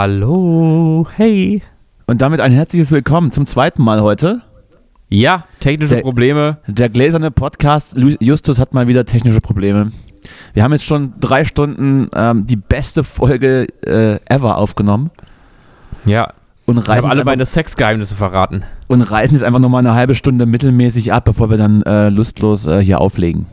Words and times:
Hallo, 0.00 1.08
hey. 1.16 1.60
Und 2.06 2.20
damit 2.22 2.38
ein 2.38 2.52
herzliches 2.52 2.92
Willkommen 2.92 3.32
zum 3.32 3.46
zweiten 3.46 3.82
Mal 3.82 4.00
heute. 4.00 4.42
Ja, 5.08 5.42
technische 5.58 5.96
Der- 5.96 6.02
Probleme. 6.02 6.58
Der 6.68 6.88
gläserne 6.88 7.32
Podcast 7.32 7.96
Justus 8.20 8.60
hat 8.60 8.72
mal 8.72 8.86
wieder 8.86 9.06
technische 9.06 9.40
Probleme. 9.40 9.90
Wir 10.54 10.62
haben 10.62 10.70
jetzt 10.70 10.84
schon 10.84 11.14
drei 11.18 11.44
Stunden 11.44 12.06
ähm, 12.14 12.46
die 12.46 12.54
beste 12.54 13.02
Folge 13.02 13.66
äh, 13.84 14.20
ever 14.32 14.58
aufgenommen 14.58 15.10
Ja, 16.04 16.32
und 16.64 16.78
ich 16.78 16.86
reißen, 16.86 17.02
habe 17.02 17.10
alle 17.10 17.24
meine 17.24 17.44
Sexgeheimnisse 17.44 18.14
verraten. 18.14 18.62
und 18.86 19.02
reißen 19.02 19.36
jetzt 19.36 19.42
einfach 19.44 19.58
nochmal 19.58 19.80
eine 19.84 19.96
halbe 19.96 20.14
Stunde 20.14 20.46
mittelmäßig 20.46 21.12
ab, 21.12 21.24
bevor 21.24 21.50
wir 21.50 21.56
dann 21.56 21.82
äh, 21.82 22.08
lustlos 22.08 22.68
äh, 22.68 22.78
hier 22.84 23.00
auflegen. 23.00 23.46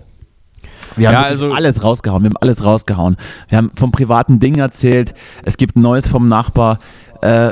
Wir 0.95 1.07
haben 1.09 1.13
Ja, 1.15 1.23
also- 1.23 1.51
alles 1.51 1.83
rausgehauen. 1.83 2.23
Wir 2.23 2.29
haben 2.29 2.37
alles 2.39 2.63
rausgehauen. 2.63 3.17
Wir 3.49 3.57
haben 3.57 3.71
vom 3.75 3.91
privaten 3.91 4.39
Ding 4.39 4.55
erzählt. 4.57 5.13
Es 5.43 5.57
gibt 5.57 5.75
Neues 5.75 6.07
vom 6.07 6.27
Nachbar. 6.27 6.79
Äh, 7.21 7.51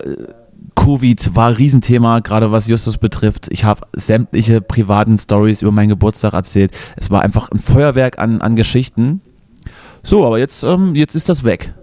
Covid 0.76 1.36
war 1.36 1.50
ein 1.50 1.54
Riesenthema, 1.56 2.20
gerade 2.20 2.52
was 2.52 2.68
Justus 2.68 2.98
betrifft. 2.98 3.48
Ich 3.52 3.64
habe 3.64 3.82
sämtliche 3.94 4.60
privaten 4.60 5.18
Stories 5.18 5.62
über 5.62 5.72
meinen 5.72 5.90
Geburtstag 5.90 6.34
erzählt. 6.34 6.72
Es 6.96 7.12
war 7.12 7.22
einfach 7.22 7.52
ein 7.52 7.60
Feuerwerk 7.60 8.18
an, 8.20 8.42
an 8.42 8.56
Geschichten. 8.56 9.22
So, 10.02 10.26
aber 10.26 10.40
jetzt, 10.40 10.64
ähm, 10.64 10.96
jetzt 10.96 11.16
ist 11.16 11.30
das 11.30 11.44
weg. 11.44 11.74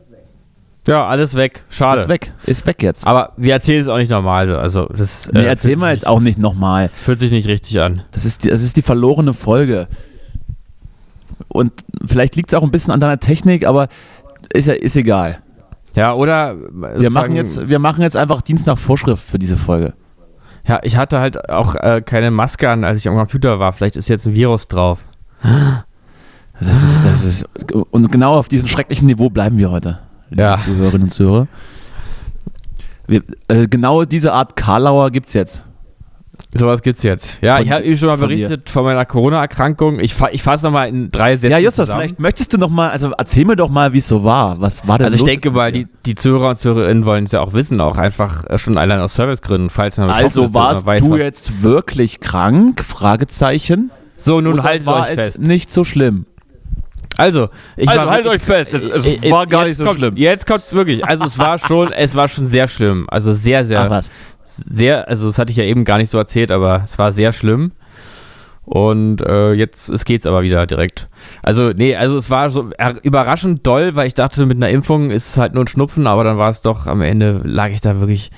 Ja, 0.88 1.06
alles 1.06 1.34
weg. 1.34 1.62
Schade. 1.68 2.02
Ist 2.02 2.08
weg. 2.08 2.32
Ist 2.46 2.66
weg 2.66 2.82
jetzt. 2.82 3.06
Aber 3.06 3.32
wir 3.36 3.52
erzählen 3.52 3.80
es 3.82 3.88
auch 3.88 3.98
nicht 3.98 4.10
normal. 4.10 4.54
Also, 4.56 4.86
das 4.86 5.28
äh, 5.28 5.32
Nee, 5.34 5.44
erzählen 5.44 5.78
wir 5.78 5.92
jetzt 5.92 6.06
auch 6.06 6.20
nicht 6.20 6.38
nochmal. 6.38 6.90
Fühlt 6.98 7.20
sich 7.20 7.30
nicht 7.30 7.46
richtig 7.48 7.80
an. 7.80 8.02
Das 8.12 8.24
ist, 8.24 8.44
die, 8.44 8.48
das 8.48 8.62
ist 8.62 8.76
die 8.76 8.82
verlorene 8.82 9.34
Folge. 9.34 9.88
Und 11.50 11.72
vielleicht 12.06 12.36
liegt 12.36 12.52
es 12.52 12.58
auch 12.58 12.62
ein 12.62 12.70
bisschen 12.70 12.92
an 12.92 13.00
deiner 13.00 13.18
Technik, 13.20 13.66
aber 13.66 13.88
ist 14.52 14.68
ja 14.68 14.74
ist 14.74 14.96
egal. 14.96 15.38
Ja, 15.94 16.14
oder. 16.14 16.56
Wir 16.96 17.10
machen, 17.10 17.34
jetzt, 17.34 17.68
wir 17.68 17.78
machen 17.78 18.02
jetzt 18.02 18.16
einfach 18.16 18.42
Dienst 18.42 18.66
nach 18.66 18.78
Vorschrift 18.78 19.22
für 19.22 19.38
diese 19.38 19.56
Folge. 19.56 19.94
Ja, 20.66 20.78
ich 20.82 20.96
hatte 20.96 21.18
halt 21.18 21.50
auch 21.50 21.74
äh, 21.74 22.00
keine 22.04 22.30
Maske 22.30 22.70
an, 22.70 22.84
als 22.84 22.98
ich 23.00 23.08
am 23.08 23.16
Computer 23.16 23.58
war. 23.58 23.72
Vielleicht 23.72 23.96
ist 23.96 24.08
jetzt 24.08 24.26
ein 24.26 24.34
Virus 24.34 24.68
drauf. 24.68 25.00
Das 26.60 26.82
ist, 26.82 27.04
das 27.04 27.24
ist, 27.24 27.44
und 27.72 28.12
genau 28.12 28.34
auf 28.34 28.48
diesem 28.48 28.68
schrecklichen 28.68 29.06
Niveau 29.06 29.30
bleiben 29.30 29.56
wir 29.56 29.70
heute, 29.70 29.98
liebe 30.28 30.42
Ja. 30.42 30.58
Zuhörerinnen 30.58 31.04
und 31.04 31.10
Zuhörer. 31.10 31.48
Wir, 33.06 33.22
äh, 33.48 33.66
genau 33.66 34.04
diese 34.04 34.32
Art 34.32 34.54
Karlauer 34.56 35.10
gibt 35.10 35.28
es 35.28 35.32
jetzt. 35.32 35.64
Sowas 36.52 36.82
gibt's 36.82 37.04
jetzt. 37.04 37.38
Ja, 37.42 37.56
Von 37.58 37.64
ich 37.64 37.70
habe 37.70 37.84
eben 37.84 37.96
schon 37.96 38.08
mal 38.08 38.16
von 38.18 38.26
berichtet 38.28 38.68
von 38.70 38.82
meiner 38.82 39.04
Corona-Erkrankung. 39.04 40.00
Ich, 40.00 40.14
fa 40.14 40.30
ich 40.32 40.42
fasse 40.42 40.64
nochmal 40.66 40.88
in 40.88 41.12
drei 41.12 41.36
Sätzen 41.36 41.52
Ja, 41.52 41.58
Justus, 41.58 41.84
zusammen. 41.86 42.00
vielleicht 42.00 42.18
möchtest 42.18 42.52
du 42.52 42.58
noch 42.58 42.68
mal, 42.70 42.90
also 42.90 43.12
erzähl 43.16 43.44
mir 43.44 43.54
doch 43.54 43.68
mal, 43.68 43.92
wie 43.92 43.98
es 43.98 44.08
so 44.08 44.24
war. 44.24 44.60
Was 44.60 44.86
war 44.88 44.98
denn 44.98 45.04
Also 45.04 45.18
ich 45.18 45.22
denke 45.22 45.52
mal, 45.52 45.70
die, 45.70 45.86
die 46.06 46.16
Zuhörer 46.16 46.48
und 46.48 46.56
Zuhörerinnen 46.58 47.04
wollen 47.06 47.24
es 47.24 47.30
ja 47.32 47.40
auch 47.40 47.52
wissen, 47.52 47.80
auch 47.80 47.96
einfach 47.98 48.44
äh, 48.50 48.58
schon 48.58 48.78
allein 48.78 48.98
aus 48.98 49.14
Servicegründen, 49.14 49.70
falls 49.70 49.96
man 49.96 50.10
Also 50.10 50.42
ist, 50.42 50.52
warst 50.54 50.86
weiß, 50.86 51.02
du 51.02 51.10
was- 51.12 51.18
jetzt 51.18 51.62
wirklich 51.62 52.18
krank? 52.18 52.82
Fragezeichen. 52.84 53.92
So, 54.16 54.40
nun 54.40 54.62
haltet 54.64 54.86
war 54.86 55.02
euch 55.04 55.10
es 55.10 55.14
fest. 55.14 55.40
nicht 55.40 55.70
so 55.70 55.84
schlimm? 55.84 56.26
Also, 57.16 57.48
ich 57.76 57.88
Also 57.88 58.00
war 58.02 58.10
haltet 58.10 58.24
wirklich- 58.32 58.42
euch 58.42 58.46
fest, 58.68 58.74
es- 58.74 58.84
es 59.06 59.22
äh, 59.22 59.30
war 59.30 59.46
gar 59.46 59.66
nicht 59.66 59.76
so 59.76 59.84
kommt, 59.84 59.98
schlimm. 59.98 60.16
Jetzt 60.16 60.46
kommt's 60.46 60.72
wirklich. 60.72 61.06
Also 61.06 61.26
es 61.26 61.38
war 61.38 61.58
schon, 61.58 61.92
es 61.92 62.14
war 62.16 62.28
schon 62.28 62.46
sehr 62.48 62.66
schlimm. 62.66 63.06
Also 63.08 63.32
sehr, 63.34 63.64
sehr, 63.64 63.82
Ach 63.82 63.90
was. 63.90 64.10
Sehr, 64.56 65.08
also 65.08 65.26
das 65.26 65.38
hatte 65.38 65.50
ich 65.50 65.56
ja 65.56 65.64
eben 65.64 65.84
gar 65.84 65.98
nicht 65.98 66.10
so 66.10 66.18
erzählt, 66.18 66.50
aber 66.50 66.82
es 66.84 66.98
war 66.98 67.12
sehr 67.12 67.32
schlimm. 67.32 67.72
Und 68.64 69.20
äh, 69.22 69.52
jetzt 69.52 69.88
es 69.88 70.04
geht's 70.04 70.26
aber 70.26 70.42
wieder 70.42 70.64
direkt. 70.66 71.08
Also, 71.42 71.70
nee, 71.70 71.96
also 71.96 72.16
es 72.16 72.30
war 72.30 72.50
so 72.50 72.70
überraschend 73.02 73.66
doll, 73.66 73.96
weil 73.96 74.06
ich 74.06 74.14
dachte, 74.14 74.46
mit 74.46 74.58
einer 74.58 74.68
Impfung 74.68 75.10
ist 75.10 75.30
es 75.30 75.36
halt 75.38 75.54
nur 75.54 75.64
ein 75.64 75.66
Schnupfen, 75.68 76.06
aber 76.06 76.22
dann 76.22 76.38
war 76.38 76.50
es 76.50 76.62
doch, 76.62 76.86
am 76.86 77.02
Ende 77.02 77.40
lag 77.42 77.70
ich 77.70 77.80
da 77.80 77.98
wirklich 77.98 78.30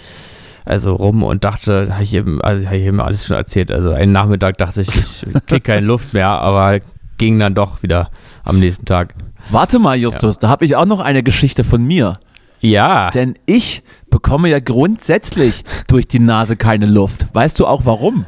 also 0.65 0.95
rum 0.95 1.23
und 1.23 1.45
dachte, 1.45 1.89
habe 1.93 2.05
ich 2.05 2.15
eben, 2.15 2.41
also 2.41 2.67
habe 2.67 2.77
ich 2.77 2.85
eben 2.85 3.01
alles 3.01 3.27
schon 3.27 3.37
erzählt. 3.37 3.71
Also 3.71 3.91
einen 3.91 4.13
Nachmittag 4.13 4.59
dachte 4.59 4.83
ich, 4.83 4.89
ich 4.89 5.25
krieg 5.47 5.65
keine 5.65 5.87
Luft 5.87 6.15
mehr, 6.15 6.29
aber 6.29 6.81
ging 7.19 7.39
dann 7.39 7.55
doch 7.55 7.83
wieder 7.83 8.11
am 8.45 8.59
nächsten 8.59 8.85
Tag. 8.85 9.15
Warte 9.51 9.79
mal, 9.79 9.97
Justus, 9.97 10.39
da 10.39 10.49
habe 10.49 10.65
ich 10.65 10.77
auch 10.77 10.87
noch 10.87 11.01
eine 11.01 11.23
Geschichte 11.23 11.65
von 11.65 11.85
mir. 11.85 12.15
Ja. 12.61 13.11
Denn 13.11 13.35
ich 13.45 13.83
bekomme 14.13 14.49
ja 14.49 14.61
grundsätzlich 14.61 15.65
durch 15.89 16.07
die 16.07 16.21
Nase 16.21 16.57
keine 16.57 16.87
Luft. 16.87 17.27
Weißt 17.33 17.59
du 17.59 17.67
auch 17.67 17.85
warum? 17.85 18.27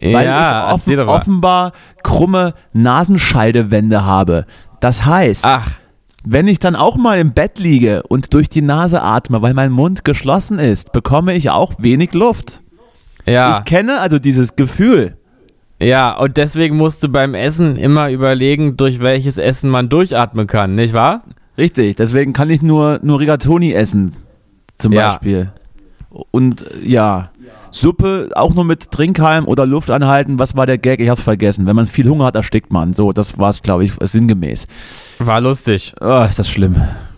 Weil 0.00 0.24
ja, 0.24 0.68
ich 0.68 0.74
offen, 0.74 1.00
offenbar 1.00 1.72
krumme 2.02 2.54
Nasenscheidewände 2.72 4.06
habe. 4.06 4.46
Das 4.80 5.04
heißt, 5.04 5.44
Ach, 5.44 5.72
wenn 6.24 6.48
ich 6.48 6.58
dann 6.58 6.76
auch 6.76 6.96
mal 6.96 7.18
im 7.18 7.32
Bett 7.34 7.58
liege 7.58 8.02
und 8.04 8.32
durch 8.32 8.48
die 8.48 8.62
Nase 8.62 9.02
atme, 9.02 9.42
weil 9.42 9.52
mein 9.52 9.72
Mund 9.72 10.04
geschlossen 10.04 10.58
ist, 10.58 10.92
bekomme 10.92 11.34
ich 11.34 11.50
auch 11.50 11.74
wenig 11.78 12.14
Luft. 12.14 12.62
ja. 13.26 13.58
Ich 13.58 13.64
kenne 13.66 14.00
also 14.00 14.18
dieses 14.18 14.56
Gefühl. 14.56 15.18
Ja, 15.78 16.16
und 16.16 16.38
deswegen 16.38 16.78
musst 16.78 17.02
du 17.02 17.08
beim 17.08 17.34
Essen 17.34 17.76
immer 17.76 18.10
überlegen, 18.10 18.78
durch 18.78 19.00
welches 19.00 19.36
Essen 19.36 19.68
man 19.68 19.90
durchatmen 19.90 20.46
kann, 20.46 20.72
nicht 20.72 20.94
wahr? 20.94 21.24
Richtig, 21.58 21.96
deswegen 21.96 22.32
kann 22.32 22.48
ich 22.48 22.62
nur, 22.62 22.98
nur 23.02 23.20
Rigatoni 23.20 23.72
essen, 23.72 24.14
zum 24.78 24.92
Ja. 24.92 25.08
Beispiel. 25.08 25.52
Und 26.30 26.62
äh, 26.62 26.88
ja, 26.88 27.30
Suppe 27.70 28.30
auch 28.34 28.54
nur 28.54 28.64
mit 28.64 28.90
Trinkhalm 28.90 29.46
oder 29.46 29.66
Luft 29.66 29.90
anhalten. 29.90 30.38
Was 30.38 30.56
war 30.56 30.66
der 30.66 30.78
Gag? 30.78 31.00
Ich 31.00 31.08
hab's 31.10 31.20
vergessen. 31.20 31.66
Wenn 31.66 31.76
man 31.76 31.86
viel 31.86 32.08
Hunger 32.08 32.24
hat, 32.26 32.34
erstickt 32.36 32.72
man. 32.72 32.94
So, 32.94 33.12
das 33.12 33.38
war's, 33.38 33.62
glaube 33.62 33.84
ich, 33.84 33.92
sinngemäß. 34.00 34.66
War 35.18 35.40
lustig. 35.40 35.92
Oh, 36.00 36.22
ist 36.28 36.38
das 36.38 36.48
schlimm. 36.48 36.76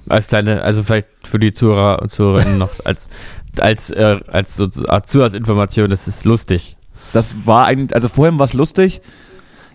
Als 0.09 0.29
kleine, 0.29 0.63
also 0.63 0.83
vielleicht 0.83 1.07
für 1.25 1.39
die 1.39 1.53
Zuhörer 1.53 2.01
und 2.03 2.11
Zuhörerinnen 2.11 2.59
noch 2.59 2.71
als, 2.85 3.09
als, 3.61 3.91
äh, 3.91 4.19
als 4.33 4.61
Art 4.89 5.09
Zusatzinformation, 5.09 5.91
das 5.91 6.09
ist 6.09 6.25
lustig. 6.25 6.77
Das 7.13 7.37
war 7.45 7.67
eigentlich, 7.67 7.95
also 7.95 8.09
vorhin 8.09 8.39
war 8.39 8.45
es 8.45 8.55
lustig. 8.55 9.01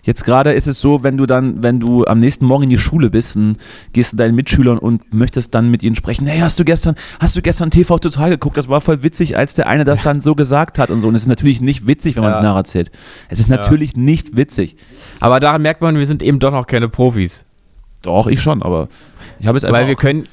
Jetzt 0.04 0.24
gerade 0.24 0.52
ist 0.52 0.66
es 0.66 0.80
so, 0.80 1.02
wenn 1.02 1.16
du 1.16 1.24
dann, 1.26 1.62
wenn 1.62 1.80
du 1.80 2.04
am 2.04 2.20
nächsten 2.20 2.44
Morgen 2.44 2.64
in 2.64 2.70
die 2.70 2.78
Schule 2.78 3.08
bist 3.10 3.36
und 3.36 3.56
gehst 3.92 4.10
zu 4.10 4.16
deinen 4.16 4.34
Mitschülern 4.34 4.78
und 4.78 5.12
möchtest 5.14 5.54
dann 5.54 5.70
mit 5.70 5.82
ihnen 5.82 5.96
sprechen, 5.96 6.26
hey, 6.26 6.40
hast 6.40 6.58
du 6.58 6.64
gestern, 6.64 6.94
hast 7.20 7.34
du 7.36 7.42
gestern 7.42 7.70
TV 7.70 7.98
total 7.98 8.30
geguckt? 8.30 8.56
Das 8.58 8.68
war 8.68 8.82
voll 8.82 9.02
witzig, 9.02 9.36
als 9.36 9.54
der 9.54 9.66
eine 9.66 9.84
das 9.84 10.02
dann 10.02 10.20
so 10.20 10.34
gesagt 10.34 10.78
hat 10.78 10.90
und 10.90 11.00
so. 11.00 11.08
Und 11.08 11.14
es 11.14 11.22
ist 11.22 11.28
natürlich 11.28 11.60
nicht 11.62 11.86
witzig, 11.86 12.16
wenn 12.16 12.22
man 12.22 12.32
es 12.32 12.38
Ja. 12.38 12.44
nacherzählt. 12.44 12.90
Es 13.30 13.40
ist 13.40 13.48
natürlich 13.48 13.96
nicht 13.96 14.36
witzig. 14.36 14.76
Aber 15.20 15.40
daran 15.40 15.62
merkt 15.62 15.80
man, 15.80 15.96
wir 15.96 16.06
sind 16.06 16.22
eben 16.22 16.38
doch 16.38 16.52
noch 16.52 16.66
keine 16.66 16.88
Profis. 16.90 17.44
Doch, 18.02 18.26
ich 18.26 18.42
schon, 18.42 18.62
aber 18.62 18.88
ich 19.40 19.46
habe 19.46 19.56
es 19.56 19.64
einfach 19.64 19.78
Weil 19.78 19.88
wir 19.88 19.96
können, 19.96 20.28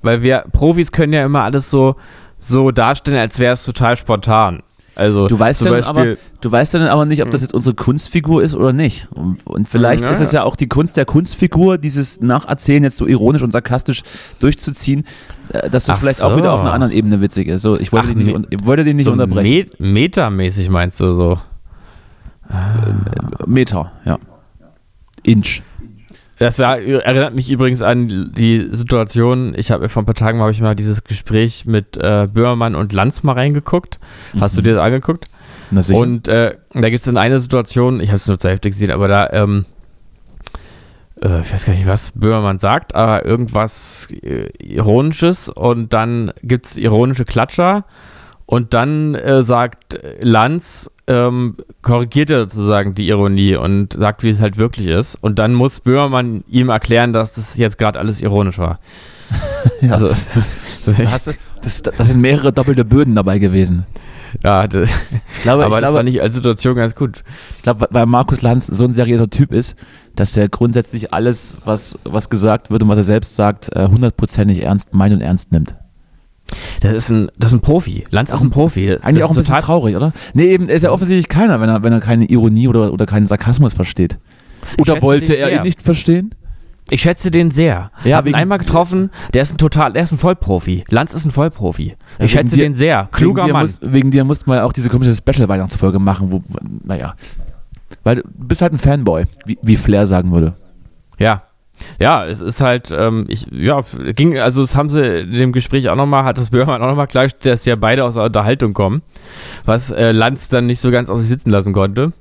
weil 0.00 0.22
wir, 0.22 0.44
Profis 0.52 0.92
können 0.92 1.12
ja 1.12 1.24
immer 1.24 1.42
alles 1.42 1.68
so, 1.70 1.96
so 2.38 2.70
darstellen, 2.70 3.18
als 3.18 3.40
wäre 3.40 3.54
es 3.54 3.64
total 3.64 3.96
spontan. 3.96 4.62
Also, 4.94 5.26
Du 5.26 5.38
weißt, 5.38 5.64
ja 5.64 5.70
dann 5.70 5.84
aber, 5.84 6.16
du 6.40 6.52
weißt 6.52 6.74
ja 6.74 6.80
dann 6.80 6.88
aber 6.88 7.06
nicht, 7.06 7.22
ob 7.22 7.30
das 7.30 7.40
jetzt 7.40 7.54
unsere 7.54 7.74
Kunstfigur 7.74 8.42
ist 8.42 8.54
oder 8.54 8.72
nicht. 8.74 9.08
Und, 9.12 9.38
und 9.46 9.68
vielleicht 9.68 10.04
Ja, 10.04 10.10
ist 10.10 10.20
es 10.20 10.32
ja 10.32 10.42
auch 10.42 10.54
die 10.54 10.68
Kunst 10.68 10.96
der 10.98 11.06
Kunstfigur, 11.06 11.78
dieses 11.78 12.20
Nacherzählen 12.20 12.84
jetzt 12.84 12.98
so 12.98 13.06
ironisch 13.06 13.42
und 13.42 13.52
sarkastisch 13.52 14.02
durchzuziehen, 14.40 15.04
äh, 15.48 15.70
dass 15.70 15.86
das 15.86 15.96
Ach 15.96 16.00
vielleicht 16.00 16.20
auch 16.20 16.32
so. 16.32 16.36
wieder 16.36 16.52
auf 16.52 16.60
einer 16.60 16.74
anderen 16.74 16.92
Ebene 16.92 17.20
witzig 17.22 17.48
ist. 17.48 17.62
So, 17.62 17.78
ich 17.78 17.90
wollte, 17.92 18.08
Ach, 18.10 18.14
dich, 18.14 18.24
nicht, 18.26 18.34
un- 18.34 18.46
ich 18.50 18.66
wollte 18.66 18.84
den 18.84 18.96
nicht 18.96 19.06
so 19.06 19.12
unterbrechen. 19.12 19.50
met 19.78 19.80
metamäßig 19.80 20.68
meinst 20.68 21.00
du 21.00 21.12
so? 21.14 21.38
Meter, 23.46 23.92
ja. 24.04 24.18
Inch. 25.22 25.62
Das 26.42 26.58
erinnert 26.58 27.36
mich 27.36 27.48
übrigens 27.52 27.82
an 27.82 28.32
die 28.36 28.66
Situation, 28.72 29.54
ich 29.56 29.70
habe 29.70 29.88
vor 29.88 30.02
ein 30.02 30.06
paar 30.06 30.16
Tagen 30.16 30.40
habe 30.40 30.50
ich 30.50 30.60
mal 30.60 30.74
dieses 30.74 31.04
Gespräch 31.04 31.66
mit 31.66 31.96
äh, 31.96 32.26
Böhmermann 32.26 32.74
und 32.74 32.92
Lanz 32.92 33.22
mal 33.22 33.34
reingeguckt. 33.34 34.00
Hast 34.40 34.58
du 34.58 34.60
dir 34.60 34.74
das 34.74 34.84
angeguckt? 34.84 35.26
Na 35.70 35.82
sicher. 35.82 36.00
Und 36.00 36.26
äh, 36.26 36.56
da 36.72 36.80
gibt 36.90 36.98
es 36.98 37.04
dann 37.04 37.16
eine 37.16 37.38
Situation, 37.38 38.00
ich 38.00 38.08
habe 38.08 38.16
es 38.16 38.26
nur 38.26 38.40
zur 38.40 38.50
Hälfte 38.50 38.70
gesehen, 38.70 38.90
aber 38.90 39.06
da, 39.06 39.30
ähm, 39.30 39.66
äh, 41.22 41.42
ich 41.42 41.52
weiß 41.52 41.64
gar 41.64 41.74
nicht, 41.74 41.86
was 41.86 42.10
Böhmermann 42.10 42.58
sagt, 42.58 42.96
aber 42.96 43.24
irgendwas 43.24 44.08
äh, 44.10 44.48
Ironisches 44.58 45.48
und 45.48 45.92
dann 45.92 46.32
gibt 46.42 46.66
es 46.66 46.76
ironische 46.76 47.24
Klatscher 47.24 47.84
und 48.46 48.74
dann 48.74 49.14
äh, 49.14 49.42
sagt 49.42 49.98
Lanz, 50.20 50.90
ähm, 51.06 51.56
korrigiert 51.82 52.30
er 52.30 52.40
sozusagen 52.40 52.94
die 52.94 53.08
Ironie 53.08 53.56
und 53.56 53.92
sagt, 53.92 54.22
wie 54.22 54.30
es 54.30 54.40
halt 54.40 54.56
wirklich 54.56 54.86
ist. 54.86 55.16
Und 55.20 55.38
dann 55.38 55.52
muss 55.52 55.80
Böhmermann 55.80 56.44
ihm 56.48 56.68
erklären, 56.68 57.12
dass 57.12 57.34
das 57.34 57.56
jetzt 57.56 57.78
gerade 57.78 57.98
alles 57.98 58.22
ironisch 58.22 58.58
war. 58.58 58.78
ja. 59.80 59.92
Also, 59.92 60.08
Da 60.84 61.10
hast 61.10 61.28
du, 61.28 61.32
das, 61.62 61.82
das 61.82 62.08
sind 62.08 62.20
mehrere 62.20 62.52
doppelte 62.52 62.84
Böden 62.84 63.14
dabei 63.14 63.38
gewesen. 63.38 63.86
ja, 64.44 64.66
das, 64.66 64.90
Ich 65.36 65.42
glaube, 65.42 65.64
aber 65.64 65.76
ich 65.76 65.80
das 65.80 65.90
glaube, 65.90 65.98
fand 65.98 66.08
ich 66.08 66.22
als 66.22 66.34
Situation 66.34 66.74
ganz 66.74 66.94
gut. 66.94 67.22
Ich 67.56 67.62
glaube, 67.62 67.86
weil 67.90 68.06
Markus 68.06 68.42
Lanz 68.42 68.66
so 68.66 68.84
ein 68.84 68.92
seriöser 68.92 69.30
Typ 69.30 69.52
ist, 69.52 69.76
dass 70.16 70.36
er 70.36 70.48
grundsätzlich 70.48 71.12
alles, 71.12 71.58
was, 71.64 71.98
was 72.04 72.30
gesagt 72.30 72.70
wird 72.70 72.82
und 72.82 72.88
was 72.88 72.98
er 72.98 73.04
selbst 73.04 73.36
sagt, 73.36 73.74
äh, 73.74 73.88
hundertprozentig 73.88 74.62
ernst 74.62 74.92
meint 74.94 75.14
und 75.14 75.20
ernst 75.20 75.52
nimmt. 75.52 75.74
Das 76.80 76.92
ist 76.92 77.10
ein, 77.10 77.30
das 77.38 77.50
ist 77.52 77.58
ein 77.58 77.60
Profi. 77.60 78.04
Lanz 78.10 78.32
ist 78.32 78.42
ein 78.42 78.50
Profi. 78.50 78.86
Das 78.86 79.02
Eigentlich 79.02 79.20
ist 79.20 79.24
auch 79.26 79.30
ein 79.30 79.34
bisschen 79.36 79.46
total 79.46 79.60
traurig, 79.62 79.96
oder? 79.96 80.12
Nee, 80.34 80.46
eben 80.46 80.68
ist 80.68 80.82
ja 80.82 80.90
offensichtlich 80.90 81.28
keiner, 81.28 81.60
wenn 81.60 81.68
er, 81.68 81.82
wenn 81.82 81.92
er 81.92 82.00
keine 82.00 82.24
Ironie 82.26 82.68
oder, 82.68 82.92
oder 82.92 83.06
keinen 83.06 83.26
Sarkasmus 83.26 83.72
versteht. 83.72 84.18
Oder 84.78 85.00
wollte 85.02 85.34
er 85.34 85.48
sehr. 85.48 85.56
ihn 85.58 85.62
nicht 85.62 85.82
verstehen? 85.82 86.34
Ich 86.90 87.02
schätze 87.02 87.30
den 87.30 87.50
sehr. 87.50 87.90
Ja, 88.04 88.18
Hab 88.18 88.26
ihn 88.26 88.34
einmal 88.34 88.58
getroffen, 88.58 89.10
der 89.32 89.42
ist 89.42 89.52
ein 89.54 89.58
total, 89.58 89.92
der 89.94 90.02
ist 90.02 90.12
ein 90.12 90.18
Vollprofi. 90.18 90.84
Lanz 90.90 91.14
ist 91.14 91.24
ein 91.24 91.30
Vollprofi. 91.30 91.94
Ja, 92.18 92.24
ich 92.24 92.32
schätze 92.32 92.56
dir- 92.56 92.64
den 92.64 92.74
sehr. 92.74 93.08
Kluger 93.12 93.44
wegen 93.44 93.52
Mann. 93.52 93.62
Muss, 93.62 93.78
wegen 93.82 94.10
dir 94.10 94.24
mussten 94.24 94.50
wir 94.50 94.64
auch 94.64 94.72
diese 94.72 94.90
komische 94.90 95.14
Special-Weihnachtsfolge 95.14 95.98
machen, 95.98 96.30
wo, 96.32 96.42
naja. 96.84 97.14
Weil 98.04 98.16
du 98.16 98.22
bist 98.36 98.62
halt 98.62 98.72
ein 98.74 98.78
Fanboy, 98.78 99.24
wie, 99.46 99.58
wie 99.62 99.76
Flair 99.76 100.06
sagen 100.06 100.32
würde. 100.32 100.54
Ja. 101.18 101.44
Ja, 102.00 102.24
es 102.26 102.40
ist 102.40 102.60
halt, 102.60 102.90
ähm, 102.90 103.24
ich, 103.28 103.46
ja, 103.50 103.80
ging, 104.14 104.38
also 104.38 104.62
das 104.62 104.76
haben 104.76 104.90
sie 104.90 105.04
in 105.04 105.32
dem 105.32 105.52
Gespräch 105.52 105.88
auch 105.88 105.96
nochmal, 105.96 106.24
hat 106.24 106.38
das 106.38 106.50
Böhmermann 106.50 106.82
auch 106.82 106.88
nochmal 106.88 107.06
klargestellt, 107.06 107.54
dass 107.54 107.64
ja 107.64 107.76
beide 107.76 108.04
aus 108.04 108.14
der 108.14 108.24
Unterhaltung 108.24 108.74
kommen, 108.74 109.02
was 109.64 109.90
äh, 109.90 110.12
Lanz 110.12 110.48
dann 110.48 110.66
nicht 110.66 110.80
so 110.80 110.90
ganz 110.90 111.10
auf 111.10 111.20
sich 111.20 111.28
sitzen 111.28 111.50
lassen 111.50 111.72
konnte. 111.72 112.12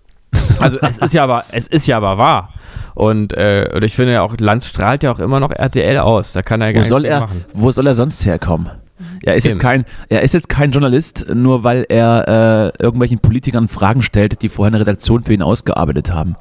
Also 0.59 0.79
es 0.79 0.97
ist 0.99 1.13
ja 1.13 1.23
aber, 1.23 1.45
es 1.51 1.67
ist 1.67 1.87
ja 1.87 1.97
aber 1.97 2.17
wahr. 2.17 2.53
Und, 2.93 3.33
äh, 3.33 3.69
und 3.73 3.83
ich 3.83 3.95
finde 3.95 4.13
ja 4.13 4.21
auch, 4.21 4.35
Lanz 4.39 4.67
strahlt 4.67 5.03
ja 5.03 5.11
auch 5.11 5.19
immer 5.19 5.39
noch 5.39 5.51
RTL 5.51 5.97
aus. 5.99 6.33
Da 6.33 6.41
kann 6.41 6.61
er 6.61 6.73
gar 6.73 6.83
Wo 6.83 6.87
soll 6.87 7.01
nichts 7.01 7.15
er, 7.15 7.21
machen. 7.21 7.45
wo 7.53 7.71
soll 7.71 7.87
er 7.87 7.95
sonst 7.95 8.25
herkommen? 8.25 8.69
Er 9.23 9.35
ist, 9.35 9.45
jetzt 9.45 9.59
kein, 9.59 9.85
er 10.09 10.21
ist 10.21 10.33
jetzt 10.33 10.49
kein 10.49 10.71
Journalist, 10.71 11.25
nur 11.33 11.63
weil 11.63 11.85
er 11.89 12.73
äh, 12.79 12.83
irgendwelchen 12.83 13.19
Politikern 13.19 13.67
Fragen 13.67 14.01
stellt, 14.01 14.41
die 14.41 14.49
vorher 14.49 14.69
eine 14.71 14.79
Redaktion 14.79 15.23
für 15.23 15.33
ihn 15.33 15.41
ausgearbeitet 15.41 16.11
haben. 16.11 16.35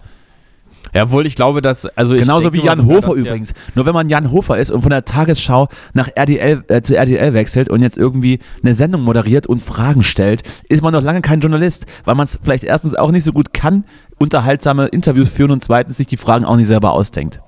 Ja, 0.95 1.05
obwohl 1.05 1.27
ich 1.27 1.37
glaube, 1.37 1.63
dass, 1.63 1.87
also 1.87 2.15
Genauso 2.15 2.53
wie 2.53 2.61
Jan 2.63 2.85
Hofer 2.87 3.13
übrigens. 3.15 3.53
Nur 3.75 3.87
wenn 3.87 3.95
man 3.95 4.09
Jan 4.09 4.31
Hofer 4.31 4.59
ist 4.59 4.71
und 4.71 4.83
von 4.83 4.91
der 4.91 5.05
Tagesschau 5.05 5.69
nach 5.93 6.09
RTL, 6.15 6.65
äh, 6.69 6.83
zu 6.83 6.97
RTL 6.97 7.33
wechselt 7.35 7.69
und 7.69 7.81
jetzt 7.83 7.97
irgendwie 7.97 8.41
eine 8.63 8.75
Sendung 8.75 9.03
moderiert 9.03 9.47
und 9.47 9.63
Fragen 9.63 10.03
stellt, 10.03 10.43
ist 10.69 10.83
man 10.83 10.93
noch 10.93 11.03
lange 11.03 11.21
kein 11.21 11.41
Journalist, 11.41 11.87
weil 12.05 12.15
man 12.17 12.25
es 12.27 12.39
vielleicht 12.43 12.65
erstens 12.65 12.95
auch 12.95 13.11
nicht 13.13 13.25
so 13.25 13.33
gut 13.33 13.53
kann, 13.55 13.85
unterhaltsame 14.19 14.87
Interviews 14.89 15.29
führen 15.29 15.51
und 15.53 15.63
zweitens 15.65 15.97
sich 15.97 16.07
die 16.07 16.17
Fragen 16.17 16.45
auch 16.45 16.57
nicht 16.57 16.67
selber 16.67 16.93
ausdenkt. 16.93 17.41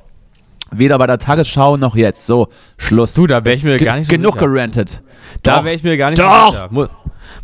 Weder 0.70 0.96
bei 0.96 1.06
der 1.06 1.18
Tagesschau 1.18 1.76
noch 1.76 1.96
jetzt. 1.96 2.26
So, 2.26 2.48
Schluss. 2.78 3.12
Du, 3.12 3.26
da 3.26 3.44
wäre 3.44 3.54
ich 3.56 3.62
mir 3.62 3.76
Ge- 3.76 3.84
gar 3.86 3.96
nicht 3.96 4.06
so 4.06 4.12
genug 4.16 4.34
sicher. 4.34 4.48
gerantet. 4.48 5.02
Da 5.42 5.64
wäre 5.64 5.74
ich 5.74 5.82
mir 5.82 5.96
gar 5.98 6.10
nicht 6.10 6.18
Doch. 6.22 6.46
so 6.46 6.52
sicher. 6.52 6.68
Mu 6.70 6.86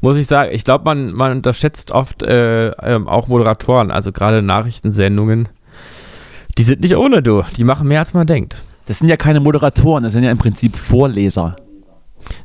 muss 0.00 0.16
ich 0.16 0.26
sagen. 0.26 0.50
Ich 0.54 0.64
glaube, 0.64 0.84
man, 0.84 1.12
man 1.12 1.32
unterschätzt 1.32 1.90
oft 1.90 2.22
äh, 2.22 2.68
ähm, 2.68 3.06
auch 3.08 3.26
Moderatoren, 3.28 3.90
also 3.90 4.12
gerade 4.12 4.40
Nachrichtensendungen. 4.42 5.48
Die 6.58 6.64
sind 6.64 6.80
nicht 6.80 6.96
ohne 6.96 7.22
du. 7.22 7.42
Die 7.56 7.64
machen 7.64 7.88
mehr, 7.88 8.00
als 8.00 8.14
man 8.14 8.26
denkt. 8.26 8.62
Das 8.86 8.98
sind 8.98 9.08
ja 9.08 9.16
keine 9.16 9.40
Moderatoren, 9.40 10.02
das 10.04 10.12
sind 10.12 10.24
ja 10.24 10.30
im 10.30 10.38
Prinzip 10.38 10.76
Vorleser. 10.76 11.56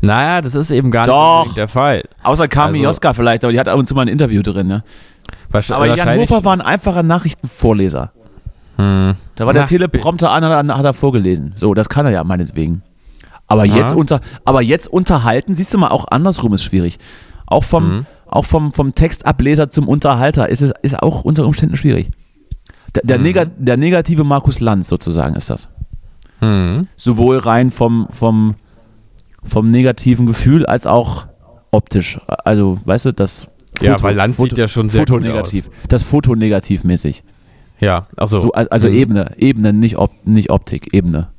Naja, 0.02 0.42
das 0.42 0.56
ist 0.56 0.72
eben 0.72 0.92
gar 0.92 1.06
Doch. 1.06 1.46
nicht 1.46 1.58
der 1.58 1.68
Fall. 1.68 2.04
Außer 2.22 2.48
Carmen 2.48 2.76
Also- 2.76 2.86
Joska 2.86 3.14
vielleicht, 3.14 3.44
aber 3.44 3.52
die 3.52 3.60
hat 3.60 3.68
ab 3.68 3.78
und 3.78 3.86
zu 3.88 3.96
mal 3.96 4.04
ein 4.04 4.08
Interview 4.08 4.42
drin. 4.42 4.68
Ne? 4.68 4.84
Aber 5.72 5.96
Jan 5.96 6.20
Hofer 6.20 6.44
war 6.44 6.54
ein 6.54 6.62
einfacher 6.62 7.04
Nachrichtenvorleser. 7.04 8.12
Hm. 8.78 9.14
Da 9.36 9.46
war 9.46 9.54
der 9.54 9.64
Na, 9.64 9.68
Teleprompter 9.68 10.32
an, 10.32 10.44
hat 10.44 10.68
er- 10.68 10.78
hat 10.78 10.86
er 10.86 10.94
vorgelesen. 10.94 11.54
So, 11.56 11.74
das 11.74 11.90
kann 11.90 12.06
er 12.06 12.12
ja 12.12 12.24
meinetwegen. 12.24 12.82
Aber 13.48 13.66
jetzt, 13.66 13.94
unter, 13.94 14.20
aber 14.46 14.62
jetzt 14.62 14.88
unterhalten, 14.88 15.56
siehst 15.56 15.74
du 15.74 15.78
mal, 15.78 15.90
auch 15.90 16.06
andersrum 16.10 16.54
ist 16.54 16.64
schwierig. 16.64 16.98
Auch 17.46 17.64
vom, 17.64 17.98
Mhm. 17.98 18.06
auch 18.28 18.46
vom, 18.46 18.72
vom 18.72 18.96
Textableser 18.96 19.70
zum 19.70 19.88
Unterhalter 19.88 20.50
ist 20.50 20.62
es 20.62 20.72
ist 20.82 21.00
auch 21.02 21.22
unter 21.24 21.46
Umständen 21.46 21.76
schwierig. 21.78 22.10
Der, 23.04 23.18
Mhm. 23.18 23.24
nega, 23.24 23.46
der 23.46 23.78
negative 23.78 24.24
Markus 24.24 24.60
Lanz 24.60 24.88
sozusagen 24.88 25.36
ist 25.36 25.50
das. 25.50 25.70
Hm. 26.40 26.88
Sowohl 26.96 27.38
rein 27.38 27.72
vom, 27.72 28.08
vom, 28.12 28.56
vom 29.44 29.72
negativen 29.72 30.26
Gefühl 30.26 30.66
als 30.66 30.86
auch 30.86 31.26
optisch. 31.72 32.20
Also, 32.28 32.80
weißt 32.86 33.06
du, 33.06 33.14
das 33.14 33.48
Ja, 33.82 34.00
weil 34.04 34.16
Lanz 34.16 34.38
sieht 34.38 34.58
ja 34.58 34.68
schon 34.68 34.90
sehr 34.90 35.02
Foto 35.02 35.20
negativ. 35.20 35.70
Das 35.90 36.04
Foto 36.04 36.36
negativmäßig. 36.36 37.24
Ja, 37.80 38.06
achso. 38.16 38.38
So, 38.38 38.52
al- 38.52 38.68
also 38.68 38.88
Mhm. 38.88 38.94
Ebene, 38.96 39.32
Ebene, 39.38 39.74
nicht, 39.74 39.98
Op 39.98 40.12
nicht 40.26 40.52
Optik, 40.52 40.94
Ebene. 40.94 41.30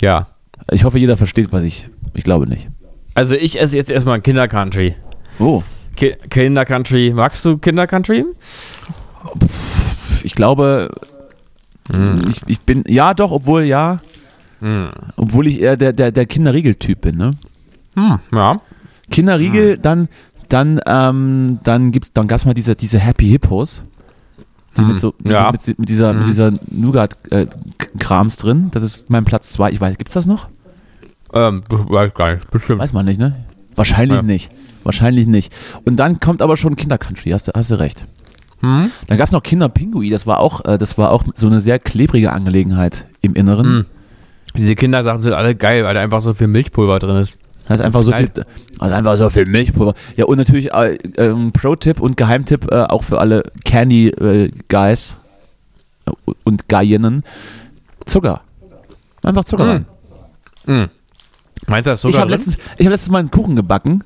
Ja. 0.00 0.26
Ich 0.72 0.82
hoffe, 0.84 0.98
jeder 0.98 1.16
versteht, 1.16 1.52
was 1.52 1.62
ich. 1.62 1.88
Ich 2.14 2.24
glaube 2.24 2.48
nicht. 2.48 2.68
Also 3.14 3.34
ich 3.36 3.60
esse 3.60 3.76
jetzt 3.76 3.90
erstmal 3.90 4.20
Kindercountry. 4.20 4.96
Oh. 5.38 5.62
Ki 5.94 6.16
Kindercountry. 6.30 7.12
Magst 7.14 7.44
du 7.44 7.58
Kindercountry? 7.58 8.24
Ich 10.24 10.34
glaube, 10.34 10.90
ich, 12.28 12.42
ich 12.46 12.60
bin. 12.60 12.84
Ja, 12.86 13.14
doch, 13.14 13.30
obwohl 13.30 13.62
ja. 13.64 14.00
Hm. 14.60 14.90
Obwohl 15.16 15.46
ich 15.46 15.60
eher 15.60 15.76
der, 15.76 15.92
der, 15.92 16.10
der 16.12 16.26
Kinderriegel-Typ 16.26 17.00
bin, 17.00 17.16
ne? 17.16 17.30
Hm. 17.94 18.18
Ja. 18.32 18.60
Kinderriegel, 19.10 19.78
dann, 19.78 20.08
dann, 20.48 20.80
ähm, 20.86 21.60
dann 21.64 21.92
gibt's, 21.92 22.12
dann 22.12 22.26
gab's 22.28 22.44
mal 22.44 22.54
diese, 22.54 22.74
diese 22.76 22.98
Happy 22.98 23.28
Hippos. 23.28 23.82
Die 24.76 24.82
mit 24.82 24.98
so, 24.98 25.14
diese, 25.18 25.34
Ja. 25.34 25.50
mit, 25.52 25.78
mit 25.78 25.88
dieser, 25.88 26.12
mit 26.12 26.26
dieser 26.26 26.52
Nougat-Krams 26.70 28.36
drin. 28.36 28.68
Das 28.72 28.82
ist 28.82 29.10
mein 29.10 29.24
Platz 29.24 29.50
zwei. 29.50 29.70
Ich 29.72 29.80
weiß, 29.80 29.96
gibt's 29.98 30.14
das 30.14 30.26
noch? 30.26 30.48
Ähm, 31.32 31.62
weiß 31.70 32.14
gar 32.14 32.34
nicht. 32.34 32.50
Bestimmt. 32.50 32.80
Weiß 32.80 32.92
man 32.92 33.04
nicht, 33.06 33.18
ne? 33.18 33.44
Wahrscheinlich 33.74 34.16
Ja. 34.18 34.22
nicht. 34.22 34.50
Wahrscheinlich 34.84 35.26
nicht. 35.26 35.52
Und 35.84 35.96
dann 35.96 36.20
kommt 36.20 36.42
aber 36.42 36.56
schon 36.56 36.76
Kindercountry, 36.76 37.30
hast 37.30 37.48
du, 37.48 37.52
hast 37.54 37.70
du 37.70 37.78
recht. 37.78 38.06
Hm? 38.60 38.90
Dann 39.06 39.18
gab 39.18 39.28
es 39.28 39.32
noch 39.32 39.42
Kinderpingui, 39.42 40.10
das 40.10 40.26
war 40.26 40.40
auch, 40.40 40.64
äh, 40.64 40.78
das 40.78 40.98
war 40.98 41.10
auch 41.12 41.24
so 41.36 41.46
eine 41.46 41.60
sehr 41.60 41.78
klebrige 41.78 42.32
Angelegenheit 42.32 43.06
im 43.20 43.34
Inneren. 43.34 43.66
Hm. 43.66 43.86
Diese 44.56 44.74
Kindersachen 44.74 45.20
sind 45.20 45.32
alle 45.32 45.54
geil, 45.54 45.84
weil 45.84 45.94
da 45.94 46.00
einfach 46.00 46.20
so 46.20 46.34
viel 46.34 46.48
Milchpulver 46.48 46.98
drin 46.98 47.16
ist. 47.16 47.36
Da 47.68 47.74
ist 47.74 47.80
einfach 47.82 48.02
so 48.02 48.12
viel, 48.12 48.30
also 48.78 48.94
einfach 48.94 49.16
so 49.18 49.28
viel 49.30 49.46
Milchpulver. 49.46 49.94
Ja, 50.16 50.24
und 50.24 50.38
natürlich 50.38 50.72
äh, 50.72 50.94
ähm, 51.18 51.52
Pro-Tipp 51.52 52.00
und 52.00 52.16
Geheimtipp 52.16 52.72
äh, 52.72 52.84
auch 52.84 53.04
für 53.04 53.20
alle 53.20 53.42
Candy-Guys 53.64 55.18
äh, 56.06 56.10
und 56.44 56.68
Gaierinnen. 56.68 57.22
Zucker. 58.06 58.40
Einfach 59.22 59.44
Zucker 59.44 59.64
Hm. 59.64 59.70
rein. 59.70 59.86
Hm. 60.64 60.88
Meinst 61.66 61.86
du 61.86 61.90
das 61.90 61.98
Ich 62.00 62.02
sogar 62.02 62.22
habe 62.22 62.30
letztens, 62.30 62.56
ich 62.78 62.86
hab 62.86 62.92
letztens 62.92 63.10
mal 63.10 63.18
einen 63.18 63.30
Kuchen 63.30 63.54
gebacken 63.54 64.02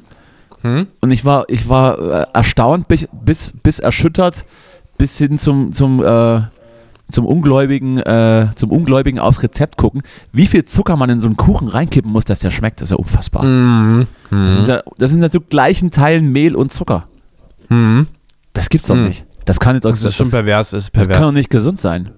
Hm? 0.62 0.86
und 1.00 1.10
ich 1.10 1.24
war, 1.24 1.44
ich 1.48 1.68
war 1.68 1.98
äh, 1.98 2.26
erstaunt 2.34 2.86
bis, 2.88 3.08
bis, 3.12 3.52
bis 3.62 3.78
erschüttert 3.80 4.44
bis 4.98 5.18
hin 5.18 5.36
zum, 5.36 5.72
zum, 5.72 6.02
äh, 6.04 6.40
zum 7.10 7.26
Ungläubigen, 7.26 7.98
äh, 7.98 8.48
zum 8.54 8.70
Ungläubigen 8.70 9.18
aufs 9.18 9.42
Rezept 9.42 9.76
gucken, 9.76 10.02
wie 10.32 10.46
viel 10.46 10.64
Zucker 10.64 10.96
man 10.96 11.10
in 11.10 11.18
so 11.18 11.26
einen 11.26 11.36
Kuchen 11.36 11.66
reinkippen 11.68 12.10
muss, 12.12 12.24
dass 12.24 12.38
der 12.38 12.50
schmeckt. 12.50 12.80
Das 12.80 12.86
ist 12.86 12.90
ja 12.92 12.96
unfassbar. 12.98 13.44
Mhm. 13.44 14.06
Das, 14.30 14.54
ist 14.54 14.68
ja, 14.68 14.82
das 14.98 15.10
sind 15.10 15.20
ja 15.22 15.28
so 15.28 15.40
gleichen 15.40 15.90
Teilen 15.90 16.30
Mehl 16.30 16.54
und 16.54 16.72
Zucker. 16.72 17.08
Mhm. 17.68 18.06
Das 18.52 18.68
gibt's 18.68 18.86
doch 18.86 18.94
Mhm. 18.94 19.08
nicht. 19.08 19.24
Das 19.44 19.58
kann 19.58 19.74
nicht, 19.74 19.84
Das 19.84 20.02
ist 20.04 20.14
schon 20.14 20.26
das, 20.26 20.30
pervers, 20.30 20.70
das 20.70 20.84
ist 20.84 20.88
das 20.96 21.02
kann 21.02 21.06
pervers. 21.10 21.26
doch 21.26 21.32
nicht 21.32 21.50
gesund 21.50 21.80
sein. 21.80 22.10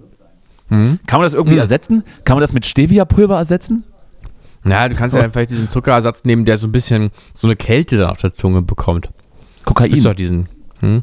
Mhm. 0.69 0.99
Kann 1.07 1.21
man 1.21 1.27
das 1.27 1.33
irgendwie 1.33 1.55
Mhm. 1.55 1.61
ersetzen? 1.61 2.03
Kann 2.25 2.37
man 2.37 2.43
das 2.43 2.53
mit 2.53 2.67
Stevia-Pulver 2.67 3.39
ersetzen? 3.39 3.85
Na, 4.65 4.89
du 4.89 4.95
kannst 4.97 5.15
ja 5.17 5.29
vielleicht 5.31 5.51
diesen 5.51 5.69
Zuckerersatz 5.69 6.25
nehmen, 6.25 6.45
der 6.45 6.57
so 6.57 6.67
ein 6.67 6.73
bisschen 6.73 7.11
so 7.33 7.47
eine 7.47 7.57
Kälte 7.57 7.99
dann 7.99 8.11
auf 8.11 8.19
der 8.19 8.33
Zunge 8.33 8.63
bekommt. 8.63 9.09
Kokain. 9.65 10.07
Auch 10.07 10.15
diesen. 10.15 10.49
Hm? 10.81 11.03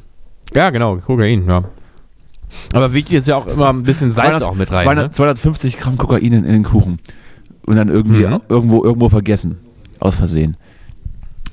Ja, 0.53 0.69
genau, 0.71 0.97
Kokain, 0.97 1.47
ja. 1.47 1.63
Aber 2.73 2.91
wichtig 2.93 3.13
ist 3.15 3.27
ja 3.27 3.37
auch 3.37 3.47
immer 3.47 3.69
ein 3.71 3.83
bisschen 3.83 4.11
Salz 4.11 4.39
200 4.39 4.43
auch 4.43 4.55
mit 4.55 4.71
rein. 4.71 4.83
200, 4.83 5.05
Ne? 5.07 5.11
250 5.11 5.77
Gramm 5.77 5.97
Kokain 5.97 6.21
in, 6.23 6.33
in 6.33 6.43
den 6.51 6.63
Kuchen. 6.63 6.99
Und 7.65 7.75
dann 7.75 7.87
irgendwie 7.89 8.25
Mhm. 8.25 8.41
irgendwo, 8.49 8.83
irgendwo 8.83 9.07
vergessen. 9.09 9.59
Aus 9.99 10.15
Versehen. 10.15 10.57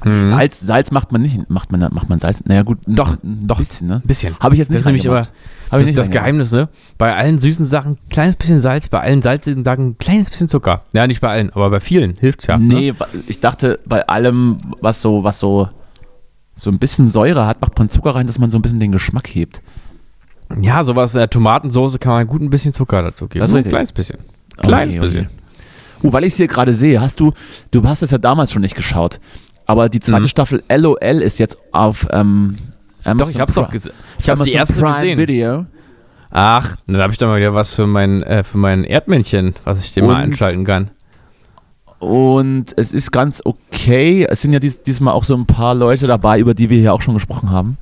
Mhm. 0.05 0.27
Salz, 0.27 0.61
Salz 0.61 0.91
macht 0.91 1.11
man 1.13 1.23
nicht. 1.23 1.51
Macht 1.51 1.73
man, 1.73 1.81
macht 1.93 2.09
man 2.09 2.19
Salz? 2.19 2.43
Naja, 2.45 2.63
gut. 2.63 2.79
Doch, 2.87 3.17
ein 3.23 3.47
doch. 3.47 3.59
Bisschen, 3.59 3.89
ne? 3.89 4.03
Bisschen. 4.05 4.39
Habe 4.39 4.55
ich 4.55 4.59
jetzt 4.59 4.69
nicht 4.71 4.77
Das 4.77 4.83
ist 4.83 4.87
nämlich 4.87 5.07
aber 5.09 5.17
reingemacht. 5.17 5.35
Hab 5.71 5.71
das, 5.73 5.83
ich 5.83 5.87
nicht 5.89 5.99
das. 5.99 6.11
Geheimnis, 6.11 6.53
ne? 6.53 6.69
Bei 6.99 7.15
allen 7.17 7.39
süßen 7.39 7.67
Sachen 7.67 7.93
ein 7.93 7.99
kleines 8.11 8.37
bisschen 8.37 8.61
Salz, 8.61 8.89
bei 8.89 9.01
allen 9.01 9.23
salzigen 9.23 9.65
Sachen 9.65 9.89
ein 9.89 9.99
kleines 9.99 10.31
bisschen 10.31 10.49
Zucker. 10.49 10.83
Ja, 10.93 11.07
nicht 11.07 11.21
bei 11.21 11.29
allen, 11.29 11.51
aber 11.51 11.69
bei 11.71 11.81
vielen 11.81 12.15
hilft's 12.17 12.47
ja. 12.47 12.57
Ne? 12.59 12.75
Nee, 12.75 12.95
wa- 12.97 13.09
ich 13.27 13.41
dachte, 13.41 13.81
bei 13.87 14.07
allem, 14.07 14.59
was 14.81 15.03
so, 15.03 15.25
was 15.25 15.39
so, 15.39 15.69
so 16.55 16.71
ein 16.71 16.79
bisschen 16.79 17.09
Säure 17.09 17.47
hat, 17.47 17.61
macht 17.61 17.79
man 17.79 17.89
Zucker 17.89 18.15
rein, 18.15 18.27
dass 18.27 18.39
man 18.39 18.51
so 18.51 18.59
ein 18.59 18.63
bisschen 18.63 18.81
den 18.81 18.93
Geschmack 18.93 19.29
hebt. 19.35 19.61
Ja, 20.61 20.83
sowas, 20.83 21.15
äh, 21.15 21.29
Tomatensoße 21.29 21.99
kann 21.99 22.13
man 22.13 22.27
gut 22.27 22.41
ein 22.41 22.49
bisschen 22.51 22.73
Zucker 22.73 23.03
dazu 23.03 23.29
geben. 23.29 23.41
Das 23.41 23.51
ist 23.51 23.57
richtig. 23.57 23.69
Ein 23.69 23.71
kleines 23.73 23.93
bisschen. 23.93 24.19
Kleines 24.57 24.95
Okay, 24.95 24.99
okay. 25.07 25.07
bisschen. 25.15 25.29
Uh, 26.03 26.13
weil 26.13 26.23
ich 26.25 26.33
es 26.33 26.37
hier 26.37 26.47
gerade 26.47 26.73
sehe, 26.73 27.01
hast 27.01 27.19
du, 27.21 27.33
du 27.73 27.83
hast 27.87 28.03
es 28.03 28.13
ja 28.13 28.19
damals 28.19 28.53
schon 28.53 28.63
nicht 28.63 28.77
geschaut, 28.77 29.19
aber 29.69 29.89
die 29.89 30.01
zweite 30.01 30.23
Mhm. 30.23 30.29
Staffel 30.29 30.63
LOL 30.69 30.97
ist 31.23 31.39
jetzt 31.39 31.59
auf 31.73 32.07
ähm, 32.11 32.57
Amazon 33.05 33.19
Doch, 33.19 33.35
ich 33.35 33.41
hab's 33.41 33.55
doch 33.55 33.71
gesehen. 33.71 33.93
Ich 34.19 34.29
habe 34.29 34.43
die 34.43 34.53
erste 34.53 34.73
Prime 34.75 34.95
gesehen. 34.95 35.19
Video. 35.19 35.67
Ach, 36.31 36.77
dann 36.87 37.01
habe 37.01 37.13
ich 37.13 37.19
doch 37.19 37.29
mal 37.29 37.39
wieder 37.39 37.55
was 37.55 37.75
für 37.75 37.87
mein, 37.87 38.23
äh, 38.23 38.43
für 38.43 38.59
mein 38.59 38.85
Erdmännchen, 38.85 39.55
was 39.65 39.85
ich 39.85 39.93
dir 39.95 40.03
mal 40.03 40.17
einschalten 40.17 40.65
kann. 40.65 40.91
Und 41.99 42.75
es 42.77 42.93
ist 42.93 43.11
ganz 43.13 43.43
okay. 43.45 44.27
Es 44.29 44.43
sind 44.43 44.53
ja 44.53 44.59
dies, 44.59 44.83
diesmal 44.83 45.15
auch 45.15 45.25
so 45.25 45.35
ein 45.37 45.47
paar 45.47 45.75
Leute 45.75 46.07
dabei, 46.07 46.39
über 46.39 46.55
die 46.55 46.71
wir 46.71 46.79
hier 46.79 46.93
auch 46.95 47.03
schon 47.03 47.15
gesprochen 47.15 47.51
haben, 47.51 47.77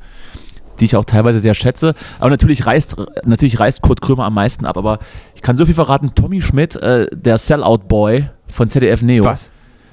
die 0.80 0.86
ich 0.86 0.96
auch 0.96 1.04
teilweise 1.04 1.38
sehr 1.38 1.54
schätze. 1.54 1.94
Aber 2.18 2.30
natürlich 2.30 2.66
reißt, 2.66 2.96
natürlich 3.24 3.60
reißt 3.60 3.82
Kurt 3.82 4.00
Krömer 4.00 4.24
am 4.24 4.34
meisten 4.34 4.64
ab. 4.64 4.76
Aber 4.76 4.98
ich 5.34 5.42
kann 5.42 5.56
so 5.58 5.66
viel 5.66 5.74
verraten: 5.74 6.14
Tommy 6.14 6.40
Schmidt, 6.40 6.76
äh, 6.76 7.06
der 7.12 7.38
Sellout-Boy 7.38 8.28
von 8.48 8.68
ZDF 8.68 9.02
Neo. 9.02 9.24
Was? 9.24 9.50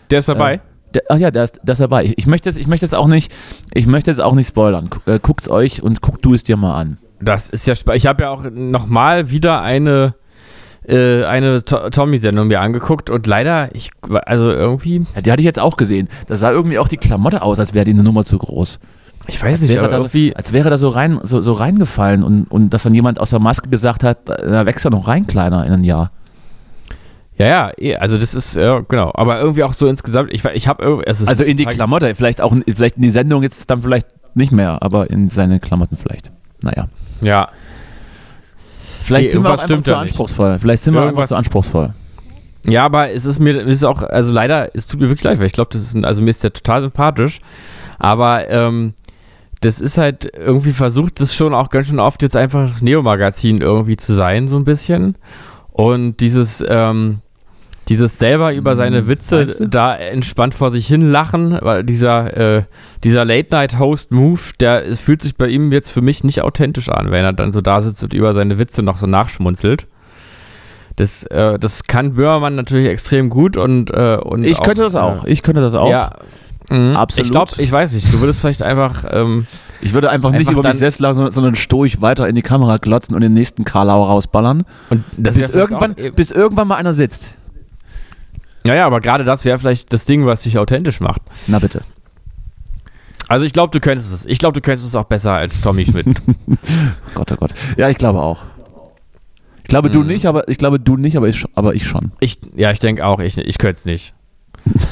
Der 0.09 0.19
ist 0.19 0.29
dabei? 0.29 0.55
Äh, 0.55 0.59
ach 1.09 1.17
ja, 1.17 1.31
der 1.31 1.45
ist, 1.45 1.59
der 1.63 1.73
ist 1.73 1.79
dabei. 1.81 2.05
Ich, 2.05 2.17
ich 2.17 2.27
möchte 2.27 2.50
es, 2.50 2.57
ich 2.57 2.67
möchte 2.67 2.85
es 2.85 2.93
auch 2.93 3.07
nicht, 3.07 3.31
ich 3.73 3.88
möchte 3.88 4.12
es 4.12 4.19
auch 4.19 4.33
nicht 4.33 4.47
spoilern. 4.47 4.89
Äh, 5.05 5.19
guckt's 5.21 5.50
euch 5.50 5.81
und 5.81 6.01
guckt 6.01 6.23
du 6.25 6.33
es 6.33 6.43
dir 6.43 6.57
mal 6.57 6.75
an. 6.75 6.97
Das 7.21 7.50
ist 7.50 7.65
ja 7.67 7.75
spannend. 7.75 7.97
Ich 8.00 8.07
habe 8.07 8.23
ja 8.23 8.29
auch 8.29 8.43
nochmal 8.51 9.29
wieder 9.29 9.62
eine 9.62 10.15
äh, 10.88 11.23
eine 11.23 11.63
to 11.63 11.89
Tommy-Sendung 11.89 12.47
mir 12.47 12.59
angeguckt 12.59 13.09
und 13.09 13.25
leider, 13.27 13.73
ich, 13.73 13.91
also 14.25 14.51
irgendwie, 14.51 15.05
Ja, 15.15 15.21
die 15.21 15.31
hatte 15.31 15.41
ich 15.41 15.45
jetzt 15.45 15.59
auch 15.59 15.77
gesehen. 15.77 16.09
Da 16.27 16.35
sah 16.35 16.51
irgendwie 16.51 16.77
auch 16.77 16.88
die 16.88 16.97
Klamotte 16.97 17.41
aus, 17.41 17.59
als 17.59 17.73
wäre 17.73 17.85
die 17.85 17.91
eine 17.91 18.03
Nummer 18.03 18.25
zu 18.25 18.38
groß. 18.38 18.79
ich 19.27 19.41
weiß 19.41 19.50
Als 19.50 19.62
nicht, 19.62 19.77
aber 19.77 19.88
da 19.88 20.00
so, 20.00 20.09
als 20.35 20.51
wäre 20.53 20.69
da 20.69 20.77
so, 20.77 20.89
rein, 20.89 21.19
so, 21.23 21.39
so 21.41 21.53
reingefallen 21.53 22.23
und, 22.23 22.51
und 22.51 22.71
dass 22.71 22.83
dann 22.83 22.93
jemand 22.93 23.19
aus 23.19 23.29
der 23.29 23.39
Maske 23.39 23.69
gesagt 23.69 24.03
hat, 24.03 24.27
da 24.27 24.65
wächst 24.65 24.85
er 24.85 24.91
noch 24.91 25.07
rein, 25.07 25.25
kleiner, 25.25 25.65
in 25.65 25.71
ein 25.71 25.83
Jahr. 25.83 26.12
Ja, 27.37 27.45
ja, 27.47 27.71
eh, 27.77 27.95
also 27.95 28.17
das 28.17 28.33
ist, 28.33 28.55
ja, 28.55 28.79
genau, 28.87 29.11
aber 29.15 29.39
irgendwie 29.39 29.63
auch 29.63 29.73
so 29.73 29.87
insgesamt, 29.87 30.31
ich, 30.33 30.43
ich 30.45 30.67
habe 30.67 31.03
Also 31.07 31.43
in 31.43 31.57
die 31.57 31.65
Klamotte, 31.65 32.13
vielleicht 32.15 32.41
auch 32.41 32.51
in- 32.51 32.63
vielleicht 32.75 32.97
in 32.97 33.01
die 33.03 33.11
Sendung 33.11 33.43
jetzt 33.43 33.69
dann 33.69 33.81
vielleicht 33.81 34.07
nicht 34.35 34.51
mehr, 34.51 34.81
aber 34.81 35.09
in 35.09 35.29
seine 35.29 35.59
Klamotten 35.59 35.97
vielleicht. 35.97 36.31
Naja. 36.61 36.87
Ja, 37.21 37.49
Vielleicht 39.03 39.25
Nee, 39.27 39.31
sind 39.33 39.43
wir 39.43 39.49
auch 39.49 39.53
einfach 39.53 39.67
zu 39.67 39.73
da 39.73 39.77
nicht. 39.77 40.11
anspruchsvoll. 40.11 40.59
Vielleicht 40.59 40.83
sind 40.83 40.93
wir 40.93 41.01
einfach 41.01 41.11
Irgendwas- 41.11 41.29
zu 41.29 41.35
anspruchsvoll. 41.35 41.93
Ja, 42.65 42.85
aber 42.85 43.11
es 43.11 43.25
ist 43.25 43.39
mir, 43.39 43.57
es 43.67 43.75
ist 43.77 43.83
auch, 43.83 44.01
also 44.01 44.33
leider, 44.33 44.69
es 44.73 44.87
tut 44.87 45.01
mir 45.01 45.07
wirklich 45.09 45.25
leid, 45.25 45.39
weil 45.39 45.47
ich 45.47 45.51
glaube, 45.53 45.69
das 45.73 45.81
ist, 45.81 45.93
ein, 45.93 46.05
also 46.05 46.21
mir 46.21 46.29
ist 46.29 46.41
der 46.43 46.53
total 46.53 46.79
sympathisch, 46.81 47.41
aber 47.99 48.49
ähm, 48.49 48.93
das 49.59 49.81
ist 49.81 49.97
halt 49.97 50.31
irgendwie 50.37 50.71
versucht, 50.71 51.19
das 51.19 51.35
schon 51.35 51.53
auch 51.53 51.69
ganz 51.69 51.87
schön 51.87 51.99
oft 51.99 52.21
jetzt 52.21 52.37
einfach 52.37 52.65
das 52.65 52.81
Neo-Magazin 52.81 53.59
irgendwie 53.59 53.97
zu 53.97 54.13
sein, 54.13 54.47
so 54.47 54.55
ein 54.55 54.63
bisschen. 54.63 55.15
Und 55.73 56.17
dieses, 56.17 56.63
ähm, 56.67 57.19
dieses 57.89 58.17
selber 58.17 58.53
über 58.53 58.75
seine 58.75 59.07
Witze 59.07 59.45
da 59.59 59.95
entspannt 59.95 60.53
vor 60.53 60.71
sich 60.71 60.87
hin 60.87 61.11
lachen, 61.11 61.57
weil 61.61 61.83
dieser, 61.83 62.37
äh, 62.37 62.63
dieser 63.03 63.25
Late-Night-Host-Move, 63.25 64.39
der 64.59 64.95
fühlt 64.95 65.21
sich 65.23 65.35
bei 65.35 65.47
ihm 65.47 65.71
jetzt 65.71 65.89
für 65.89 66.01
mich 66.01 66.23
nicht 66.23 66.41
authentisch 66.43 66.89
an, 66.89 67.11
wenn 67.11 67.25
er 67.25 67.33
dann 67.33 67.51
so 67.51 67.59
da 67.59 67.81
sitzt 67.81 68.03
und 68.03 68.13
über 68.13 68.33
seine 68.33 68.57
Witze 68.59 68.83
noch 68.83 68.97
so 68.97 69.07
nachschmunzelt. 69.07 69.87
Das, 70.95 71.23
äh, 71.23 71.57
das 71.57 71.83
kann 71.85 72.13
Böhmermann 72.13 72.53
natürlich 72.53 72.87
extrem 72.87 73.29
gut 73.29 73.57
und, 73.57 73.89
äh, 73.89 74.17
und 74.21 74.43
Ich 74.43 74.61
könnte 74.61 74.83
das 74.83 74.95
auch. 74.95 75.25
Ich 75.25 75.41
könnte 75.41 75.61
das 75.61 75.73
auch. 75.73 75.89
Ja, 75.89 76.11
mhm. 76.69 76.95
Absolut. 76.95 77.25
Ich 77.25 77.31
glaube, 77.31 77.51
ich 77.57 77.71
weiß 77.71 77.93
nicht, 77.93 78.13
du 78.13 78.21
würdest 78.21 78.39
vielleicht 78.39 78.61
einfach, 78.61 79.03
ähm, 79.11 79.47
Ich 79.83 79.93
würde 79.93 80.09
einfach 80.09 80.31
nicht 80.31 80.39
Einfach 80.47 80.53
über 80.53 80.69
mich 80.69 80.77
selbst 80.77 80.99
lachen, 80.99 81.15
sondern- 81.15 81.33
sondern 81.33 81.55
stoisch 81.55 81.99
weiter 82.01 82.27
in 82.27 82.35
die 82.35 82.41
Kamera 82.41 82.77
glotzen 82.77 83.15
und 83.15 83.21
den 83.21 83.33
nächsten 83.33 83.63
Karlau 83.65 84.03
rausballern. 84.05 84.63
und 84.89 85.03
das 85.17 85.35
Bis 85.35 85.49
irgendwann, 85.49 85.93
auch, 85.93 86.11
bis 86.15 86.31
irgendwann 86.31 86.67
mal 86.67 86.75
einer 86.75 86.93
sitzt. 86.93 87.35
ja, 88.65 88.75
ja, 88.75 88.85
aber 88.85 89.01
gerade 89.01 89.23
das 89.25 89.43
wäre 89.45 89.59
vielleicht 89.59 89.91
das 89.93 90.05
Ding, 90.05 90.25
was 90.25 90.41
dich 90.41 90.57
authentisch 90.57 90.99
macht. 90.99 91.21
Na 91.47 91.59
bitte. 91.59 91.81
Also 93.29 93.45
ich 93.45 93.53
glaube, 93.53 93.71
du 93.71 93.79
könntest 93.79 94.13
es. 94.13 94.25
Ich 94.25 94.37
glaube, 94.37 94.53
du 94.53 94.61
könntest 94.61 94.87
es 94.87 94.95
auch 94.95 95.05
besser 95.05 95.33
als 95.33 95.59
Tommy 95.61 95.85
Schmidt. 95.85 96.07
Gott, 97.15 97.31
oh 97.31 97.35
Gott. 97.35 97.53
Ja, 97.77 97.89
ich 97.89 97.97
glaube 97.97 98.19
auch. 98.21 98.39
Ich 99.63 99.69
glaube 99.69 99.89
du 99.89 100.01
Mhm. 100.01 100.07
nicht, 100.07 100.25
aber 100.27 100.47
ich 100.49 100.57
glaube 100.57 100.79
du 100.79 100.97
nicht, 100.97 101.15
aber 101.17 101.29
ich, 101.29 101.43
aber 101.55 101.73
ich 101.73 101.87
schon. 101.87 102.11
ich, 102.19 102.37
ja, 102.55 102.71
ich 102.71 102.79
denke 102.79 103.05
auch, 103.05 103.19
ich, 103.19 103.37
ich 103.37 103.57
könnte 103.57 103.79
es 103.79 103.85
nicht. 103.85 104.13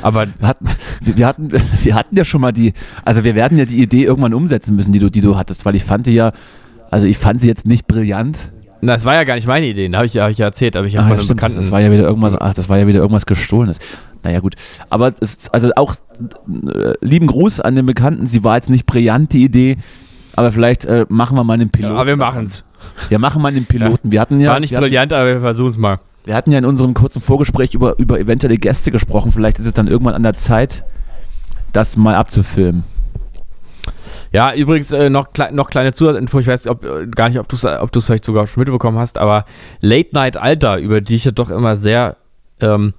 Aber 0.01 0.28
Wir 0.40 0.48
hatten, 0.48 0.66
wir, 1.01 1.28
hatten, 1.28 1.51
wir 1.84 1.96
hatten 1.96 2.16
ja 2.16 2.25
schon 2.25 2.42
mal 2.42 2.51
die, 2.51 2.74
also 3.06 3.24
wir 3.24 3.36
werden 3.36 3.58
ja 3.58 3.66
die 3.66 3.82
Idee 3.82 4.04
irgendwann 4.04 4.34
umsetzen 4.34 4.75
müssen, 4.75 4.92
die 4.92 5.00
du, 5.00 5.10
die 5.10 5.22
du 5.22 5.38
hattest, 5.38 5.66
weil 5.66 5.75
ich 5.75 5.84
fand 5.84 6.08
die 6.08 6.13
ja, 6.13 6.32
also 6.90 7.08
ich 7.08 7.18
fand 7.18 7.40
sie 7.42 7.48
jetzt 7.48 7.66
nicht 7.66 7.88
brillant. 7.88 8.51
na, 8.82 8.94
das 8.94 9.06
war 9.06 9.13
ja 9.16 9.24
gar 9.24 9.36
nicht 9.36 9.48
meine 9.48 9.68
Idee, 9.68 9.88
da 9.88 9.98
habe 10.00 10.08
ich, 10.08 10.13
ja- 10.16 10.24
hab 10.24 10.32
ich 10.32 10.40
ja 10.40 10.48
erzählt, 10.48 10.75
aber 10.75 10.88
ich 10.88 10.98
habe 10.98 11.06
Ah, 11.06 11.10
von 11.10 11.18
ja, 11.18 11.22
einem 11.22 11.30
Bekannten. 11.30 11.58
das 11.58 11.72
war 11.72 11.80
ja 11.82 11.92
wieder 11.92 12.04
irgendwas, 12.04 12.36
ach, 12.40 12.54
das 12.54 12.68
war 12.68 12.78
ja 12.80 12.88
wieder 12.88 13.00
irgendwas 13.00 13.25
gestohlenes. 13.25 13.80
Naja, 14.24 14.40
gut. 14.40 14.56
Aber 14.90 15.13
es, 15.20 15.50
also 15.51 15.72
auch 15.75 15.96
äh, 16.50 16.94
lieben 17.01 17.28
Gruß 17.28 17.60
an 17.62 17.75
den 17.75 17.86
Bekannten, 17.86 18.28
sie 18.28 18.44
war 18.44 18.56
jetzt 18.58 18.70
nicht 18.70 18.86
brillant, 18.86 19.32
die 19.34 19.44
Idee, 19.44 19.78
aber 20.36 20.51
vielleicht 20.51 20.86
äh, 20.86 21.06
machen 21.10 21.36
wir 21.38 21.44
mal 21.44 21.54
einen 21.54 21.70
Piloten. 21.70 21.96
aber 21.96 22.08
wir 22.08 22.18
machen 22.18 22.46
es. 22.46 22.63
Wir 23.10 23.20
machen 23.20 23.42
mal 23.42 23.50
einen 23.50 23.66
Piloten. 23.66 24.12
Wir 24.12 24.20
hatten 24.22 24.40
ja, 24.40 24.51
war 24.51 24.60
nicht 24.60 24.72
wir 24.72 24.78
hatten, 24.78 24.86
brillant, 24.88 25.13
aber 25.13 25.28
wir 25.28 25.40
versuchen 25.40 25.70
es 25.72 25.78
mal. 25.78 26.00
Wir 26.25 26.36
hatten 26.36 26.51
ja 26.51 26.58
in 26.60 26.66
unserem 26.66 26.94
kurzen 26.94 27.22
Vorgespräch 27.22 27.74
über, 27.74 27.98
über 27.98 28.20
eventuelle 28.20 28.58
Gäste 28.58 28.92
gesprochen. 28.92 29.32
Vielleicht 29.32 29.60
ist 29.60 29.66
es 29.66 29.74
dann 29.74 29.88
irgendwann 29.88 30.13
an 30.13 30.24
der 30.24 30.36
Zeit, 30.36 30.84
das 31.74 31.98
mal 31.98 32.16
abzufilmen. 32.16 32.84
Ja, 34.32 34.54
übrigens 34.54 34.92
äh, 34.94 35.10
noch, 35.10 35.34
klei 35.34 35.51
noch 35.51 35.70
kleine 35.70 35.94
Zusatzinfo, 35.94 36.40
ich 36.40 36.48
weiß 36.48 36.68
ob, 36.68 36.86
äh, 36.86 37.08
gar 37.08 37.28
nicht, 37.28 37.40
ob 37.40 37.50
du 37.50 37.56
es 37.58 37.66
ob 37.66 37.92
du's 37.92 38.06
vielleicht 38.06 38.24
sogar 38.24 38.48
schon 38.48 38.62
mitbekommen 38.62 38.98
hast, 38.98 39.18
aber 39.18 39.46
Late 39.82 40.10
Night 40.13 40.38
Alter, 40.38 40.78
über 40.78 41.01
die 41.01 41.16
ich 41.16 41.25
ja 41.25 41.32
doch 41.32 41.50
immer 41.50 41.75
sehr, 41.75 42.16
ähm, 42.62 42.94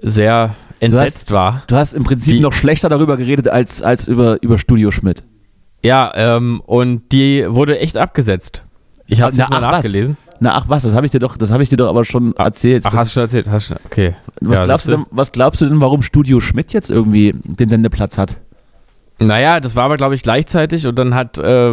sehr 0.00 0.54
entsetzt 0.78 1.32
war. 1.32 1.64
Du 1.66 1.74
hast 1.76 1.92
im 1.92 2.04
Prinzip 2.04 2.34
Die- 2.34 2.40
noch 2.40 2.52
schlechter 2.52 2.88
darüber 2.88 3.16
geredet 3.16 3.48
als, 3.48 3.82
als 3.82 4.06
über, 4.06 4.40
über 4.42 4.58
Studio 4.58 4.90
Schmidt. 4.90 5.24
Ja, 5.82 6.12
ähm, 6.14 6.60
und 6.64 7.10
die 7.12 7.44
wurde 7.48 7.78
echt 7.80 7.96
abgesetzt. 7.96 8.62
Ich 9.06 9.20
habe 9.20 9.34
jetzt 9.34 9.50
mal 9.50 9.62
ach, 9.62 9.72
nachgelesen. 9.72 10.16
Na 10.44 10.54
ach 10.56 10.68
was, 10.68 10.82
das 10.82 10.94
habe 10.94 11.06
ich 11.06 11.12
dir 11.12 11.20
doch, 11.20 11.38
das 11.38 11.50
habe 11.50 11.62
ich 11.62 11.70
dir 11.70 11.78
doch 11.78 11.88
aber 11.88 12.04
schon 12.04 12.36
erzählt. 12.36 12.82
Ach, 12.84 12.90
Das 12.90 13.00
hast 13.00 13.08
du 13.08 13.12
schon 13.14 13.22
erzählt? 13.22 13.48
Hast 13.48 13.70
du, 13.70 13.76
okay. 13.86 14.14
was, 14.42 14.58
Ja, 14.58 14.64
glaubst 14.66 14.86
du 14.86 14.90
denn, 14.90 15.06
was 15.10 15.32
glaubst 15.32 15.62
du 15.62 15.66
denn, 15.66 15.80
warum 15.80 16.02
Studio 16.02 16.38
Schmidt 16.38 16.74
jetzt 16.74 16.90
irgendwie 16.90 17.34
den 17.44 17.70
Sendeplatz 17.70 18.18
hat? 18.18 18.36
Naja, 19.18 19.60
das 19.60 19.74
war 19.74 19.84
aber, 19.84 19.96
glaube 19.96 20.16
ich, 20.16 20.22
gleichzeitig 20.22 20.86
und 20.86 20.98
dann 20.98 21.14
hat, 21.14 21.38
äh, 21.38 21.72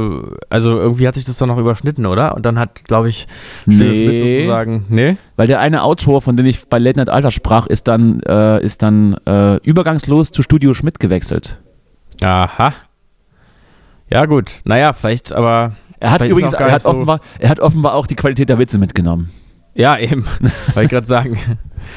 also 0.49 0.79
irgendwie 0.79 1.05
hat 1.05 1.15
sich 1.15 1.25
das 1.25 1.37
doch 1.37 1.47
noch 1.47 1.57
überschnitten, 1.57 2.05
oder? 2.05 2.33
Und 2.33 2.45
dann 2.45 2.57
hat, 2.57 2.85
glaube 2.85 3.09
ich, 3.09 3.27
Studio 3.63 3.93
Schmidt 3.93 4.19
sozusagen, 4.21 4.85
nee? 4.87 5.17
Weil 5.35 5.47
der 5.47 5.59
eine 5.59 5.83
Autor, 5.83 6.21
von 6.21 6.37
dem 6.37 6.45
ich 6.45 6.69
bei 6.69 6.79
Late 6.79 6.97
Night 6.97 7.09
Alter 7.09 7.31
sprach, 7.31 7.67
ist 7.67 7.89
dann, 7.89 8.21
äh, 8.21 8.63
ist 8.63 8.83
dann 8.83 9.17
äh, 9.25 9.57
übergangslos 9.63 10.31
zu 10.31 10.43
Studio 10.43 10.73
Schmidt 10.73 11.01
gewechselt. 11.01 11.59
Aha. 12.21 12.73
Ja, 14.09 14.25
gut. 14.27 14.61
Naja, 14.63 14.93
vielleicht, 14.93 15.33
aber. 15.33 15.73
Er 16.01 16.11
hat 16.11 16.17
vielleicht 16.19 16.31
übrigens, 16.31 16.51
er 16.53 16.65
nicht 16.65 16.73
hat, 16.73 16.81
so- 16.81 16.89
offenbar, 16.89 17.21
er 17.39 17.47
hat 17.49 17.59
offenbar 17.61 17.93
auch 17.93 18.07
die 18.07 18.15
Qualität 18.15 18.49
der 18.49 18.59
Witze 18.59 18.77
mitgenommen. 18.77 19.29
Ja, 19.73 19.97
eben. 19.97 20.25
Wollte 20.73 20.83
ich 20.83 20.89
gerade 20.89 21.07
sagen. 21.07 21.37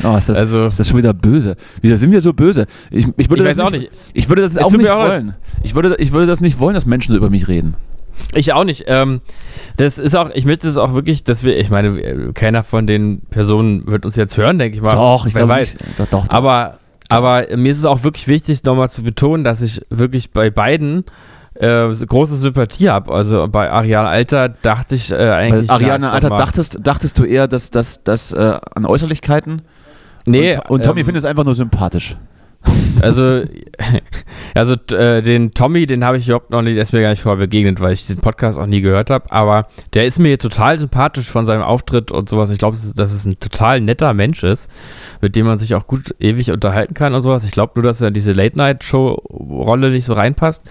Oh, 0.05 0.17
ist 0.17 0.29
das, 0.29 0.37
Also- 0.39 0.67
ist 0.69 0.79
das 0.79 0.89
schon 0.89 0.99
wieder 0.99 1.13
böse? 1.13 1.57
Wieso 1.83 1.97
sind 1.97 2.13
wir 2.13 2.21
so 2.21 2.33
böse? 2.33 2.67
Ich, 2.93 3.07
ich, 3.17 3.29
würde 3.31 3.43
Ich 3.43 3.49
das 3.49 3.59
weiß 3.59 3.67
auch 3.67 3.71
nicht. 3.73 3.91
Ich 4.13 4.29
würde 4.29 4.43
das 4.43 4.53
Es 4.53 4.59
auch 4.63 4.71
nicht 4.71 4.89
wollen. 4.89 5.35
Ich 5.65 5.75
würde, 5.75 5.97
ich 5.99 6.13
würde 6.13 6.29
das 6.29 6.41
nicht 6.41 6.61
wollen, 6.61 6.75
dass 6.75 6.87
Menschen 6.87 7.11
so 7.13 7.19
über 7.19 7.31
mich 7.31 7.49
reden. 7.49 7.75
Ich 8.33 8.53
auch 8.53 8.63
nicht. 8.63 8.85
Ähm, 8.87 9.23
das 9.77 9.99
ist 9.99 10.15
auch, 10.15 10.31
ich 10.35 10.45
möchte 10.45 10.69
es 10.69 10.77
auch 10.77 10.95
wirklich, 10.95 11.25
dass 11.25 11.43
wir, 11.43 11.57
ich 11.59 11.69
meine, 11.71 12.33
keiner 12.33 12.63
von 12.63 12.87
den 12.87 13.23
Personen 13.31 13.91
wird 13.91 14.07
uns 14.07 14.15
jetzt 14.15 14.37
hören, 14.37 14.59
denke 14.61 14.77
ich 14.77 14.83
mal. 14.83 14.91
Doch, 14.91 15.27
ich 15.27 15.35
Wer 15.35 15.49
weiß. 15.49 15.73
nicht. 15.75 15.99
Doch, 15.99 16.07
doch, 16.07 16.27
doch. 16.27 16.31
Aber, 16.33 16.79
aber 17.09 17.47
mir 17.57 17.71
ist 17.73 17.79
es 17.79 17.85
auch 17.87 18.05
wirklich 18.05 18.29
wichtig, 18.29 18.63
nochmal 18.63 18.89
zu 18.89 19.03
betonen, 19.03 19.43
dass 19.43 19.61
ich 19.63 19.81
wirklich 19.91 20.31
bei 20.31 20.51
beiden 20.51 21.05
äh, 21.55 21.89
große 21.89 22.35
Sympathie 22.35 22.89
habe. 22.89 23.13
Also 23.13 23.49
bei 23.49 23.71
Ariane 23.71 24.09
Alter 24.09 24.49
dachte 24.49 24.95
ich 24.95 25.11
äh, 25.11 25.17
Bei 25.17 25.37
eigentlich. 25.37 25.71
Ariane 25.71 25.99
na, 26.01 26.09
ist 26.09 26.15
Alter, 26.15 26.31
dachtest, 26.31 26.79
dachtest 26.83 27.19
du 27.19 27.25
eher, 27.25 27.49
dass 27.49 27.71
das 27.71 28.33
äh, 28.33 28.59
an 28.75 28.87
Äußerlichkeiten? 28.87 29.63
Nee, 30.27 30.57
und, 30.57 30.71
und 30.71 30.85
Tommy 30.85 31.01
ähm, 31.01 31.07
findet 31.07 31.23
es 31.23 31.29
einfach 31.29 31.45
nur 31.45 31.55
sympathisch. 31.55 32.17
Also, 33.01 33.43
also 34.55 34.75
äh, 34.95 35.23
den 35.23 35.51
Tommy, 35.51 35.87
den 35.87 36.05
habe 36.05 36.17
ich 36.17 36.27
überhaupt 36.27 36.51
noch 36.51 36.63
nicht, 36.63 36.77
der 36.77 36.83
ist 36.83 36.93
mir 36.93 37.03
gar 37.03 37.11
nicht 37.11 37.23
vorher 37.23 37.39
begegnet, 37.39 37.81
weil 37.81 37.93
ich 37.93 38.07
diesen 38.07 38.21
Podcast 38.21 38.59
auch 38.59 38.67
nie 38.67 38.81
gehört 38.81 39.11
habe. 39.11 39.31
Aber 39.31 39.67
der 39.93 40.07
ist 40.07 40.19
mir 40.19 40.39
total 40.39 40.79
sympathisch 40.79 41.29
von 41.29 41.47
seinem 41.47 41.63
Auftritt 41.63 42.11
und 42.11 42.29
sowas. 42.29 42.51
Ich 42.51 42.59
glaube, 42.59 42.77
dass 42.97 43.13
es 43.13 43.25
ein 43.25 43.39
total 43.39 43.81
netter 43.81 44.15
Mensch 44.15 44.43
ist, 44.43 44.71
mit 45.21 45.37
dem 45.37 45.47
man 45.47 45.59
sich 45.59 45.75
auch 45.75 45.87
gut 45.87 46.15
ewig 46.19 46.51
unterhalten 46.53 46.95
kann 46.95 47.15
und 47.15 47.23
sowas. 47.23 47.45
Ich 47.45 47.53
glaube 47.53 47.73
nur, 47.77 47.85
dass 47.85 48.01
er 48.01 48.09
in 48.09 48.15
diese 48.15 48.33
Late-Night-Show-Rolle 48.33 49.91
nicht 49.91 50.07
so 50.07 50.15
reinpasst. 50.15 50.63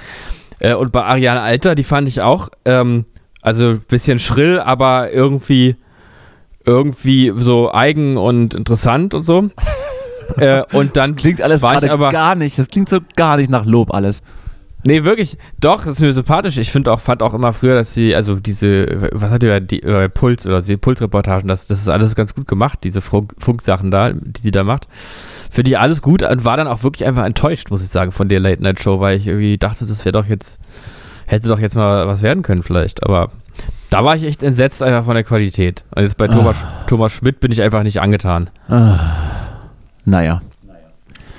Äh, 0.64 0.74
und 0.74 0.92
bei 0.92 1.04
Ariane 1.04 1.42
Alter, 1.42 1.76
die 1.76 1.84
fand 1.84 2.08
ich 2.08 2.22
auch, 2.22 2.50
ähm, 2.66 3.06
also 3.42 3.70
ein 3.72 3.82
bisschen 3.88 4.18
schrill, 4.18 4.60
aber 4.60 5.12
irgendwie, 5.12 5.76
irgendwie 6.66 7.32
so 7.36 7.72
eigen 7.74 8.18
und 8.18 8.56
interessant 8.56 9.14
und 9.14 9.24
so. 9.24 9.50
äh, 10.38 10.64
und 10.72 10.96
dann 10.96 11.16
Klingt 11.16 11.42
alles 11.42 11.62
war 11.62 11.84
ich 11.84 11.92
aber- 11.92 12.10
gar 12.10 12.36
nicht. 12.36 12.58
Das 12.58 12.70
klingt 12.70 12.90
so 12.90 13.00
gar 13.16 13.38
nicht 13.38 13.50
nach 13.50 13.66
Lob 13.66 13.94
alles. 13.94 14.22
Nee, 14.86 15.06
wirklich. 15.06 15.38
Doch, 15.62 15.80
das 15.86 15.94
ist 15.94 16.02
mir 16.02 16.12
sympathisch. 16.12 16.58
Ich 16.58 16.70
finde 16.70 16.92
auch, 16.92 17.00
fand 17.00 17.22
auch 17.22 17.34
immer 17.34 17.54
früher, 17.54 17.76
dass 17.76 17.94
sie, 17.94 18.14
also 18.16 18.36
diese, 18.36 19.10
was 19.14 19.32
hat 19.32 19.42
die 19.42 19.48
bei 19.48 19.60
die, 19.62 19.80
bei 19.80 20.10
Puls 20.10 20.46
oder 20.46 20.62
die 20.62 20.76
Pulsreportagen, 20.76 21.48
das, 21.48 21.68
das 21.68 21.80
ist 21.82 21.88
alles 21.88 22.16
ganz 22.16 22.36
gut 22.36 22.48
gemacht, 22.50 22.80
diese 22.84 23.00
Funk, 23.00 23.34
Funksachen 23.38 23.92
da, 23.92 24.12
die 24.12 24.42
sie 24.42 24.52
da 24.52 24.66
macht. 24.66 24.90
Finde 25.54 25.70
ich 25.70 25.78
alles 25.78 26.02
gut 26.02 26.24
und 26.24 26.46
war 26.46 26.58
dann 26.58 26.68
auch 26.68 26.82
wirklich 26.82 27.08
einfach 27.08 27.24
enttäuscht, 27.24 27.70
muss 27.70 27.84
ich 27.84 27.90
sagen, 27.90 28.12
von 28.12 28.28
der 28.28 28.40
Late 28.40 28.64
Night 28.64 28.82
Show, 28.82 29.00
weil 29.00 29.20
ich 29.20 29.28
irgendwie 29.28 29.60
dachte, 29.60 29.86
das 29.86 30.04
wäre 30.04 30.12
doch 30.12 30.26
jetzt, 30.26 30.60
hätte 31.28 31.48
doch 31.48 31.60
jetzt 31.60 31.76
mal 31.76 32.08
was 32.08 32.24
werden 32.24 32.42
können 32.42 32.64
vielleicht. 32.64 33.06
Aber 33.06 33.30
da 33.92 34.04
war 34.04 34.16
ich 34.16 34.24
echt 34.24 34.42
entsetzt 34.42 34.82
einfach 34.82 35.06
von 35.06 35.14
der 35.14 35.24
Qualität. 35.24 35.84
Und 35.96 36.02
jetzt 36.02 36.18
bei 36.18 36.28
Thomas, 36.28 36.58
Thomas 36.88 37.12
Schmidt 37.12 37.40
bin 37.40 37.52
ich 37.52 37.62
einfach 37.62 37.84
nicht 37.84 38.02
angetan. 38.02 38.50
Ah. 38.68 38.98
Naja. 40.06 40.42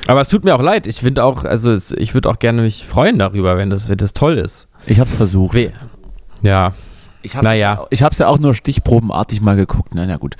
Aber 0.07 0.21
es 0.21 0.29
tut 0.29 0.45
mir 0.45 0.55
auch 0.55 0.63
leid. 0.63 0.87
Ich 0.87 1.01
finde 1.01 1.25
auch, 1.25 1.45
also 1.45 1.73
es, 1.73 1.91
ich 1.91 2.15
würde 2.15 2.29
auch 2.29 2.39
gerne 2.39 2.63
mich 2.63 2.87
freuen 2.87 3.19
darüber, 3.19 3.57
wenn 3.57 3.69
das, 3.69 3.89
wenn 3.89 3.99
das 3.99 4.13
toll 4.13 4.39
ist. 4.39 4.69
Ich 4.87 5.01
hab's 5.01 5.13
versucht. 5.13 5.55
We 5.55 5.73
ja. 6.43 6.73
Ich 7.23 7.35
Naja. 7.35 7.85
Ich 7.91 8.05
hab's 8.05 8.21
ja 8.21 8.29
auch 8.29 8.39
nur 8.39 8.55
stichprobenartig 8.55 9.41
mal 9.41 9.57
geguckt. 9.57 9.93
Na 9.97 10.05
ja, 10.05 10.19
gut. 10.19 10.37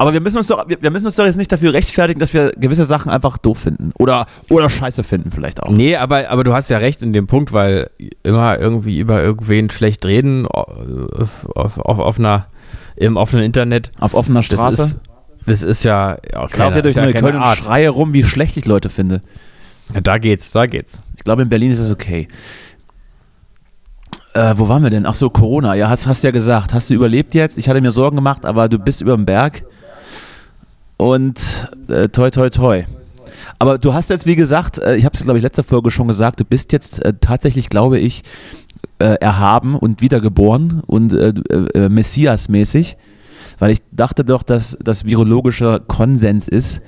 Aber 0.00 0.14
wir 0.14 0.22
müssen 0.22 0.38
uns 0.38 0.46
doch, 0.46 0.66
wir, 0.66 0.90
müssen 0.90 1.04
uns 1.04 1.16
doch 1.16 1.26
jetzt 1.26 1.36
nicht 1.36 1.52
dafür 1.52 1.74
rechtfertigen, 1.74 2.20
dass 2.20 2.32
wir 2.32 2.52
gewisse 2.52 2.86
Sachen 2.86 3.10
einfach 3.10 3.36
doof 3.36 3.58
finden. 3.58 3.92
Oder, 3.98 4.24
oder 4.48 4.70
scheiße 4.70 5.04
finden 5.04 5.30
vielleicht 5.30 5.62
auch. 5.62 5.68
Nee, 5.68 5.94
aber, 5.94 6.30
aber 6.30 6.42
du 6.42 6.54
hast 6.54 6.70
ja 6.70 6.78
recht 6.78 7.02
in 7.02 7.12
dem 7.12 7.26
Punkt, 7.26 7.52
weil 7.52 7.90
immer 8.22 8.58
irgendwie 8.58 8.98
über 8.98 9.22
irgendwen 9.22 9.68
schlecht 9.68 10.06
reden 10.06 10.46
auf, 10.46 11.46
auf, 11.54 11.78
auf, 11.78 12.18
einer, 12.18 12.46
im 12.96 13.18
offenen 13.18 13.44
Internet. 13.44 13.92
Auf 14.00 14.14
offener 14.14 14.40
Das 14.40 14.46
Straße. 14.46 14.82
ist, 14.82 14.98
Das 15.44 15.62
ist 15.62 15.84
ja 15.84 16.16
auch 16.34 16.48
Ich 16.48 16.56
laufe 16.56 16.76
ja 16.76 16.80
durch 16.80 16.94
ja 16.94 17.12
keine 17.12 17.36
und 17.36 17.56
schreie 17.58 17.90
rum, 17.90 18.14
wie 18.14 18.24
schlecht 18.24 18.56
ich 18.56 18.64
Leute 18.64 18.88
finde. 18.88 19.20
Ja, 19.94 20.00
da 20.00 20.16
geht's, 20.16 20.50
da 20.50 20.64
geht's. 20.64 21.02
Ich 21.18 21.24
glaube, 21.24 21.42
in 21.42 21.50
Berlin 21.50 21.72
ist 21.72 21.80
das 21.82 21.90
okay. 21.90 22.26
Äh, 24.32 24.54
wo 24.56 24.66
waren 24.70 24.82
wir 24.82 24.88
denn? 24.88 25.04
Ach 25.04 25.14
so, 25.14 25.28
Corona. 25.28 25.74
Ja, 25.74 25.90
hast, 25.90 26.06
hast 26.06 26.24
ja 26.24 26.30
gesagt. 26.30 26.72
Hast 26.72 26.88
du 26.88 26.94
überlebt 26.94 27.34
jetzt? 27.34 27.58
Ich 27.58 27.68
hatte 27.68 27.82
mir 27.82 27.90
Sorgen 27.90 28.16
gemacht, 28.16 28.46
aber 28.46 28.70
du 28.70 28.78
bist 28.78 29.02
über 29.02 29.14
dem 29.14 29.26
Berg. 29.26 29.62
Und 31.00 31.68
äh, 31.88 32.08
toi, 32.08 32.30
toi, 32.30 32.50
toi. 32.50 32.82
Aber 33.58 33.78
du 33.78 33.94
hast 33.94 34.10
jetzt, 34.10 34.26
wie 34.26 34.36
gesagt, 34.36 34.78
äh, 34.78 34.96
ich 34.96 35.06
habe 35.06 35.14
es, 35.16 35.22
glaube 35.22 35.38
ich, 35.38 35.42
letzter 35.42 35.62
Folge 35.62 35.90
schon 35.90 36.08
gesagt, 36.08 36.40
du 36.40 36.44
bist 36.44 36.72
jetzt 36.72 37.02
äh, 37.02 37.14
tatsächlich, 37.18 37.70
glaube 37.70 37.98
ich, 37.98 38.22
äh, 38.98 39.14
erhaben 39.14 39.76
und 39.76 40.02
wiedergeboren 40.02 40.82
und 40.86 41.14
äh, 41.14 41.32
äh, 41.74 41.88
Messias-mäßig. 41.88 42.98
Weil 43.58 43.70
ich 43.70 43.80
dachte 43.92 44.24
doch, 44.26 44.42
dass 44.42 44.76
das 44.84 45.06
virologischer 45.06 45.80
Konsens 45.80 46.48
ist, 46.48 46.82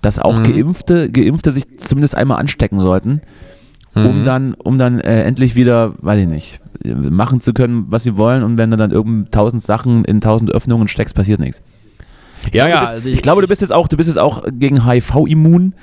dass 0.00 0.18
auch 0.18 0.38
Mhm. 0.38 0.44
Geimpfte, 0.44 1.10
Geimpfte 1.10 1.52
sich 1.52 1.64
zumindest 1.78 2.16
einmal 2.16 2.38
anstecken 2.40 2.80
sollten 2.80 3.20
um 3.94 4.20
Mhm. 4.20 4.24
dann, 4.24 4.54
um 4.54 4.78
dann 4.78 5.00
äh, 5.00 5.24
endlich 5.24 5.54
wieder, 5.54 5.92
weiß 5.98 6.20
ich 6.20 6.26
nicht, 6.26 6.60
äh, 6.82 6.94
machen 6.94 7.42
zu 7.42 7.52
können, 7.52 7.84
was 7.88 8.04
sie 8.04 8.16
wollen 8.16 8.42
und 8.42 8.56
wenn 8.56 8.70
du 8.70 8.78
dann 8.78 8.90
irgend 8.90 9.32
tausend 9.32 9.62
Sachen 9.62 10.06
in 10.06 10.22
tausend 10.22 10.50
Öffnungen 10.50 10.88
steckst, 10.88 11.14
passiert 11.14 11.40
nichts. 11.40 11.60
Ja, 12.52 12.66
ja, 12.68 12.80
bist, 12.80 12.92
also 12.92 13.08
ich, 13.10 13.22
glaube, 13.22 13.42
du 13.42 13.48
bist 13.48 13.60
jetzt 13.60 13.72
auch, 13.72 13.88
du 13.88 13.96
bist 13.96 14.08
jetzt 14.08 14.18
auch 14.18 14.42
gegen 14.52 14.86
HIV 14.88 15.26
immun 15.28 15.74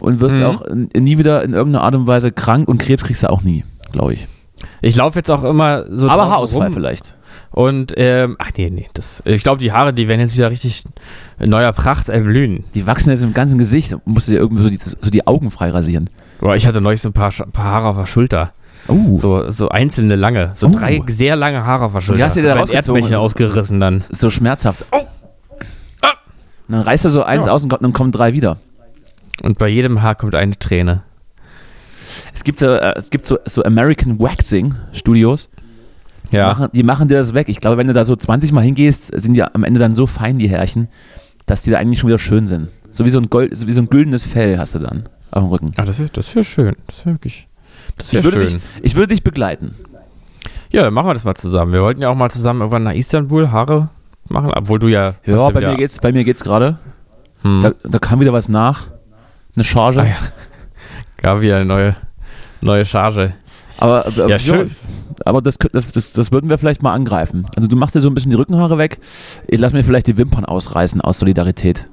und 0.00 0.20
wirst 0.20 0.36
Mhm. 0.38 0.44
auch 0.44 0.62
nie 0.96 1.18
wieder 1.18 1.42
in 1.42 1.52
irgendeiner 1.54 1.84
Art 1.84 1.94
und 1.94 2.06
Weise 2.06 2.30
krank 2.32 2.68
und 2.68 2.78
Krebs 2.78 3.04
kriegst 3.04 3.22
du 3.22 3.30
auch 3.30 3.42
nie, 3.42 3.64
glaube 3.92 4.14
ich. 4.14 4.28
ich 4.80 4.96
laufe 4.96 5.18
jetzt 5.18 5.30
auch 5.30 5.44
immer 5.44 5.84
so 5.90 6.08
Aber 6.08 6.28
Haarausfall 6.30 6.66
rum 6.68 6.74
vielleicht. 6.74 7.16
und 7.50 7.92
ähm, 7.96 8.36
ach 8.38 8.50
nee, 8.56 8.70
nee, 8.70 8.86
das 8.94 9.22
ich 9.26 9.42
glaube 9.42 9.58
die 9.60 9.72
Haare, 9.72 9.92
die 9.92 10.08
werden 10.08 10.20
jetzt 10.20 10.34
wieder 10.36 10.50
richtig 10.50 10.84
in 11.38 11.50
neuer 11.50 11.72
Pracht 11.72 12.08
erblühen. 12.08 12.64
Die 12.74 12.86
wachsen 12.86 13.10
jetzt 13.10 13.22
im 13.22 13.34
ganzen 13.34 13.58
Gesicht, 13.58 13.94
musst 14.04 14.28
du 14.28 14.32
dir 14.32 14.38
irgendwie 14.38 14.62
so 14.62 14.70
die, 14.70 14.76
so 14.78 15.10
die 15.10 15.26
Augen 15.26 15.50
frei 15.50 15.70
rasieren. 15.70 16.08
Boah, 16.40 16.54
ich 16.56 16.66
hatte 16.66 16.80
neulich 16.80 17.00
so 17.02 17.08
ein 17.10 17.12
paar, 17.12 17.30
paar 17.52 17.64
Haare 17.64 17.88
auf 17.88 17.96
der 17.96 18.06
Schulter. 18.06 18.52
Oh, 18.88 19.16
So, 19.16 19.50
so 19.50 19.68
einzelne 19.70 20.14
lange. 20.16 20.52
So 20.56 20.66
Oh. 20.66 20.70
drei 20.70 21.00
sehr 21.08 21.36
lange 21.36 21.64
Haare 21.64 21.86
auf 21.86 21.92
der 21.94 22.00
Schulter. 22.02 22.24
hast 22.24 22.36
du 22.36 22.42
dir 22.42 22.48
da 22.48 22.54
rausgezogen 22.56 22.96
Erdmännchen 22.96 23.14
so- 23.14 23.20
ausgerissen 23.20 23.80
dann. 23.80 24.00
so 24.10 24.28
schmerzhaft. 24.28 24.84
Oh. 24.92 24.98
Ah. 26.68 26.72
Dann 26.72 26.80
reißt 26.82 27.04
er 27.04 27.10
so 27.10 27.22
eins 27.22 27.46
Ja. 27.46 27.52
aus 27.52 27.62
und 27.62 27.68
kommt- 27.70 27.82
dann 27.82 27.92
kommen 27.92 28.12
drei 28.12 28.32
wieder. 28.32 28.58
Und 29.42 29.58
bei 29.58 29.68
jedem 29.68 30.02
Haar 30.02 30.14
kommt 30.14 30.34
eine 30.34 30.58
Träne. 30.58 31.02
Es 32.32 32.44
gibt 32.44 32.58
so, 32.60 32.66
äh, 32.66 32.94
es 32.96 33.10
gibt 33.10 33.26
so, 33.26 33.38
so 33.44 33.62
American 33.64 34.18
Waxing 34.20 34.74
Studios. 34.92 35.48
Die, 36.32 36.36
Ja. 36.36 36.48
machen, 36.48 36.68
die 36.72 36.82
machen 36.82 37.08
dir 37.08 37.16
das 37.16 37.34
weg. 37.34 37.48
Ich 37.48 37.60
glaube, 37.60 37.76
wenn 37.76 37.86
du 37.86 37.92
da 37.92 38.04
so 38.04 38.16
20 38.16 38.52
Mal 38.52 38.62
hingehst, 38.62 39.10
sind 39.20 39.34
die 39.34 39.42
am 39.42 39.64
Ende 39.64 39.78
dann 39.80 39.94
so 39.94 40.06
fein, 40.06 40.38
die 40.38 40.48
Härchen, 40.48 40.88
dass 41.46 41.62
die 41.62 41.70
da 41.70 41.78
eigentlich 41.78 42.00
schon 42.00 42.08
wieder 42.08 42.18
schön 42.18 42.46
sind. 42.46 42.68
So 42.92 43.04
wie 43.04 43.10
so 43.10 43.18
ein, 43.18 43.28
Gold, 43.28 43.56
so 43.56 43.66
wie 43.66 43.72
so 43.72 43.80
ein 43.80 43.88
güldenes 43.90 44.24
Fell 44.24 44.58
hast 44.58 44.74
du 44.74 44.78
dann 44.78 45.08
auf 45.30 45.42
dem 45.42 45.48
Rücken. 45.50 45.72
Ah, 45.76 45.84
das 45.84 45.98
wäre 45.98 46.08
das 46.12 46.34
wär 46.34 46.44
schön. 46.44 46.76
Das 46.86 47.04
wäre 47.04 47.16
wirklich. 47.16 47.48
Das 47.98 48.08
Ich 48.08 48.14
wäre 48.14 48.24
würde, 48.24 48.46
schön. 48.48 48.54
dich, 48.60 48.62
ich 48.82 48.94
würde 48.94 49.08
dich 49.08 49.22
begleiten. 49.24 49.74
Ja, 50.70 50.82
dann 50.84 50.94
machen 50.94 51.08
wir 51.08 51.14
das 51.14 51.24
mal 51.24 51.34
zusammen. 51.34 51.72
Wir 51.72 51.82
wollten 51.82 52.00
ja 52.00 52.08
auch 52.08 52.14
mal 52.14 52.30
zusammen 52.30 52.60
irgendwann 52.60 52.84
nach 52.84 52.94
Istanbul 52.94 53.50
Haare 53.50 53.88
machen, 54.28 54.50
obwohl 54.54 54.78
du 54.78 54.88
ja. 54.88 55.14
Ja, 55.24 55.48
bei, 55.50 55.60
mir 55.60 55.76
geht's, 55.76 55.98
bei 55.98 56.12
mir 56.12 56.24
geht's 56.24 56.42
gerade. 56.44 56.78
Hm. 57.42 57.60
Da, 57.62 57.72
da 57.82 57.98
kam 57.98 58.20
wieder 58.20 58.32
was 58.32 58.48
nach. 58.48 58.86
Eine 59.54 59.64
Charge. 59.64 60.00
Ah, 60.00 60.06
ja. 60.06 60.16
Gab 61.18 61.40
wieder 61.40 61.56
eine 61.56 61.64
neue, 61.66 61.96
neue 62.60 62.84
Charge. 62.84 63.34
Aber, 63.78 64.06
aber, 64.06 64.28
Ja, 64.28 64.38
schön. 64.38 64.70
aber 65.24 65.42
das, 65.42 65.58
das, 65.58 65.90
das, 65.92 66.12
das 66.12 66.32
würden 66.32 66.48
wir 66.50 66.58
vielleicht 66.58 66.82
mal 66.82 66.92
angreifen. 66.94 67.46
Also 67.56 67.68
du 67.68 67.76
machst 67.76 67.94
dir 67.94 68.00
so 68.00 68.08
ein 68.08 68.14
bisschen 68.14 68.30
die 68.30 68.36
Rückenhaare 68.36 68.78
weg. 68.78 68.98
Ich 69.46 69.58
lass 69.60 69.72
mir 69.72 69.84
vielleicht 69.84 70.06
die 70.06 70.16
Wimpern 70.16 70.44
ausreißen 70.44 71.00
aus 71.00 71.18
Solidarität. 71.18 71.88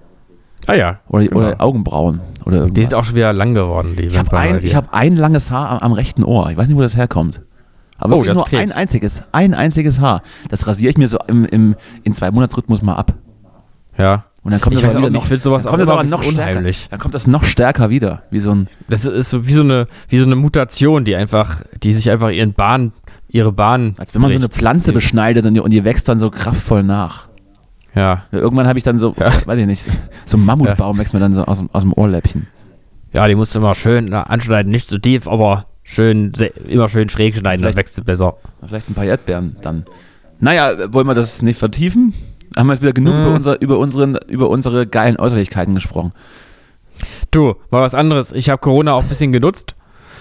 Ah 0.67 0.75
ja. 0.75 0.99
Oder, 1.07 1.25
Genau. 1.25 1.39
oder 1.39 1.61
Augenbrauen. 1.61 2.21
Oder 2.45 2.69
Die 2.69 2.81
sind 2.83 2.93
auch 2.93 3.03
schon 3.03 3.15
wieder 3.15 3.33
lang 3.33 3.53
geworden, 3.55 3.95
die 3.97 4.03
Ich 4.05 4.17
habe 4.17 4.27
Wimpern 4.31 4.49
bei 4.51 4.57
ein, 4.57 4.63
ich 4.63 4.75
hab 4.75 4.93
ein 4.93 5.15
langes 5.15 5.49
Haar 5.51 5.69
am, 5.69 5.79
am 5.79 5.91
rechten 5.93 6.23
Ohr. 6.23 6.49
Ich 6.51 6.57
weiß 6.57 6.67
nicht, 6.67 6.77
wo 6.77 6.81
das 6.81 6.95
herkommt. 6.95 7.41
Aber 8.01 8.17
Oh, 8.17 8.23
nur 8.23 8.43
Krebs. 8.45 8.53
ein 8.61 8.71
einziges, 8.71 9.23
ein 9.31 9.53
einziges 9.53 9.99
Haar. 9.99 10.21
Das 10.49 10.67
rasiere 10.67 10.89
ich 10.89 10.97
mir 10.97 11.07
so 11.07 11.17
im, 11.27 11.45
im, 11.45 11.75
in 12.03 12.13
zwei 12.15 12.29
Monatsrhythmus 12.31 12.81
mal 12.81 12.95
ab. 12.95 13.13
ja. 13.97 14.25
Und 14.43 14.49
dann 14.53 14.59
kommt 14.59 14.75
Ich 14.75 14.81
das 14.81 14.95
aber 14.95 15.03
wieder 15.09 15.19
noch, 15.19 15.29
ich 15.29 15.43
sowas 15.43 15.65
dann 15.65 15.67
auch 15.69 15.77
kommt 15.77 15.81
das 15.83 15.89
aber 15.89 16.03
noch 16.03 16.17
bisschen 16.21 16.31
stärker. 16.33 16.49
unheimlich. 16.51 16.87
Dann 16.89 16.99
kommt 16.99 17.13
das 17.13 17.27
noch 17.27 17.43
stärker 17.43 17.91
wieder, 17.91 18.23
wie 18.31 18.39
so 18.39 18.49
ein 18.49 18.69
Das 18.89 19.05
ist 19.05 19.29
so 19.29 19.45
wie 19.45 19.53
so 19.53 19.61
eine, 19.61 19.85
wie 20.09 20.17
so 20.17 20.25
eine 20.25 20.35
Mutation, 20.35 21.05
die 21.05 21.15
einfach, 21.15 21.61
die 21.83 21.91
sich 21.91 22.09
einfach 22.09 22.31
ihren 22.31 22.53
Bahn, 22.53 22.91
ihre 23.29 23.51
Bahn. 23.51 23.93
als 23.99 24.15
wenn 24.15 24.21
man 24.23 24.31
so 24.31 24.37
eine. 24.39 24.47
Pflanze 24.47 24.93
beschneidet 24.93 25.45
und 25.45 25.53
die, 25.53 25.59
und 25.59 25.69
die 25.71 25.83
wächst 25.83 26.09
dann 26.09 26.17
so 26.17 26.31
kraftvoll 26.31 26.81
nach. 26.81 27.27
Ja. 27.93 28.23
Irgendwann 28.31 28.67
habe 28.67 28.79
ich 28.79 28.83
dann 28.83 28.97
so, 28.97 29.13
Ja. 29.19 29.31
weiß 29.45 29.59
ich 29.59 29.67
nicht, 29.67 29.87
so 30.25 30.37
ein 30.37 30.45
Mammutbaum 30.45 30.97
wächst 30.97 31.13
mir 31.13 31.19
dann 31.19 31.35
so 31.35 31.43
aus, 31.43 31.59
dem- 31.59 31.69
aus 31.71 31.83
dem 31.83 31.93
Ohrläppchen. 31.93 32.47
Ja, 33.13 33.27
die 33.27 33.35
musst 33.35 33.53
du 33.53 33.59
immer 33.59 33.75
schön 33.75 34.07
na, 34.09 34.23
anschneiden, 34.23 34.71
nicht 34.71 34.87
zu 34.87 34.97
tief, 34.97 35.27
aber 35.27 35.67
schön, 35.91 36.32
immer 36.67 36.89
schön 36.89 37.10
schräg 37.10 37.36
schneiden, 37.36 37.63
dann 37.63 37.75
wächst 37.75 37.97
du 37.97 38.04
besser. 38.04 38.36
Vielleicht 38.65 38.89
ein 38.89 38.93
paar 38.93 39.06
Erdbeeren 39.06 39.58
dann. 39.62 39.86
Naja, 40.39 40.91
wollen 40.93 41.06
wir 41.08 41.13
das 41.13 41.41
nicht 41.41 41.60
vertiefen? 41.60 42.13
Haben 42.58 42.67
wir 42.67 42.73
jetzt 42.73 42.82
wieder 42.82 42.93
genug 42.93 43.13
Hm. 43.13 43.21
über, 43.25 43.36
unser, 43.36 43.62
über, 43.62 43.77
unseren, 43.77 44.17
über 44.27 44.49
unsere 44.49 44.88
geilen 44.88 45.17
Äußerlichkeiten 45.17 45.75
gesprochen. 45.75 46.13
Du, 47.32 47.56
mal 47.69 47.82
was 47.82 47.93
anderes. 47.95 48.32
Ich 48.32 48.49
habe 48.49 48.60
Corona 48.60 48.93
auch 48.93 49.04
ein 49.04 49.10
bisschen 49.10 49.32
genutzt 49.32 49.75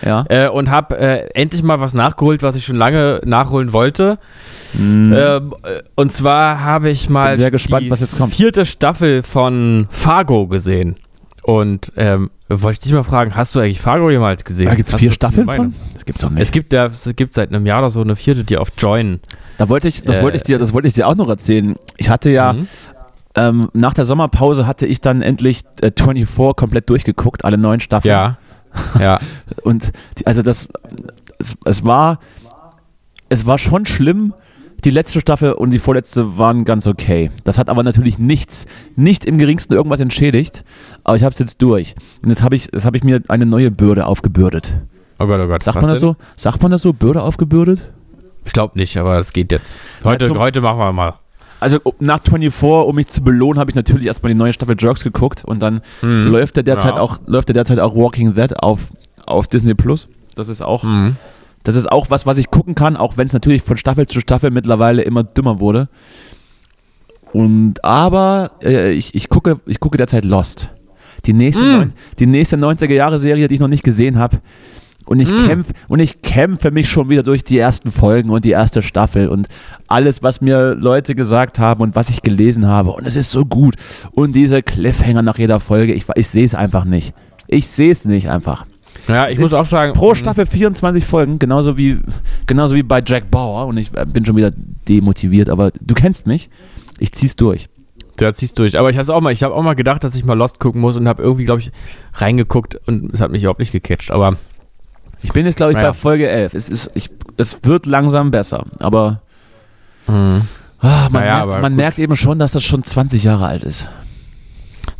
Ja. 0.04 0.24
äh, 0.28 0.48
und 0.48 0.70
habe 0.70 0.96
äh, 0.98 1.28
endlich 1.34 1.62
mal 1.62 1.80
was 1.80 1.92
nachgeholt, 1.94 2.42
was 2.42 2.54
ich 2.56 2.64
schon 2.64 2.76
lange 2.76 3.20
nachholen 3.24 3.72
wollte. 3.72 4.18
Mhm. 4.74 5.12
Ähm, 5.16 5.54
äh, 5.64 5.82
und 5.96 6.12
zwar 6.12 6.60
habe 6.62 6.90
ich 6.90 7.08
mal 7.10 7.32
Bin 7.32 7.40
sehr 7.40 7.50
gespannt, 7.50 7.86
die 7.86 7.90
was 7.90 8.00
jetzt 8.00 8.16
kommt. 8.16 8.32
vierte 8.34 8.64
Staffel 8.66 9.22
von 9.22 9.86
Fargo 9.90 10.46
gesehen. 10.46 10.96
Und 11.50 11.92
ähm, 11.96 12.30
wollte 12.48 12.72
ich 12.74 12.78
dich 12.80 12.92
mal 12.92 13.02
fragen, 13.02 13.34
hast 13.34 13.54
du 13.54 13.60
eigentlich 13.60 13.80
Fargo 13.80 14.08
jemals 14.10 14.44
gesehen? 14.44 14.66
da 14.66 14.74
gibt 14.74 14.88
es 14.88 14.94
vier 14.94 15.10
Staffeln 15.12 15.46
von? 15.48 15.74
Das 15.94 16.04
gibt's 16.04 16.22
doch 16.22 16.30
nicht. 16.30 16.40
Es 16.42 16.52
gibt, 16.52 16.72
ja, 16.72 16.86
es 16.86 17.10
gibt 17.16 17.34
seit 17.34 17.48
einem 17.48 17.66
Jahr 17.66 17.80
oder 17.80 17.90
so 17.90 18.00
eine 18.00 18.14
vierte, 18.14 18.44
die 18.44 18.56
auf 18.56 18.68
Join. 18.78 19.20
da 19.58 19.68
wollte 19.68 19.88
ich, 19.88 20.02
das 20.02 20.18
äh, 20.18 20.22
wollte 20.22 20.36
ich 20.36 20.42
dir, 20.44 20.58
das 20.58 20.72
wollte 20.72 20.86
ich 20.88 20.94
dir 20.94 21.08
auch 21.08 21.16
noch 21.16 21.28
erzählen. 21.28 21.76
Ich 21.96 22.08
hatte 22.08 22.30
ja, 22.30 22.52
Mhm. 22.52 22.68
ähm, 23.34 23.68
nach 23.72 23.94
der 23.94 24.04
Sommerpause 24.04 24.66
hatte 24.66 24.86
ich 24.86 25.00
dann 25.00 25.22
endlich 25.22 25.62
äh, 25.82 25.90
24 25.96 26.54
komplett 26.56 26.88
durchgeguckt, 26.88 27.44
alle 27.44 27.58
neun 27.58 27.80
Staffeln. 27.80 28.10
Ja. 28.12 28.38
Ja. 29.00 29.18
Und 29.64 29.90
die, 30.18 30.26
also 30.26 30.42
das, 30.42 30.68
es, 31.38 31.56
es 31.64 31.84
war, 31.84 32.20
es 33.28 33.46
war 33.46 33.58
schon 33.58 33.86
schlimm. 33.86 34.34
Die 34.84 34.90
letzte 34.90 35.20
Staffel 35.20 35.52
und 35.52 35.70
die 35.70 35.78
vorletzte 35.78 36.38
waren 36.38 36.64
ganz 36.64 36.86
okay. 36.86 37.30
Das 37.44 37.58
hat 37.58 37.68
aber 37.68 37.82
natürlich 37.82 38.18
nichts, 38.18 38.66
nicht 38.96 39.24
im 39.26 39.36
geringsten 39.38 39.74
irgendwas 39.74 40.00
entschädigt. 40.00 40.64
Aber 41.04 41.16
ich 41.16 41.22
habe 41.24 41.32
es 41.32 41.38
jetzt 41.38 41.60
durch. 41.60 41.94
Und 42.22 42.30
jetzt 42.30 42.42
habe 42.42 42.54
ich, 42.56 42.70
jetzt 42.72 42.84
habe 42.86 42.96
ich 42.96 43.04
mir 43.04 43.20
eine 43.28 43.44
neue 43.46 43.70
Bürde 43.70 44.06
aufgebürdet. 44.06 44.74
Oh 45.18 45.26
Gott, 45.26 45.38
oh 45.38 45.46
Gott. 45.48 45.62
Sagt 45.62 45.76
Was 45.76 45.82
man 45.82 45.90
das 45.90 46.00
denn? 46.00 46.08
so? 46.10 46.16
Sagt 46.36 46.62
man 46.62 46.72
das 46.72 46.82
so? 46.82 46.92
Bürde 46.94 47.22
aufgebürdet? 47.22 47.90
Ich 48.46 48.52
glaube 48.52 48.78
nicht, 48.78 48.96
aber 48.96 49.18
es 49.18 49.32
geht 49.34 49.52
jetzt. 49.52 49.74
Heute, 50.02 50.26
zum- 50.26 50.38
heute 50.38 50.60
machen 50.62 50.78
wir 50.78 50.92
mal. 50.92 51.14
Also 51.60 51.78
nach 51.98 52.20
24, 52.22 52.88
um 52.88 52.94
mich 52.96 53.08
zu 53.08 53.22
belohnen, 53.22 53.58
habe 53.60 53.70
ich 53.70 53.74
natürlich 53.74 54.06
erstmal 54.06 54.32
die 54.32 54.38
neue 54.38 54.54
Staffel 54.54 54.76
Jerks 54.78 55.04
geguckt 55.04 55.44
und 55.44 55.60
dann 55.60 55.82
Mhm. 56.00 56.28
läuft 56.28 56.56
der 56.56 56.62
derzeit 56.62 56.94
Ja. 56.94 57.00
auch 57.02 57.18
läuft 57.26 57.48
der 57.48 57.54
derzeit 57.54 57.78
auch 57.80 57.94
Walking 57.94 58.32
Dead 58.32 58.58
auf 58.58 58.80
auf 59.26 59.46
Disney 59.46 59.74
Plus. 59.74 60.08
Das 60.36 60.48
ist 60.48 60.62
auch 60.62 60.84
Mhm. 60.84 61.16
Das 61.62 61.76
ist 61.76 61.90
auch 61.90 62.08
was, 62.10 62.24
was 62.26 62.38
ich 62.38 62.50
gucken 62.50 62.74
kann, 62.74 62.96
auch 62.96 63.16
wenn 63.16 63.26
es 63.26 63.32
natürlich 63.32 63.62
von 63.62 63.76
Staffel 63.76 64.06
zu 64.06 64.20
Staffel 64.20 64.50
mittlerweile 64.50 65.02
immer 65.02 65.24
dümmer 65.24 65.60
wurde. 65.60 65.88
Und 67.32 67.84
aber 67.84 68.52
äh, 68.62 68.92
ich, 68.92 69.14
ich, 69.14 69.28
gucke, 69.28 69.60
ich 69.66 69.78
gucke 69.78 69.96
derzeit 69.98 70.24
Lost. 70.24 70.70
Die 71.26 71.32
nächste, 71.32 71.62
Mm. 71.62 71.72
neun, 71.72 71.92
die 72.18 72.26
nächste 72.26 72.56
90er-Jahre-Serie, 72.56 73.46
die 73.46 73.54
ich 73.54 73.60
noch 73.60 73.68
nicht 73.68 73.84
gesehen 73.84 74.18
habe. 74.18 74.38
Und 75.04 75.20
ich 75.20 75.30
Mm. 75.30 75.46
kämpfe 75.46 75.72
und 75.88 76.00
ich 76.00 76.22
kämpfe 76.22 76.70
mich 76.70 76.88
schon 76.88 77.08
wieder 77.08 77.22
durch 77.22 77.44
die 77.44 77.58
ersten 77.58 77.90
Folgen 77.92 78.30
und 78.30 78.44
die 78.44 78.50
erste 78.50 78.82
Staffel 78.82 79.28
und 79.28 79.48
alles, 79.86 80.22
was 80.22 80.40
mir 80.40 80.74
Leute 80.74 81.14
gesagt 81.14 81.58
haben 81.58 81.82
und 81.82 81.94
was 81.94 82.08
ich 82.08 82.22
gelesen 82.22 82.66
habe. 82.66 82.90
Und 82.90 83.06
es 83.06 83.16
ist 83.16 83.30
so 83.30 83.44
gut. 83.44 83.74
Und 84.12 84.32
diese 84.34 84.62
Cliffhanger 84.62 85.22
nach 85.22 85.38
jeder 85.38 85.60
Folge, 85.60 85.92
ich, 85.94 86.04
ich 86.14 86.28
sehe 86.28 86.44
es 86.44 86.54
einfach 86.54 86.84
nicht. 86.84 87.12
Ich 87.48 87.66
sehe 87.66 87.92
es 87.92 88.04
nicht 88.04 88.28
einfach. 88.30 88.66
Ja, 89.08 89.28
ich 89.28 89.34
Es 89.34 89.40
muss 89.40 89.54
auch 89.54 89.66
sagen. 89.66 89.92
Pro 89.92 90.10
mhm. 90.10 90.16
Staffel 90.16 90.46
24 90.46 91.04
Folgen, 91.04 91.38
genauso 91.38 91.76
wie, 91.76 91.98
genauso 92.46 92.74
wie 92.74 92.82
bei 92.82 93.02
Jack 93.04 93.30
Bauer. 93.30 93.66
Und 93.66 93.76
ich 93.76 93.94
äh, 93.94 94.04
bin 94.06 94.24
schon 94.24 94.36
wieder 94.36 94.52
demotiviert, 94.88 95.48
aber 95.48 95.70
du 95.80 95.94
kennst 95.94 96.26
mich. 96.26 96.50
Ich 96.98 97.12
zieh's 97.12 97.36
durch. 97.36 97.68
Der 98.18 98.34
ziehst 98.34 98.58
durch. 98.58 98.78
Aber 98.78 98.90
ich 98.90 98.98
habe 98.98 99.14
auch 99.14 99.20
mal, 99.20 99.32
ich 99.32 99.42
habe 99.42 99.54
auch 99.54 99.62
mal 99.62 99.74
gedacht, 99.74 100.04
dass 100.04 100.14
ich 100.14 100.24
mal 100.24 100.34
Lost 100.34 100.58
gucken 100.58 100.80
muss 100.80 100.96
und 100.96 101.08
habe 101.08 101.22
irgendwie, 101.22 101.44
glaube 101.44 101.60
ich, 101.60 101.72
reingeguckt 102.14 102.76
und 102.86 103.12
es 103.14 103.20
hat 103.20 103.30
mich 103.30 103.42
überhaupt 103.42 103.60
nicht 103.60 103.72
gecatcht. 103.72 104.10
Aber 104.10 104.36
Ich 105.22 105.32
bin 105.32 105.46
jetzt, 105.46 105.56
glaube 105.56 105.72
ich, 105.72 105.76
Naja. 105.76 105.88
bei 105.88 105.94
Folge 105.94 106.28
11. 106.28 106.54
Es, 106.54 106.68
ist, 106.68 106.90
ich, 106.94 107.10
es 107.36 107.58
wird 107.62 107.86
langsam 107.86 108.30
besser, 108.30 108.64
aber 108.78 109.22
mhm. 110.06 110.42
ah, 110.80 111.08
man, 111.10 111.12
Naja, 111.12 111.36
merkt, 111.36 111.42
aber 111.42 111.58
man 111.60 111.76
merkt 111.76 111.98
eben 111.98 112.16
schon, 112.16 112.38
dass 112.38 112.52
das 112.52 112.62
schon 112.62 112.84
20 112.84 113.24
Jahre 113.24 113.46
alt 113.46 113.62
ist. 113.62 113.88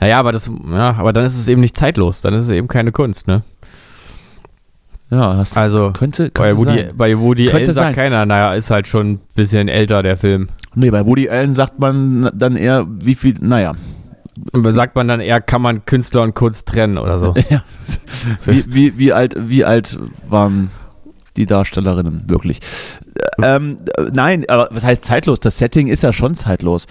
naja, 0.00 0.18
aber 0.18 0.32
das, 0.32 0.50
ja, 0.70 0.94
aber 0.96 1.12
dann 1.12 1.24
ist 1.24 1.38
es 1.38 1.48
eben 1.48 1.60
nicht 1.60 1.76
zeitlos. 1.76 2.22
Dann 2.22 2.32
ist 2.34 2.44
es 2.44 2.50
eben 2.50 2.68
keine 2.68 2.92
Kunst, 2.92 3.26
ne? 3.26 3.42
Ja, 5.10 5.34
das 5.36 5.56
Also 5.56 5.92
könnte, 5.92 6.30
bei 6.32 6.50
könnte 6.50 6.56
Woody, 6.58 6.76
sein. 6.76 6.90
bei 6.96 7.18
Woody 7.18 7.44
Könnte 7.46 7.56
Allen 7.58 7.72
sagt 7.72 7.86
sein. 7.86 7.94
keiner, 7.94 8.26
naja, 8.26 8.54
ist 8.54 8.70
halt 8.70 8.86
schon 8.86 9.12
ein 9.14 9.20
bisschen 9.34 9.68
älter 9.68 10.02
der 10.02 10.16
Film. 10.16 10.48
Nee, 10.74 10.90
bei 10.90 11.04
Woody 11.04 11.28
Allen 11.28 11.52
sagt 11.54 11.78
man 11.80 12.30
dann 12.32 12.56
eher, 12.56 12.86
wie 12.88 13.16
viel, 13.16 13.34
naja, 13.40 13.72
sagt 14.54 14.94
man 14.94 15.08
dann 15.08 15.20
eher, 15.20 15.40
kann 15.40 15.62
man 15.62 15.84
Künstler 15.84 16.22
und 16.22 16.34
Kunst 16.34 16.68
trennen 16.68 16.96
oder 16.96 17.18
so. 17.18 17.34
ja. 17.50 17.62
wie, 18.46 18.64
wie, 18.72 18.98
wie, 18.98 19.12
alt, 19.12 19.34
wie 19.36 19.64
alt 19.64 19.98
waren 20.28 20.70
die 21.36 21.46
Darstellerinnen 21.46 22.24
wirklich? 22.28 22.60
Ähm, 23.42 23.76
nein, 24.12 24.44
aber 24.48 24.68
was 24.70 24.84
heißt 24.84 25.04
zeitlos? 25.04 25.40
Das 25.40 25.58
Setting 25.58 25.88
ist 25.88 26.02
ja 26.02 26.12
schon 26.12 26.34
zeitlos. 26.34 26.86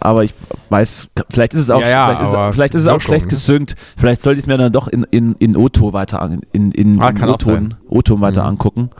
Aber 0.00 0.24
ich 0.24 0.34
weiß, 0.68 1.08
vielleicht 1.30 1.54
ist 1.54 1.62
es 1.62 1.70
auch, 1.70 1.80
Ja, 1.80 1.88
ja, 1.88 2.06
vielleicht 2.06 2.22
ist, 2.22 2.54
vielleicht 2.54 2.74
ist 2.74 2.80
es 2.82 2.86
auch 2.88 3.00
schlecht 3.00 3.24
ne? 3.26 3.30
gesynkt. 3.30 3.74
Vielleicht 3.96 4.22
sollte 4.22 4.38
ich 4.38 4.44
es 4.44 4.46
mir 4.46 4.58
dann 4.58 4.72
doch 4.72 4.88
in, 4.88 5.04
in, 5.10 5.34
in 5.38 5.56
O-Ton 5.56 5.92
weiter 5.92 6.22
an, 6.22 6.40
in, 6.52 6.70
in, 6.72 7.00
Ah, 7.00 7.08
in. 7.10 7.74
O-Ton 7.88 8.20
weiter 8.20 8.42
Mhm. 8.42 8.48
angucken. 8.48 8.90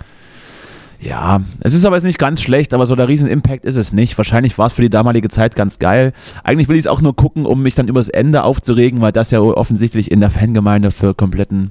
Ja, 1.00 1.40
es 1.60 1.74
ist 1.74 1.86
aber 1.86 1.94
jetzt 1.94 2.04
nicht 2.04 2.18
ganz 2.18 2.40
schlecht, 2.42 2.74
aber 2.74 2.84
so 2.84 2.96
der 2.96 3.06
Riesen-Impact 3.06 3.64
ist 3.64 3.76
es 3.76 3.92
nicht. 3.92 4.18
Wahrscheinlich 4.18 4.58
war 4.58 4.66
es 4.66 4.72
für 4.72 4.82
die 4.82 4.90
damalige 4.90 5.28
Zeit 5.28 5.54
ganz 5.54 5.78
geil. 5.78 6.12
Eigentlich 6.42 6.68
will 6.68 6.74
ich 6.74 6.80
es 6.82 6.86
auch 6.88 7.00
nur 7.00 7.14
gucken, 7.14 7.46
um 7.46 7.62
mich 7.62 7.76
dann 7.76 7.86
übers 7.86 8.08
Ende 8.08 8.42
aufzuregen, 8.42 9.00
weil 9.00 9.12
das 9.12 9.30
ja 9.30 9.40
offensichtlich 9.40 10.10
in 10.10 10.18
der 10.18 10.30
Fangemeinde 10.30 10.90
für 10.90 11.14
kompletten, 11.14 11.70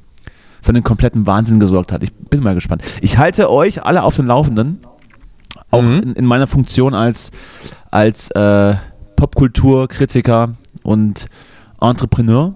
für 0.62 0.70
einen 0.70 0.84
kompletten 0.84 1.28
Wahnsinn 1.28 1.60
gesorgt 1.60 1.92
hat. 1.92 2.04
Ich 2.04 2.14
bin 2.14 2.42
mal 2.42 2.56
gespannt. 2.56 2.84
Ich 3.02 3.18
halte 3.18 3.52
euch 3.52 3.84
alle 3.84 4.04
auf 4.04 4.16
dem 4.16 4.28
Laufenden, 4.28 4.80
auch 5.72 5.82
Mhm. 5.82 6.00
in, 6.04 6.14
in 6.14 6.26
meiner 6.26 6.48
Funktion 6.48 6.94
als, 6.94 7.32
als 7.92 8.32
äh, 8.32 8.76
Popkulturkritiker 9.18 10.54
und 10.84 11.28
Entrepreneur. 11.82 12.54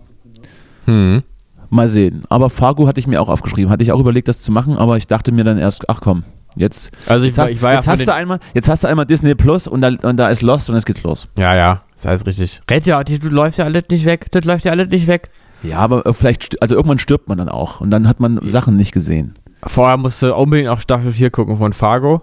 Hm. 0.86 1.24
Mal 1.70 1.88
sehen. 1.88 2.24
Aber 2.30 2.50
Fargo 2.50 2.88
hatte 2.88 3.00
ich 3.00 3.08
mir 3.08 3.22
auch 3.22 3.30
aufgeschrieben. 3.30 3.70
Hatte 3.72 3.84
ich 3.84 3.92
auch 3.92 4.00
überlegt, 4.00 4.28
das 4.28 4.42
zu 4.42 4.52
machen, 4.52 4.78
aber 4.78 4.98
ich 4.98 5.08
dachte 5.08 5.32
mir 5.32 5.44
dann 5.44 5.58
erst, 5.58 5.90
ach 5.90 6.00
komm, 6.02 6.24
jetzt 6.56 6.92
Also 7.08 7.24
ich, 7.26 7.30
Jetzt, 7.30 7.38
war- 7.38 7.50
ich 7.50 7.62
war 7.62 7.72
ja 7.72 7.76
jetzt, 7.78 7.86
von 7.86 7.94
hast 7.94 8.08
du 8.08 8.14
einmal, 8.14 8.40
jetzt 8.54 8.70
hast 8.70 8.84
du 8.84 8.88
einmal 8.88 9.06
Disney 9.06 9.36
Plus 9.36 9.68
und 9.68 9.82
da, 9.82 9.90
und 10.04 10.18
da 10.18 10.30
ist 10.30 10.42
Lost 10.42 10.70
und 10.70 10.76
es 10.76 10.86
geht's 10.86 11.04
los. 11.04 11.28
Ja, 11.38 11.56
ja, 11.56 11.82
das 11.96 12.06
heißt 12.06 12.26
richtig. 12.28 12.62
Red 12.70 12.86
ja, 12.88 13.04
die, 13.04 13.20
du 13.20 13.30
läufst 13.30 13.58
ja 13.60 13.66
alles 13.66 13.84
nicht 13.90 14.06
weg. 14.06 14.28
Das 14.32 14.44
läuft 14.46 14.66
ja 14.66 14.72
alles 14.72 14.90
nicht 14.90 15.08
weg. 15.08 15.30
Ja, 15.64 15.78
aber 15.80 16.06
äh, 16.06 16.14
vielleicht, 16.14 16.62
also 16.62 16.76
irgendwann 16.76 17.00
stirbt 17.00 17.30
man 17.30 17.38
dann 17.38 17.48
auch 17.50 17.80
und 17.82 17.92
dann 17.92 18.08
hat 18.08 18.20
man 18.20 18.40
Sachen 18.46 18.76
nicht 18.76 18.92
gesehen. 18.92 19.34
Vorher 19.64 19.96
musst 19.98 20.22
du 20.24 20.36
unbedingt 20.36 20.70
auch 20.70 20.80
Staffel 20.80 21.14
4 21.14 21.30
gucken 21.30 21.56
von 21.58 21.72
Fargo. 21.72 22.22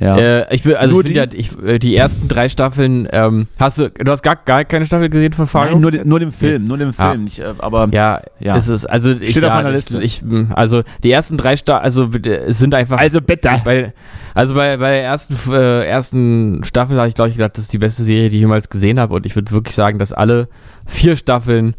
Ja. 0.00 0.16
Äh, 0.16 0.54
ich 0.54 0.64
will, 0.64 0.76
also 0.76 0.94
Nur 0.94 1.04
ich 1.04 1.12
finde 1.12 1.36
ja, 1.36 1.38
ich, 1.38 1.62
äh, 1.62 1.78
die 1.78 1.94
ersten 1.94 2.26
drei 2.26 2.48
Staffeln, 2.48 3.06
ähm, 3.12 3.48
hast 3.58 3.78
du, 3.78 3.90
du 3.90 4.10
hast 4.10 4.22
gar, 4.22 4.34
gar 4.34 4.64
keine 4.64 4.86
Staffel 4.86 5.10
gesehen 5.10 5.34
von 5.34 5.46
Fargo? 5.46 5.72
Nein, 5.72 5.80
nur, 5.82 5.90
den, 5.90 6.08
nur 6.08 6.18
den 6.18 6.30
Film, 6.32 6.64
nur 6.64 6.78
den 6.78 6.92
Ah. 6.96 7.10
Film. 7.10 7.24
Nicht, 7.24 7.38
äh, 7.38 7.52
aber 7.58 7.86
Ja, 7.92 8.22
Ja. 8.38 8.56
ist 8.56 8.68
es, 8.68 8.86
also 8.86 9.12
ich, 9.12 9.32
Steht 9.32 9.44
auf 9.44 9.50
ja, 9.50 9.56
meiner 9.56 9.68
ich, 9.68 9.74
Liste. 9.76 10.02
Ich, 10.02 10.22
mh, 10.22 10.54
also 10.54 10.82
die 11.02 11.12
ersten 11.12 11.36
drei 11.36 11.54
Staffeln, 11.58 11.84
also 11.84 12.08
äh, 12.24 12.28
es 12.46 12.58
sind 12.58 12.74
einfach. 12.74 12.96
also 12.98 13.20
bitte. 13.20 13.50
bei, 13.62 13.92
also 14.32 14.54
bei, 14.54 14.78
bei 14.78 14.90
der 14.90 15.04
ersten, 15.04 15.36
äh, 15.52 15.84
ersten 15.84 16.64
Staffel 16.64 16.96
habe 16.98 17.08
ich, 17.08 17.14
glaube 17.14 17.28
ich, 17.28 17.36
gedacht, 17.36 17.58
das 17.58 17.64
ist 17.64 17.72
die 17.74 17.78
beste 17.78 18.02
Serie, 18.02 18.30
die 18.30 18.36
ich 18.36 18.40
jemals 18.40 18.70
gesehen 18.70 18.98
habe. 18.98 19.12
Und 19.14 19.26
ich 19.26 19.34
würde 19.36 19.50
wirklich 19.50 19.74
sagen, 19.76 19.98
dass 19.98 20.14
alle 20.14 20.48
vier 20.86 21.14
Staffeln 21.16 21.74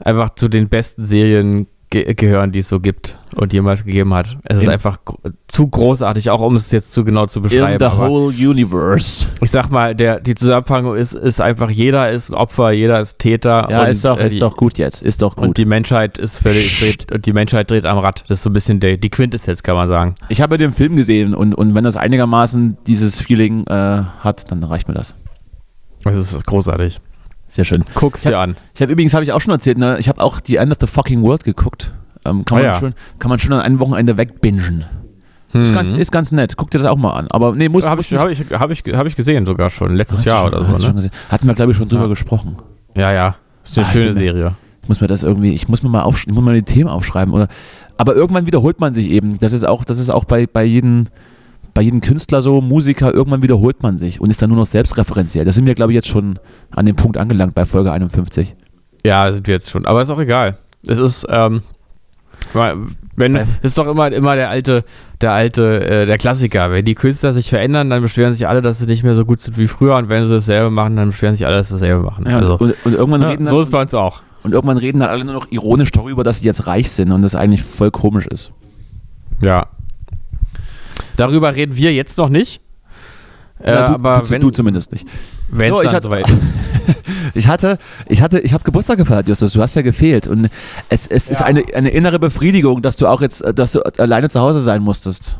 einfach 0.00 0.30
zu 0.34 0.48
den 0.48 0.68
besten 0.68 1.06
Serien 1.06 1.68
ge 1.90 2.14
gehören, 2.14 2.52
die 2.52 2.60
es 2.60 2.68
so 2.68 2.78
gibt 2.80 3.18
und 3.36 3.52
jemals 3.52 3.84
gegeben 3.84 4.14
hat. 4.14 4.38
Es 4.44 4.58
ist 4.58 4.62
In- 4.64 4.70
einfach 4.70 5.04
gro 5.04 5.18
zu 5.48 5.66
großartig, 5.66 6.30
auch 6.30 6.40
um 6.40 6.54
es 6.54 6.70
jetzt 6.70 6.92
zu 6.92 7.04
genau 7.04 7.26
zu 7.26 7.40
In 7.40 7.42
beschreiben. 7.42 7.78
the 7.80 7.84
aber 7.86 8.08
whole 8.08 8.34
universe. 8.36 9.26
ich 9.40 9.50
sag 9.50 9.68
mal, 9.70 9.94
der, 9.96 10.20
die 10.20 10.34
Zusammenfassung 10.36 10.94
ist, 10.94 11.12
ist 11.14 11.40
einfach, 11.40 11.68
jeder 11.70 12.08
ist 12.10 12.30
Opfer, 12.32 12.70
jeder 12.70 13.00
ist 13.00 13.18
Täter. 13.18 13.66
Ja, 13.68 13.82
und, 13.82 13.88
ist 13.88 14.04
doch, 14.04 14.18
äh, 14.20 14.28
ist 14.28 14.34
die, 14.34 14.38
doch 14.38 14.56
gut 14.56 14.78
jetzt. 14.78 15.02
Ist 15.02 15.22
doch 15.22 15.36
Und 15.36 15.48
gut. 15.48 15.56
die 15.58 15.64
Menschheit 15.64 16.18
ist 16.18 16.36
völlig, 16.36 16.78
dreht, 16.78 17.10
und 17.12 17.26
die 17.26 17.32
Menschheit 17.32 17.68
dreht 17.70 17.84
am 17.84 17.98
Rad. 17.98 18.22
Das 18.28 18.38
ist 18.38 18.42
so 18.44 18.50
ein 18.50 18.52
bisschen 18.52 18.78
der, 18.78 18.96
die 18.96 19.10
Quintessenz, 19.10 19.62
kann 19.64 19.74
man 19.74 19.88
sagen. 19.88 20.14
Ich 20.28 20.40
habe 20.40 20.56
den 20.56 20.72
Film 20.72 20.94
gesehen 20.94 21.34
und, 21.34 21.54
und 21.54 21.74
wenn 21.74 21.82
das 21.84 21.96
einigermaßen 21.96 22.78
dieses 22.86 23.20
Feeling 23.20 23.66
äh, 23.66 23.72
hat, 24.20 24.50
dann 24.52 24.62
reicht 24.62 24.86
mir 24.86 24.94
das. 24.94 25.14
Das 26.04 26.16
ist 26.16 26.46
großartig. 26.46 27.00
Sehr 27.52 27.64
schön. 27.64 27.84
Guck's 27.94 28.22
dir 28.22 28.38
an. 28.38 28.56
Ich 28.74 28.80
habe 28.80 28.92
übrigens, 28.92 29.12
habe 29.12 29.24
ich 29.24 29.32
auch 29.32 29.40
schon 29.40 29.52
erzählt, 29.52 29.76
ne, 29.76 29.96
ich 29.98 30.08
habe 30.08 30.22
auch 30.22 30.38
die 30.40 30.56
End 30.56 30.70
of 30.70 30.78
the 30.80 30.86
Fucking 30.86 31.22
World 31.22 31.42
geguckt. 31.44 31.92
Ähm, 32.24 32.44
kann, 32.44 32.58
Ah, 32.58 32.62
man 32.62 32.64
ja. 32.64 32.74
schon, 32.78 32.94
kann 33.18 33.28
man 33.28 33.38
schon 33.40 33.52
an 33.52 33.60
einem 33.60 33.80
Wochenende 33.80 34.16
wegbingen. 34.16 34.84
Ist, 35.52 35.74
ganz, 35.74 35.92
ist 35.92 36.12
ganz 36.12 36.30
nett. 36.30 36.56
Guck 36.56 36.70
dir 36.70 36.78
das 36.78 36.86
auch 36.86 36.96
mal 36.96 37.12
an. 37.12 37.26
Aber 37.30 37.56
nee, 37.56 37.68
muss, 37.68 37.84
Habe 37.84 38.00
ich, 38.02 38.12
hab 38.14 38.28
ich, 38.30 38.38
hab 38.52 38.70
ich, 38.70 38.84
hab 38.94 39.06
ich 39.06 39.16
gesehen 39.16 39.44
sogar 39.46 39.68
schon, 39.70 39.96
letztes 39.96 40.24
Jahr 40.24 40.44
schon- 40.44 40.54
oder 40.54 40.62
so. 40.62 40.74
schon 40.74 40.88
Ne? 40.90 40.94
gesehen? 40.94 41.10
Hatten 41.28 41.48
wir, 41.48 41.54
glaube 41.54 41.72
ich, 41.72 41.76
schon 41.76 41.88
drüber 41.88 42.04
Ja. 42.04 42.08
gesprochen. 42.08 42.56
Ja, 42.96 43.12
ja. 43.12 43.34
Ist 43.64 43.76
eine 43.76 43.86
Ah, 43.86 43.90
schöne 43.90 44.12
Serie. 44.12 44.54
Ich 44.82 44.88
muss 44.88 45.00
mir 45.00 45.08
das 45.08 45.24
irgendwie, 45.24 45.52
ich 45.52 45.68
muss 45.68 45.82
mir 45.82 45.88
mal 45.88 46.02
aufsch 46.02 46.26
ich 46.28 46.32
muss 46.32 46.44
mal 46.44 46.54
die 46.54 46.62
Themen 46.62 46.88
aufschreiben. 46.88 47.34
Oder, 47.34 47.48
aber 47.96 48.14
irgendwann 48.14 48.46
wiederholt 48.46 48.78
man 48.78 48.94
sich 48.94 49.10
eben. 49.10 49.38
Das 49.38 49.52
ist 49.52 49.64
auch, 49.66 49.84
das 49.84 49.98
ist 49.98 50.10
auch 50.10 50.24
bei, 50.24 50.46
bei 50.46 50.62
jedem 50.62 51.06
bei 51.74 51.82
jedem 51.82 52.00
Künstler 52.00 52.42
so, 52.42 52.60
Musiker, 52.60 53.12
irgendwann 53.14 53.42
wiederholt 53.42 53.82
man 53.82 53.96
sich 53.96 54.20
und 54.20 54.30
ist 54.30 54.42
dann 54.42 54.50
nur 54.50 54.58
noch 54.58 54.66
selbstreferenziell. 54.66 55.44
Da 55.44 55.52
sind 55.52 55.66
wir, 55.66 55.74
glaube 55.74 55.92
ich, 55.92 55.96
jetzt 55.96 56.08
schon 56.08 56.38
an 56.70 56.86
dem 56.86 56.96
Punkt 56.96 57.16
angelangt 57.16 57.54
bei 57.54 57.66
Folge 57.66 57.92
51. 57.92 58.54
Ja, 59.04 59.30
sind 59.32 59.46
wir 59.46 59.54
jetzt 59.54 59.70
schon. 59.70 59.86
Aber 59.86 60.02
ist 60.02 60.10
auch 60.10 60.18
egal. 60.18 60.58
Es 60.86 60.98
ist, 60.98 61.26
ähm, 61.30 61.62
wenn, 63.16 63.34
Bei- 63.34 63.46
ist 63.62 63.76
doch 63.78 63.86
immer, 63.86 64.10
immer 64.12 64.34
der 64.34 64.50
alte, 64.50 64.84
der 65.20 65.32
alte, 65.32 65.84
äh, 65.88 66.06
der 66.06 66.18
Klassiker. 66.18 66.70
Wenn 66.72 66.84
die 66.84 66.94
Künstler 66.94 67.32
sich 67.32 67.50
verändern, 67.50 67.90
dann 67.90 68.02
beschweren 68.02 68.34
sich 68.34 68.48
alle, 68.48 68.62
dass 68.62 68.78
sie 68.78 68.86
nicht 68.86 69.04
mehr 69.04 69.14
so 69.14 69.24
gut 69.24 69.40
sind 69.40 69.58
wie 69.58 69.66
früher. 69.66 69.96
Und 69.96 70.08
wenn 70.08 70.24
sie 70.26 70.30
dasselbe 70.34 70.70
machen, 70.70 70.96
dann 70.96 71.08
beschweren 71.08 71.34
sich 71.36 71.46
alle, 71.46 71.56
dass 71.56 71.68
sie 71.68 71.74
dasselbe 71.74 72.02
machen. 72.02 72.26
Ja, 72.28 72.38
also, 72.38 72.56
und, 72.58 72.74
und, 72.84 72.94
irgendwann 72.94 73.22
ja, 73.22 73.28
reden 73.30 73.44
dann, 73.44 73.54
so 73.54 73.60
ist 73.60 73.68
es 73.68 73.72
bei 73.72 73.82
uns 73.82 73.94
auch. 73.94 74.22
und 74.42 74.52
irgendwann 74.52 74.78
reden 74.78 75.00
dann 75.00 75.10
alle 75.10 75.24
nur 75.24 75.34
noch 75.34 75.46
ironisch 75.50 75.92
darüber, 75.92 76.24
dass 76.24 76.38
sie 76.40 76.46
jetzt 76.46 76.66
reich 76.66 76.90
sind 76.90 77.12
und 77.12 77.22
das 77.22 77.34
eigentlich 77.34 77.62
voll 77.62 77.90
komisch 77.90 78.26
ist. 78.26 78.52
Ja. 79.42 79.66
Darüber 81.16 81.54
reden 81.54 81.76
wir 81.76 81.92
jetzt 81.92 82.18
noch 82.18 82.28
nicht. 82.28 82.60
Äh, 83.62 83.72
Ja, 83.72 83.86
du, 83.88 83.94
aber 83.94 84.22
du, 84.24 84.30
wenn 84.30 84.40
du 84.40 84.50
zumindest 84.50 84.90
nicht. 84.92 85.06
es 85.50 85.56
So, 85.56 85.82
ich 85.82 85.88
hatte- 85.92 86.02
soweit 86.02 86.28
ist. 86.28 86.38
Ich 87.34 87.46
hatte, 87.46 87.78
ich 88.08 88.22
hatte, 88.22 88.40
ich 88.40 88.52
habe 88.52 88.64
Geburtstag 88.64 88.96
gefeiert, 88.98 89.28
Justus. 89.28 89.52
Du 89.52 89.62
hast 89.62 89.76
ja 89.76 89.82
gefehlt 89.82 90.26
und 90.26 90.48
es, 90.88 91.06
es 91.06 91.30
ist 91.30 91.40
Ja. 91.40 91.46
eine, 91.46 91.62
eine 91.74 91.90
innere 91.90 92.18
Befriedigung, 92.18 92.82
dass 92.82 92.96
du 92.96 93.06
auch 93.06 93.20
jetzt, 93.20 93.42
äh, 93.42 93.54
dass 93.54 93.72
du 93.72 93.82
alleine 93.98 94.28
zu 94.30 94.40
Hause 94.40 94.60
sein 94.60 94.82
musstest. 94.82 95.38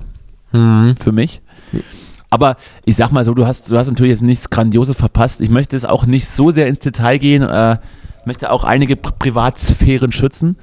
Mhm. 0.53 0.95
Für 1.01 1.11
mich. 1.11 1.41
Aber 2.29 2.57
ich 2.85 2.95
sag 2.95 3.11
mal 3.11 3.25
so, 3.25 3.35
du 3.35 3.45
hast, 3.47 3.71
du 3.71 3.77
hast 3.77 3.89
natürlich 3.89 4.11
jetzt 4.11 4.23
nichts 4.23 4.51
Grandioses 4.51 4.97
verpasst. 4.97 5.41
Ich 5.41 5.51
möchte 5.51 5.75
es 5.75 5.85
auch 5.85 6.07
nicht 6.07 6.29
so 6.29 6.53
sehr 6.53 6.69
ins 6.69 6.79
Detail 6.79 7.19
gehen, 7.19 7.43
äh, 7.43 7.79
möchte 8.25 8.53
auch 8.53 8.63
einige 8.63 8.95
Pri 8.95 9.13
Privatsphären 9.19 10.13
schützen. 10.13 10.57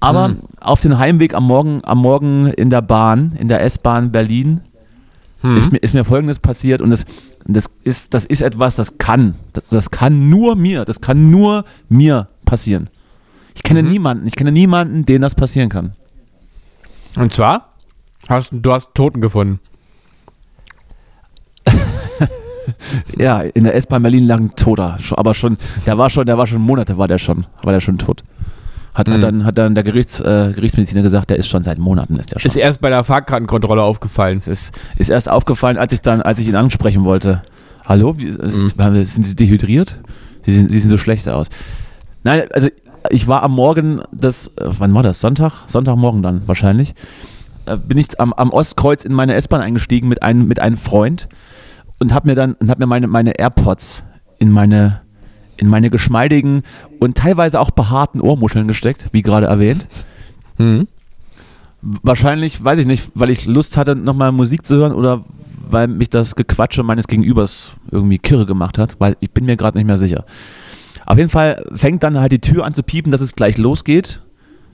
Aber 0.00 0.28
Mhm. 0.28 0.38
auf 0.60 0.80
den 0.80 0.98
Heimweg 0.98 1.34
am 1.34 1.44
Morgen, 1.44 1.80
am 1.84 1.98
Morgen 1.98 2.46
in 2.46 2.70
der 2.70 2.80
Bahn, 2.82 3.32
in 3.38 3.48
der 3.48 3.62
S-Bahn 3.62 4.10
Berlin, 4.10 4.62
Mhm. 5.42 5.56
ist, 5.56 5.72
mir, 5.72 5.78
ist 5.78 5.94
mir 5.94 6.04
folgendes 6.04 6.38
passiert 6.38 6.80
und 6.82 6.90
das, 6.90 7.04
das, 7.46 7.66
ist, 7.84 8.12
das 8.14 8.24
ist 8.26 8.40
etwas, 8.42 8.76
das 8.76 8.98
kann, 8.98 9.34
das, 9.52 9.68
das 9.70 9.90
kann 9.90 10.28
nur 10.28 10.56
mir, 10.56 10.84
das 10.84 11.00
kann 11.00 11.30
nur 11.30 11.64
mir 11.88 12.28
passieren. 12.44 12.90
Ich 13.54 13.62
kenne 13.62 13.82
Mhm. 13.82 13.90
niemanden, 13.90 14.26
ich 14.26 14.36
kenne 14.36 14.52
niemanden, 14.52 15.04
dem 15.06 15.22
das 15.22 15.34
passieren 15.34 15.68
kann. 15.68 15.92
Und 17.16 17.32
zwar, 17.34 17.72
hast, 18.28 18.50
du 18.52 18.72
hast 18.72 18.94
Toten 18.94 19.20
gefunden. 19.20 19.60
Ja, 23.18 23.40
in 23.40 23.64
der 23.64 23.74
S-Bahn 23.74 24.02
Berlin 24.02 24.26
lag 24.26 24.38
ein 24.38 24.54
Toter, 24.54 24.98
aber 25.12 25.34
schon, 25.34 25.56
der 25.86 25.98
war 25.98 26.08
schon, 26.10 26.24
der 26.26 26.38
war 26.38 26.46
schon 26.46 26.60
Monate, 26.62 26.96
war 26.98 27.08
der 27.08 27.18
schon, 27.18 27.46
war 27.62 27.72
der 27.72 27.80
schon 27.80 27.98
tot. 27.98 28.22
Hat, 28.94 29.08
Mhm. 29.08 29.12
hat, 29.14 29.22
dann, 29.22 29.44
hat 29.44 29.58
dann 29.58 29.74
der 29.74 29.84
Gerichts, 29.84 30.18
äh, 30.20 30.52
Gerichtsmediziner 30.54 31.02
gesagt, 31.02 31.30
der 31.30 31.36
ist 31.36 31.48
schon 31.48 31.62
seit 31.62 31.78
Monaten, 31.78 32.16
ist 32.16 32.32
der 32.32 32.38
schon. 32.40 32.48
Ist 32.48 32.56
erst 32.56 32.80
bei 32.80 32.90
der 32.90 33.04
Fahrkartenkontrolle 33.04 33.82
aufgefallen. 33.82 34.40
Ist, 34.44 34.72
ist 34.96 35.08
erst 35.10 35.30
aufgefallen, 35.30 35.76
als 35.78 35.92
ich 35.92 36.00
dann, 36.00 36.22
als 36.22 36.38
ich 36.40 36.48
ihn 36.48 36.56
ansprechen 36.56 37.04
wollte. 37.04 37.42
Hallo, 37.86 38.18
wie, 38.18 38.26
Mhm. 38.32 39.04
sind 39.04 39.26
Sie 39.26 39.36
dehydriert? 39.36 39.98
Sie, 40.44 40.52
sehen- 40.52 40.68
Sie 40.68 40.78
sehen 40.80 40.90
so 40.90 40.96
schlecht 40.96 41.28
aus. 41.28 41.46
Nein, 42.24 42.42
also 42.52 42.68
ich 43.10 43.28
war 43.28 43.42
am 43.42 43.52
Morgen 43.52 44.00
des, 44.12 44.48
äh, 44.48 44.64
wann 44.78 44.92
war 44.94 45.02
das? 45.02 45.20
Sonntag? 45.20 45.52
Sonntagmorgen 45.68 46.22
dann 46.22 46.42
wahrscheinlich. 46.46 46.94
Äh, 47.66 47.76
bin 47.76 47.96
ich 47.98 48.18
am, 48.20 48.32
am 48.32 48.50
Ostkreuz 48.50 49.04
in 49.04 49.12
meine 49.12 49.34
S-Bahn 49.34 49.60
eingestiegen 49.60 50.08
mit 50.08 50.22
einem, 50.22 50.48
mit 50.48 50.60
einem 50.60 50.76
Freund 50.76 51.28
und 51.98 52.12
habe 52.12 52.28
mir 52.28 52.34
dann 52.34 52.54
und 52.54 52.70
hab 52.70 52.78
mir 52.78 52.86
meine, 52.86 53.06
meine 53.06 53.38
AirPods 53.38 54.04
in 54.38 54.50
meine, 54.50 55.00
in 55.60 55.68
meine 55.68 55.90
geschmeidigen 55.90 56.62
und 56.98 57.16
teilweise 57.16 57.60
auch 57.60 57.70
behaarten 57.70 58.20
Ohrmuscheln 58.20 58.66
gesteckt, 58.66 59.06
wie 59.12 59.22
gerade 59.22 59.46
erwähnt. 59.46 59.88
Mhm. 60.58 60.88
Wahrscheinlich, 61.82 62.64
weiß 62.64 62.78
ich 62.78 62.86
nicht, 62.86 63.10
weil 63.14 63.30
ich 63.30 63.46
Lust 63.46 63.76
hatte, 63.76 63.94
nochmal 63.94 64.32
Musik 64.32 64.64
zu 64.64 64.76
hören 64.76 64.92
oder 64.92 65.24
weil 65.68 65.86
mich 65.86 66.10
das 66.10 66.34
Gequatsche 66.34 66.82
meines 66.82 67.06
Gegenübers 67.06 67.72
irgendwie 67.90 68.18
kirre 68.18 68.46
gemacht 68.46 68.78
hat, 68.78 68.96
weil 68.98 69.16
ich 69.20 69.30
bin 69.30 69.44
mir 69.44 69.56
gerade 69.56 69.78
nicht 69.78 69.86
mehr 69.86 69.98
sicher. 69.98 70.24
Auf 71.06 71.18
jeden 71.18 71.30
Fall 71.30 71.64
fängt 71.74 72.02
dann 72.02 72.18
halt 72.18 72.32
die 72.32 72.40
Tür 72.40 72.64
an 72.64 72.74
zu 72.74 72.82
piepen, 72.82 73.12
dass 73.12 73.20
es 73.20 73.34
gleich 73.34 73.58
losgeht. 73.58 74.22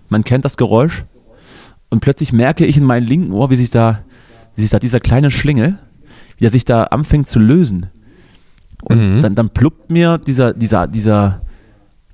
Man 0.08 0.24
kennt 0.24 0.44
das 0.44 0.56
Geräusch. 0.56 1.04
Und 1.90 2.00
plötzlich 2.00 2.32
merke 2.32 2.64
ich 2.66 2.76
in 2.76 2.84
meinem 2.84 3.06
linken 3.06 3.32
Ohr, 3.32 3.50
wie 3.50 3.56
sich 3.56 3.70
da, 3.70 4.00
wie 4.54 4.62
sich 4.62 4.70
da 4.70 4.78
dieser 4.78 5.00
kleine 5.00 5.30
Schlingel, 5.30 5.78
wie 6.38 6.46
er 6.46 6.50
sich 6.50 6.64
da 6.64 6.84
anfängt 6.84 7.28
zu 7.28 7.38
lösen. 7.38 7.86
Und 8.82 9.16
Mhm. 9.16 9.20
dann, 9.20 9.34
dann 9.34 9.50
pluppt 9.50 9.90
mir 9.90 10.18
dieser, 10.18 10.52
dieser, 10.52 10.86
dieser, 10.86 11.40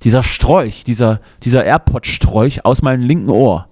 dieser 0.03 0.23
Sträuch, 0.23 0.83
dieser, 0.83 1.19
dieser 1.43 1.63
AirPod-Sträuch 1.65 2.65
aus 2.65 2.81
meinem 2.81 3.03
linken 3.03 3.29
Ohr. 3.29 3.67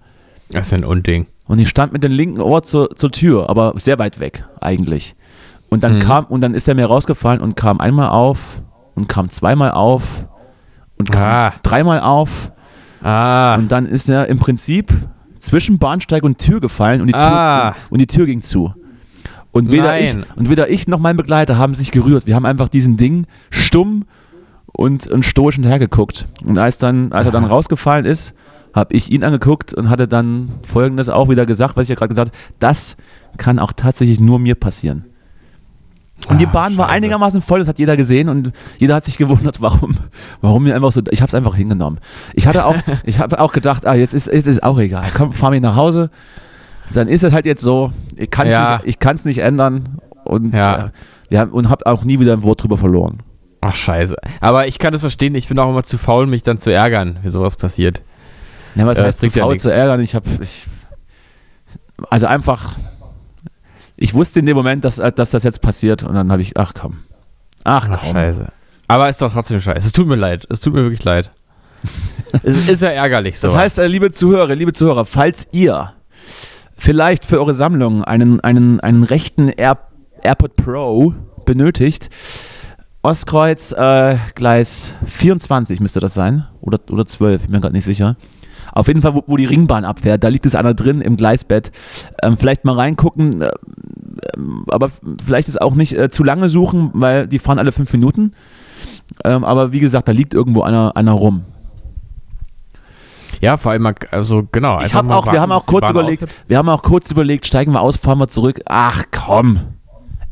Das 0.51 0.67
ist 0.67 0.73
ein 0.73 0.85
Unding. 0.85 1.27
Und 1.47 1.59
ich 1.59 1.69
stand 1.69 1.91
mit 1.93 2.03
dem 2.03 2.11
linken 2.11 2.39
Ohr 2.41 2.63
zur, 2.63 2.95
zur 2.95 3.11
Tür, 3.11 3.49
aber 3.49 3.73
sehr 3.77 3.99
weit 3.99 4.19
weg 4.19 4.45
eigentlich. 4.59 5.15
Und 5.69 5.83
dann 5.83 5.95
Mhm. 5.95 5.99
kam, 5.99 6.25
und 6.25 6.41
dann 6.41 6.53
ist 6.53 6.67
er 6.67 6.75
mir 6.75 6.85
rausgefallen 6.85 7.41
und 7.41 7.55
kam 7.55 7.79
einmal 7.79 8.09
auf 8.09 8.61
und 8.95 9.07
kam 9.07 9.29
zweimal 9.29 9.71
auf 9.71 10.27
und 10.97 11.11
kam 11.11 11.23
Ah. 11.23 11.53
dreimal 11.63 12.01
auf 12.01 12.51
Ah. 13.01 13.55
und 13.55 13.71
dann 13.71 13.85
ist 13.85 14.09
er 14.09 14.27
im 14.27 14.37
Prinzip 14.39 14.91
zwischen 15.39 15.79
Bahnsteig 15.79 16.23
und 16.23 16.37
Tür 16.37 16.59
gefallen 16.59 17.01
und 17.01 17.07
die, 17.07 17.15
Ah. 17.15 17.71
Tür, 17.71 17.81
und 17.89 17.99
die 17.99 18.07
Tür 18.07 18.25
ging 18.25 18.41
zu. 18.41 18.73
Und 19.51 19.69
weder, 19.71 19.99
ich, 19.99 20.15
und 20.35 20.49
weder 20.49 20.69
ich 20.69 20.87
noch 20.87 20.99
mein 20.99 21.17
Begleiter 21.17 21.57
haben 21.57 21.75
sich 21.75 21.91
gerührt. 21.91 22.25
Wir 22.25 22.35
haben 22.35 22.45
einfach 22.45 22.69
diesen 22.69 22.95
Ding 22.97 23.25
stumm 23.49 24.05
und, 24.67 25.07
und 25.07 25.23
stoisch 25.25 25.55
hinterhergeguckt. 25.55 26.27
Und 26.45 26.57
als, 26.57 26.77
dann, 26.77 27.11
als 27.11 27.25
er 27.25 27.31
dann 27.33 27.43
rausgefallen 27.43 28.05
ist, 28.05 28.33
habe 28.73 28.95
ich 28.95 29.11
ihn 29.11 29.23
angeguckt 29.25 29.73
und 29.73 29.89
hatte 29.89 30.07
dann 30.07 30.49
folgendes 30.63 31.09
auch 31.09 31.27
wieder 31.27 31.45
gesagt, 31.45 31.75
was 31.75 31.83
ich 31.83 31.89
ja 31.89 31.95
gerade 31.95 32.09
gesagt 32.09 32.29
habe, 32.33 32.37
das 32.59 32.95
kann 33.37 33.59
auch 33.59 33.73
tatsächlich 33.73 34.21
nur 34.21 34.39
mir 34.39 34.55
passieren. 34.55 35.05
Und 36.29 36.39
die 36.39 36.45
Ah, 36.47 36.51
Bahn 36.51 36.77
war 36.77 36.85
scheiße. 36.85 36.95
einigermaßen 36.97 37.41
voll, 37.41 37.59
das 37.59 37.67
hat 37.67 37.79
jeder 37.79 37.97
gesehen 37.97 38.29
und 38.29 38.51
jeder 38.77 38.95
hat 38.95 39.05
sich 39.05 39.17
gewundert, 39.17 39.59
warum, 39.61 39.97
warum 40.39 40.63
mir 40.63 40.75
einfach 40.75 40.91
so, 40.93 41.01
ich 41.09 41.21
habe 41.21 41.27
es 41.27 41.33
einfach 41.35 41.55
hingenommen. 41.55 41.99
Ich 42.35 42.47
hatte 42.47 42.65
auch, 42.65 42.75
ich 43.03 43.19
habe 43.19 43.39
auch 43.39 43.51
gedacht, 43.51 43.85
ah, 43.85 43.95
jetzt 43.95 44.13
ist, 44.13 44.27
jetzt 44.27 44.47
ist 44.47 44.63
auch 44.63 44.77
egal, 44.79 45.09
komm, 45.13 45.33
fahr 45.33 45.49
mich 45.49 45.61
nach 45.61 45.75
Hause, 45.75 46.09
dann 46.93 47.07
ist 47.07 47.23
es 47.23 47.33
halt 47.33 47.45
jetzt 47.45 47.61
so, 47.61 47.91
ich 48.15 48.29
kann 48.29 48.47
es 48.47 48.53
Ja. 48.53 48.77
nicht, 48.77 48.87
ich 48.87 48.99
kann's 48.99 49.25
nicht 49.25 49.39
ändern 49.39 49.97
und, 50.23 50.53
Ja. 50.53 50.91
äh, 51.29 51.37
haben, 51.37 51.51
und 51.51 51.69
habe 51.69 51.85
auch 51.85 52.03
nie 52.03 52.19
wieder 52.19 52.33
ein 52.33 52.43
Wort 52.43 52.63
drüber 52.63 52.77
verloren. 52.77 53.23
Ach, 53.61 53.75
scheiße. 53.75 54.15
Aber 54.39 54.67
ich 54.67 54.79
kann 54.79 54.91
das 54.91 55.01
verstehen, 55.01 55.35
ich 55.35 55.47
bin 55.47 55.59
auch 55.59 55.69
immer 55.69 55.83
zu 55.83 55.97
faul, 55.97 56.25
mich 56.27 56.41
dann 56.43 56.59
zu 56.59 56.71
ärgern, 56.73 57.19
wie 57.21 57.29
sowas 57.29 57.55
passiert. 57.55 58.01
Ja, 58.75 58.85
was 58.85 58.97
Ja, 58.97 59.03
heißt 59.03 59.21
zu 59.21 59.29
faul 59.29 59.59
zu 59.59 59.73
ärgern? 59.73 59.99
Ich 60.01 60.15
habe, 60.15 60.27
also 62.09 62.27
einfach, 62.27 62.75
ich 63.97 64.13
wusste 64.13 64.39
in 64.39 64.45
dem 64.45 64.57
Moment, 64.57 64.83
dass, 64.83 64.95
dass 64.95 65.29
das 65.31 65.43
jetzt 65.43 65.61
passiert 65.61 66.03
und 66.03 66.15
dann 66.15 66.31
habe 66.31 66.41
ich, 66.41 66.57
ach 66.57 66.73
komm, 66.73 66.99
ach 67.63 67.87
Ach, 67.91 67.99
komm. 68.01 68.13
scheiße. 68.13 68.47
Aber 68.87 69.09
ist 69.09 69.21
doch 69.21 69.31
trotzdem 69.31 69.61
scheiße. 69.61 69.87
Es 69.87 69.91
tut 69.93 70.07
mir 70.07 70.15
leid. 70.15 70.45
Es 70.49 70.59
tut 70.59 70.73
mir 70.73 70.81
wirklich 70.81 71.03
leid. 71.05 71.31
es 72.43 72.67
ist 72.67 72.81
ja 72.81 72.89
ärgerlich 72.89 73.39
so. 73.39 73.47
Das 73.47 73.55
heißt, 73.55 73.79
äh, 73.79 73.87
liebe 73.87 74.11
Zuhörer, 74.11 74.53
liebe 74.53 74.73
Zuhörer, 74.73 75.05
falls 75.05 75.47
ihr 75.51 75.93
vielleicht 76.81 77.25
für 77.25 77.39
eure 77.39 77.53
Sammlung 77.53 78.03
einen, 78.03 78.39
einen, 78.39 78.79
einen 78.79 79.03
rechten 79.03 79.49
Air, 79.49 79.77
AirPod 80.23 80.55
Pro 80.55 81.13
benötigt, 81.45 82.09
Ostkreuz, 83.03 83.71
äh, 83.71 84.17
Gleis 84.33 84.95
24 85.05 85.79
müsste 85.79 85.99
das 85.99 86.15
sein. 86.15 86.47
Oder, 86.59 86.79
oder 86.89 87.05
12, 87.05 87.41
ich 87.41 87.47
bin 87.47 87.55
mir 87.55 87.61
gerade 87.61 87.75
nicht 87.75 87.85
sicher. 87.85 88.15
Auf 88.73 88.87
jeden 88.87 89.01
Fall, 89.01 89.13
wo, 89.13 89.23
wo 89.27 89.37
die 89.37 89.45
Ringbahn 89.45 89.85
abfährt, 89.85 90.23
da 90.23 90.27
liegt 90.27 90.45
es 90.47 90.55
einer 90.55 90.73
drin 90.73 91.01
im 91.01 91.17
Gleisbett. 91.17 91.71
Ähm, 92.23 92.35
vielleicht 92.35 92.65
mal 92.65 92.75
reingucken, 92.75 93.41
äh, 93.41 93.51
ähm, 94.35 94.65
aber 94.69 94.89
vielleicht 95.23 95.49
ist 95.49 95.61
auch 95.61 95.75
nicht 95.75 95.95
äh, 95.95 96.09
zu 96.09 96.23
lange 96.23 96.49
suchen, 96.49 96.89
weil 96.93 97.27
die 97.27 97.39
fahren 97.39 97.59
alle 97.59 97.71
fünf 97.71 97.93
Minuten. 97.93 98.31
Ähm, 99.23 99.43
aber 99.43 99.71
wie 99.71 99.79
gesagt, 99.79 100.07
da 100.07 100.13
liegt 100.13 100.33
irgendwo 100.33 100.63
einer, 100.63 100.95
einer 100.95 101.11
rum. 101.11 101.43
Ja, 103.41 103.57
vor 103.57 103.71
allem, 103.73 103.93
also 104.11 104.47
genau. 104.51 104.81
Ich 104.81 104.93
mal 104.93 105.11
auch, 105.11 105.31
wir 105.31 105.41
haben 105.41 105.51
auch 105.51 105.65
kurz 105.65 105.89
überlegt, 105.89 106.23
ausgibt. 106.23 106.49
wir 106.49 106.57
haben 106.57 106.69
auch 106.69 106.81
kurz 106.83 107.11
überlegt, 107.11 107.45
steigen 107.47 107.73
wir 107.73 107.81
aus, 107.81 107.97
fahren 107.97 108.19
wir 108.19 108.27
zurück. 108.29 108.61
Ach 108.67 109.03
komm, 109.11 109.59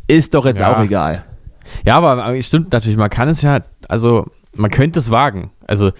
ist 0.08 0.34
doch 0.34 0.46
jetzt 0.46 0.60
Ja. 0.60 0.76
auch 0.76 0.80
egal. 0.82 1.26
Ja, 1.86 1.98
aber, 1.98 2.24
aber 2.24 2.38
es 2.38 2.48
stimmt 2.48 2.72
natürlich, 2.72 2.98
man 2.98 3.10
kann 3.10 3.28
es 3.30 3.42
ja, 3.42 3.60
also 3.88 4.26
man 4.56 4.72
könnte 4.72 5.00
es 5.00 5.12
wagen. 5.12 5.52
Also 5.68 5.92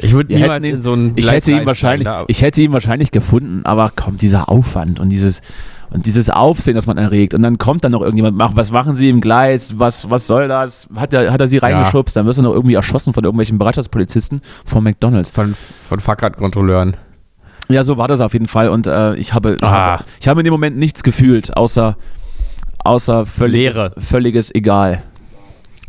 ich 0.00 0.12
würde 0.12 0.34
niemals 0.34 0.64
ihn- 0.64 0.76
in 0.76 0.82
so 0.82 0.94
ein 0.94 1.12
Ich 1.16 1.30
hätte 1.30 1.52
ihn 1.52 1.66
wahrscheinlich, 1.66 2.04
da- 2.06 2.24
ich 2.28 2.42
hätte 2.42 2.62
ihn 2.62 2.72
wahrscheinlich 2.72 3.10
gefunden, 3.10 3.62
aber 3.64 3.92
komm, 3.94 4.16
dieser 4.16 4.48
Aufwand 4.48 4.98
und 5.00 5.08
dieses 5.08 5.40
und 5.90 6.04
dieses 6.06 6.28
Aufsehen, 6.30 6.74
das 6.74 6.86
man 6.86 6.98
erregt 6.98 7.32
und 7.34 7.42
dann 7.42 7.58
kommt 7.58 7.84
dann 7.84 7.92
noch 7.92 8.02
irgendjemand, 8.02 8.36
mach, 8.36 8.56
was 8.56 8.70
machen 8.70 8.94
Sie 8.94 9.08
im 9.08 9.20
Gleis, 9.20 9.78
was, 9.78 10.08
was 10.10 10.26
soll 10.26 10.48
das? 10.48 10.88
Hat 10.94 11.12
er, 11.14 11.32
hat 11.32 11.40
er 11.40 11.48
sie 11.48 11.58
reingeschubst, 11.58 12.14
dann 12.16 12.26
wirst 12.26 12.38
du 12.38 12.42
noch 12.42 12.52
irgendwie 12.52 12.74
erschossen 12.74 13.12
von 13.12 13.24
irgendwelchen 13.24 13.58
Bereitschaftspolizisten 13.58 14.40
von 14.64 14.84
McDonalds. 14.84 15.30
von, 15.30 15.54
von 15.88 16.00
Fahrradkontrolleuren. 16.00 16.96
Ja, 17.70 17.84
so 17.84 17.98
war 17.98 18.08
das 18.08 18.20
auf 18.20 18.32
jeden 18.32 18.46
Fall 18.46 18.68
und 18.70 18.86
äh, 18.86 19.14
ich 19.16 19.34
habe, 19.34 19.54
ich 19.56 19.62
Ah. 19.62 19.70
habe, 19.98 20.04
ich 20.20 20.28
habe 20.28 20.40
in 20.40 20.44
dem 20.44 20.52
Moment 20.52 20.76
nichts 20.78 21.02
gefühlt, 21.02 21.56
außer, 21.56 21.96
außer 22.84 23.26
völliges, 23.26 23.74
Leere. 23.76 23.92
völliges 23.98 24.54
Egal. 24.54 25.02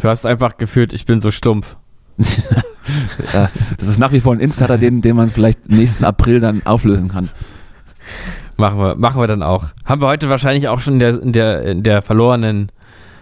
Du 0.01 0.07
hast 0.07 0.25
einfach 0.25 0.57
gefühlt, 0.57 0.93
ich 0.93 1.05
bin 1.05 1.19
so 1.21 1.31
stumpf. 1.31 1.75
Ja, 3.33 3.49
das 3.77 3.87
ist 3.87 3.99
nach 3.99 4.11
wie 4.13 4.19
vor 4.19 4.33
ein 4.33 4.39
Insider, 4.39 4.79
den, 4.79 5.01
den 5.01 5.15
man 5.15 5.29
vielleicht 5.29 5.69
nächsten 5.69 6.03
April 6.05 6.39
dann 6.39 6.65
auflösen 6.65 7.07
kann. 7.07 7.29
Machen 8.59 8.77
wir, 8.79 8.95
machen 8.95 9.21
wir 9.21 9.27
dann 9.27 9.41
auch. 9.41 9.65
Haben 9.85 10.01
wir 10.01 10.07
heute 10.07 10.29
wahrscheinlich 10.29 10.67
auch 10.67 10.79
schon 10.79 10.95
in 10.95 10.99
der, 10.99 11.21
in 11.21 11.31
der, 11.31 11.61
in 11.63 11.83
der 11.83 12.01
verlorenen 12.01 12.71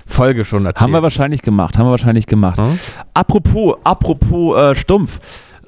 Folge 0.05 0.45
schon 0.45 0.65
erzählt. 0.65 0.81
Haben 0.81 0.93
wir 0.93 1.03
wahrscheinlich 1.03 1.41
gemacht, 1.41 1.77
haben 1.77 1.85
wir 1.85 1.91
wahrscheinlich 1.91 2.25
gemacht. 2.25 2.57
Hm? 2.57 2.79
Apropos, 3.13 3.75
apropos 3.83 4.57
äh, 4.57 4.75
Stumpf. 4.75 5.19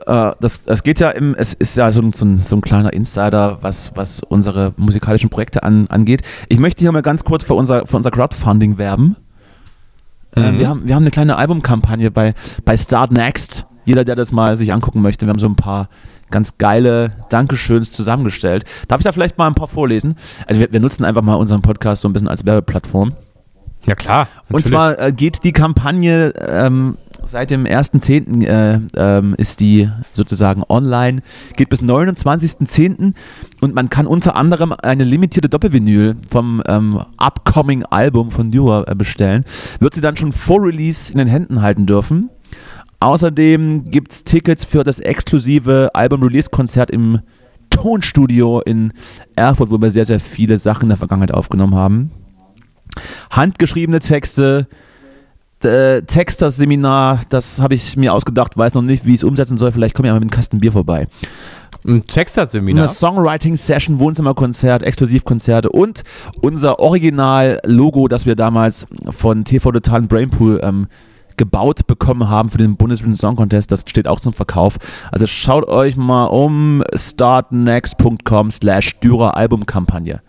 Äh, 0.07 0.31
das, 0.39 0.63
das 0.63 0.81
geht 0.83 0.99
ja 0.99 1.09
im, 1.11 1.35
es 1.35 1.53
ist 1.53 1.77
ja 1.77 1.91
so 1.91 2.01
ein, 2.01 2.13
so 2.13 2.25
ein, 2.25 2.43
so 2.43 2.55
ein 2.55 2.61
kleiner 2.61 2.91
Insider, 2.93 3.59
was, 3.61 3.91
was 3.95 4.21
unsere 4.21 4.73
musikalischen 4.77 5.29
Projekte 5.29 5.61
an, 5.63 5.87
angeht. 5.89 6.21
Ich 6.47 6.57
möchte 6.59 6.79
hier 6.81 6.91
mal 6.91 7.01
ganz 7.01 7.23
kurz 7.23 7.43
für 7.43 7.53
unser, 7.53 7.85
für 7.85 7.97
unser 7.97 8.11
Crowdfunding 8.11 8.77
werben. 8.77 9.17
Äh, 10.35 10.51
Mhm. 10.51 10.59
wir, 10.59 10.69
haben, 10.69 10.87
wir 10.87 10.95
haben 10.95 11.03
eine 11.03 11.11
kleine 11.11 11.35
Albumkampagne 11.37 12.09
bei, 12.11 12.33
bei 12.65 12.75
Start 12.77 13.11
Next. 13.11 13.65
Jeder, 13.85 14.03
der 14.03 14.15
das 14.15 14.31
mal 14.31 14.57
sich 14.57 14.73
angucken 14.73 15.01
möchte, 15.01 15.25
wir 15.25 15.31
haben 15.31 15.39
so 15.39 15.47
ein 15.47 15.55
paar 15.55 15.89
ganz 16.31 16.57
geile 16.57 17.13
Dankeschöns 17.29 17.91
zusammengestellt. 17.91 18.65
Darf 18.87 18.99
ich 18.99 19.05
da 19.05 19.11
vielleicht 19.11 19.37
mal 19.37 19.47
ein 19.47 19.55
paar 19.55 19.67
vorlesen? 19.67 20.15
Also 20.47 20.61
wir, 20.61 20.71
wir 20.71 20.79
nutzen 20.79 21.05
einfach 21.05 21.21
mal 21.21 21.35
unseren 21.35 21.61
Podcast 21.61 22.01
so 22.01 22.09
ein 22.09 22.13
bisschen 22.13 22.27
als 22.27 22.45
Werbeplattform. 22.45 23.13
Ja, 23.85 23.95
klar. 23.95 24.27
Und 24.49 24.51
natürlich. 24.51 24.67
zwar 24.67 24.99
äh, 24.99 25.11
geht 25.13 25.43
die 25.43 25.53
Kampagne 25.53 26.33
ähm, 26.37 26.97
seit 27.25 27.51
dem 27.51 27.65
1.10. 27.65 28.45
Äh, 28.45 28.79
ähm, 28.95 29.35
ist 29.37 29.59
die 29.59 29.89
sozusagen 30.11 30.63
online, 30.67 31.21
geht 31.55 31.69
bis 31.69 31.81
29.10. 31.81 33.13
und 33.61 33.75
man 33.75 33.89
kann 33.89 34.07
unter 34.07 34.35
anderem 34.35 34.73
eine 34.73 35.03
limitierte 35.03 35.49
Doppelvinyl 35.49 36.15
vom 36.29 36.61
ähm, 36.67 37.01
upcoming 37.17 37.83
Album 37.85 38.31
von 38.31 38.51
Dura 38.51 38.85
äh, 38.87 38.95
bestellen. 38.95 39.45
Wird 39.79 39.93
sie 39.93 40.01
dann 40.01 40.17
schon 40.17 40.31
vor 40.31 40.61
Release 40.61 41.11
in 41.11 41.17
den 41.17 41.27
Händen 41.27 41.61
halten 41.61 41.85
dürfen. 41.85 42.29
Außerdem 42.99 43.85
gibt 43.85 44.11
es 44.11 44.23
Tickets 44.23 44.65
für 44.65 44.83
das 44.83 44.99
exklusive 44.99 45.91
Album-Release-Konzert 45.93 46.91
im 46.91 47.19
Tonstudio 47.69 48.61
in 48.61 48.91
Erfurt, 49.35 49.71
wo 49.71 49.81
wir 49.81 49.91
sehr, 49.91 50.05
sehr 50.05 50.19
viele 50.19 50.57
Sachen 50.57 50.83
in 50.83 50.89
der 50.89 50.97
Vergangenheit 50.97 51.33
aufgenommen 51.33 51.75
haben 51.75 52.11
handgeschriebene 53.29 53.99
Texte, 53.99 54.67
äh, 55.63 56.01
Texter-Seminar, 56.01 57.21
das 57.29 57.59
habe 57.59 57.75
ich 57.75 57.97
mir 57.97 58.13
ausgedacht, 58.13 58.57
weiß 58.57 58.73
noch 58.73 58.81
nicht, 58.81 59.05
wie 59.05 59.13
ich 59.13 59.19
es 59.19 59.23
umsetzen 59.23 59.57
soll. 59.57 59.71
Vielleicht 59.71 59.93
komme 59.93 60.07
ich 60.07 60.11
einmal 60.11 60.21
mit 60.21 60.31
einem 60.31 60.37
Kasten 60.37 60.59
Bier 60.59 60.71
vorbei. 60.71 61.07
Ein 61.85 62.03
Texas-Seminar. 62.03 62.85
Eine 62.85 62.93
Songwriting-Session, 62.93 63.99
Wohnzimmerkonzert, 63.99 64.83
Exklusivkonzerte 64.83 65.69
und 65.69 66.03
unser 66.41 66.79
Original-Logo, 66.79 68.07
das 68.07 68.25
wir 68.25 68.35
damals 68.35 68.87
von 69.09 69.43
TV 69.43 69.71
Total 69.71 70.01
Brainpool 70.03 70.59
ähm, 70.63 70.87
gebaut 71.39 71.87
bekommen 71.87 72.29
haben 72.29 72.49
für 72.49 72.59
den 72.59 72.75
Bundesvision 72.75 73.15
Song 73.15 73.35
Contest, 73.35 73.71
das 73.71 73.83
steht 73.87 74.07
auch 74.07 74.19
zum 74.19 74.33
Verkauf. 74.33 74.77
Also 75.11 75.25
schaut 75.25 75.67
euch 75.67 75.97
mal 75.97 76.25
um 76.25 76.83
startnext.com 76.93 78.51
slash 78.51 78.99
Dürer 78.99 79.35
Albumkampagne. 79.35 80.21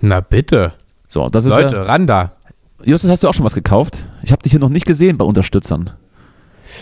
Na 0.00 0.20
bitte. 0.20 0.72
So, 1.08 1.28
das 1.28 1.46
ist 1.46 1.56
Leute, 1.56 1.76
ja, 1.76 1.82
ran 1.82 2.06
da. 2.06 2.32
Justus, 2.84 3.10
hast 3.10 3.22
du 3.22 3.28
auch 3.28 3.34
schon 3.34 3.44
was 3.44 3.54
gekauft? 3.54 4.04
Ich 4.22 4.32
habe 4.32 4.42
dich 4.42 4.52
hier 4.52 4.60
noch 4.60 4.68
nicht 4.68 4.86
gesehen 4.86 5.16
bei 5.18 5.24
Unterstützern. 5.24 5.90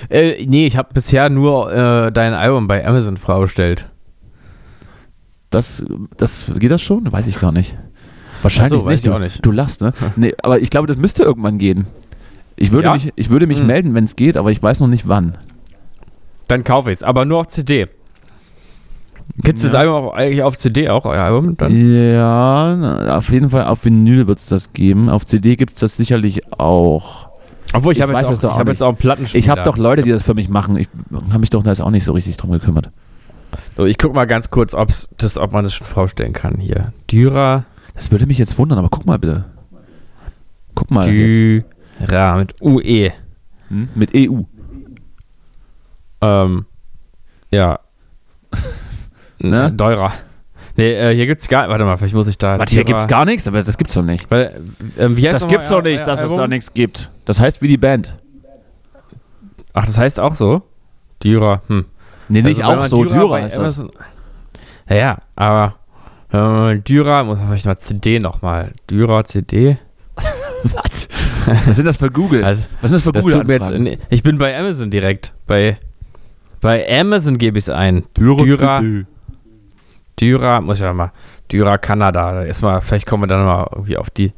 Äh, 0.08 0.44
nee, 0.46 0.66
ich 0.66 0.76
habe 0.76 0.88
bisher 0.92 1.30
nur 1.30 1.72
äh, 1.72 2.12
dein 2.12 2.34
Album 2.34 2.66
bei 2.66 2.86
Amazon 2.86 3.16
vorgestellt. 3.16 3.86
Das, 5.50 5.84
das, 6.16 6.44
geht 6.58 6.70
das 6.70 6.80
schon? 6.82 7.10
Weiß 7.10 7.26
ich 7.26 7.38
gar 7.38 7.52
nicht. 7.52 7.76
Wahrscheinlich 8.42 8.80
so, 8.80 8.86
weiß 8.86 8.92
nicht. 8.92 9.04
ich 9.04 9.10
Du, 9.10 9.14
auch 9.14 9.18
nicht. 9.18 9.46
du 9.46 9.50
lachst, 9.52 9.82
ne? 9.82 9.92
Nee, 10.16 10.34
aber 10.42 10.60
ich 10.60 10.70
glaube, 10.70 10.86
das 10.86 10.96
müsste 10.96 11.22
irgendwann 11.22 11.58
gehen. 11.58 11.86
Ich 12.60 12.70
würde 12.72 12.88
Ja? 12.88 12.94
mich, 12.94 13.12
ich 13.16 13.30
würde 13.30 13.46
mich 13.48 13.58
Hm. 13.58 13.66
melden, 13.66 13.94
wenn 13.94 14.04
es 14.04 14.14
geht, 14.14 14.36
aber 14.36 14.50
ich 14.52 14.62
weiß 14.62 14.78
noch 14.80 14.86
nicht 14.86 15.08
wann. 15.08 15.36
Dann 16.46 16.62
kaufe 16.62 16.90
ich 16.90 16.98
es, 16.98 17.02
aber 17.02 17.24
nur 17.24 17.38
auf 17.40 17.48
CD. 17.48 17.88
Es 19.42 19.62
das 19.62 19.72
Ja. 19.72 19.78
Album 19.80 19.94
auch 19.94 20.12
eigentlich 20.14 20.42
auf 20.42 20.56
CD 20.56 20.88
auch, 20.90 21.06
euer 21.06 21.22
Album? 21.22 21.56
Dann? 21.56 21.72
Ja, 21.74 23.16
auf 23.16 23.30
jeden 23.30 23.48
Fall 23.50 23.64
auf 23.64 23.84
Vinyl 23.84 24.26
wird 24.26 24.38
es 24.38 24.46
das 24.46 24.72
geben. 24.74 25.08
Auf 25.08 25.24
CD 25.24 25.56
gibt 25.56 25.72
es 25.72 25.80
das 25.80 25.96
sicherlich 25.96 26.52
auch. 26.52 27.28
Obwohl, 27.72 27.92
ich, 27.92 27.98
Ich 27.98 28.02
habe 28.02 28.12
weiß 28.12 28.28
jetzt, 28.28 28.44
das 28.44 28.50
auch- 28.50 28.58
hab 28.58 28.68
jetzt 28.68 28.82
auch 28.82 28.88
einen 28.88 28.96
Plattenspieler. 28.98 29.38
Ich 29.38 29.48
habe 29.48 29.62
doch 29.62 29.78
Leute, 29.78 30.02
die 30.02 30.10
das 30.10 30.22
für 30.24 30.34
mich 30.34 30.48
machen. 30.48 30.76
Ich 30.76 30.88
habe 31.30 31.38
mich 31.38 31.50
doch 31.50 31.62
da 31.62 31.70
jetzt 31.70 31.80
auch 31.80 31.90
nicht 31.90 32.04
so 32.04 32.12
richtig 32.12 32.36
drum 32.36 32.50
gekümmert. 32.50 32.90
So, 33.76 33.86
ich 33.86 33.96
guck 33.96 34.12
mal 34.14 34.26
ganz 34.26 34.50
kurz, 34.50 34.74
ob's 34.74 35.08
das, 35.16 35.38
ob 35.38 35.52
man 35.52 35.64
das 35.64 35.74
schon 35.74 35.86
vorstellen 35.86 36.32
kann 36.32 36.56
hier. 36.58 36.92
Dürer, 37.10 37.64
Das 37.94 38.10
würde 38.10 38.26
mich 38.26 38.38
jetzt 38.38 38.56
wundern, 38.58 38.78
aber 38.78 38.88
guck 38.90 39.06
mal 39.06 39.18
bitte. 39.18 39.44
Guck 40.74 40.90
mal. 40.90 41.08
Jetzt. 41.10 41.64
Dürer 42.06 42.36
mit 42.36 42.54
UE. 42.62 43.12
Hm? 43.68 43.88
Mit 43.94 44.10
EU. 44.14 44.40
Ähm, 46.22 46.66
ja. 47.50 47.78
Ne? 49.42 49.74
Teurer. 49.74 50.12
Nee, 50.76 50.92
äh, 50.92 51.14
hier 51.14 51.24
gibt's 51.26 51.48
gar 51.48 51.66
Warte 51.66 51.86
mal, 51.86 51.96
vielleicht 51.96 52.14
muss 52.14 52.28
ich 52.28 52.36
da. 52.36 52.58
Warte, 52.58 52.74
hier 52.74 52.84
gibt's 52.84 53.06
gar 53.06 53.24
nichts, 53.24 53.48
aber 53.48 53.62
das 53.62 53.78
gibt's 53.78 53.94
doch 53.94 54.02
nicht. 54.02 54.30
Weil, 54.30 54.60
heißt 54.98 55.32
Das 55.32 55.48
gibt's 55.48 55.68
doch 55.68 55.82
nicht, 55.82 56.06
dass 56.06 56.18
es 56.20 56.24
Album? 56.24 56.36
da 56.36 56.48
nichts 56.48 56.74
gibt. 56.74 57.10
Das 57.24 57.40
heißt 57.40 57.62
wie 57.62 57.68
die 57.68 57.78
Band. 57.78 58.16
Ach, 59.72 59.86
das 59.86 59.96
heißt 59.96 60.20
auch 60.20 60.34
so? 60.34 60.60
Dürer, 61.24 61.62
hm. 61.68 61.86
Nee, 62.28 62.42
nicht 62.42 62.62
Also, 62.62 62.80
auch 62.80 62.84
so. 62.84 63.04
Dürer 63.06 63.42
heißt 63.42 63.56
das. 63.56 63.84
Ja, 64.90 64.96
ja, 64.96 65.18
aber 65.36 65.74
Dürer, 66.32 67.24
muss 67.24 67.38
man 67.38 67.48
vielleicht 67.48 67.66
mal 67.66 67.78
CD 67.78 68.18
nochmal. 68.18 68.72
Dürer 68.90 69.24
CD. 69.24 69.78
Was? 70.74 71.08
Was 71.66 71.76
sind 71.76 71.86
das 71.86 71.96
für 71.96 72.10
Google? 72.10 72.44
Also, 72.44 72.64
Was 72.80 72.90
sind 72.90 72.98
das 72.98 73.02
für 73.04 73.12
das 73.12 73.46
mir 73.46 73.54
jetzt, 73.54 73.70
nee, 73.78 73.98
ich 74.10 74.22
bin 74.22 74.38
bei 74.38 74.56
Amazon 74.58 74.90
direkt. 74.90 75.32
Bei, 75.46 75.78
bei 76.60 76.86
Amazon 77.00 77.38
gebe 77.38 77.58
ich 77.58 77.64
es 77.64 77.70
ein. 77.70 78.04
Dürer 78.16 78.44
Dürer. 78.44 78.82
Dürer, 80.20 80.60
muss 80.60 80.76
ich 80.78 80.82
ja 80.82 80.92
mal. 80.92 81.12
Dürer 81.50 81.78
Kanada. 81.78 82.44
Erstmal, 82.44 82.80
vielleicht 82.80 83.06
kommen 83.06 83.22
wir 83.24 83.26
dann 83.28 83.44
mal 83.44 83.66
irgendwie 83.72 83.96
auf 83.96 84.10
die. 84.10 84.32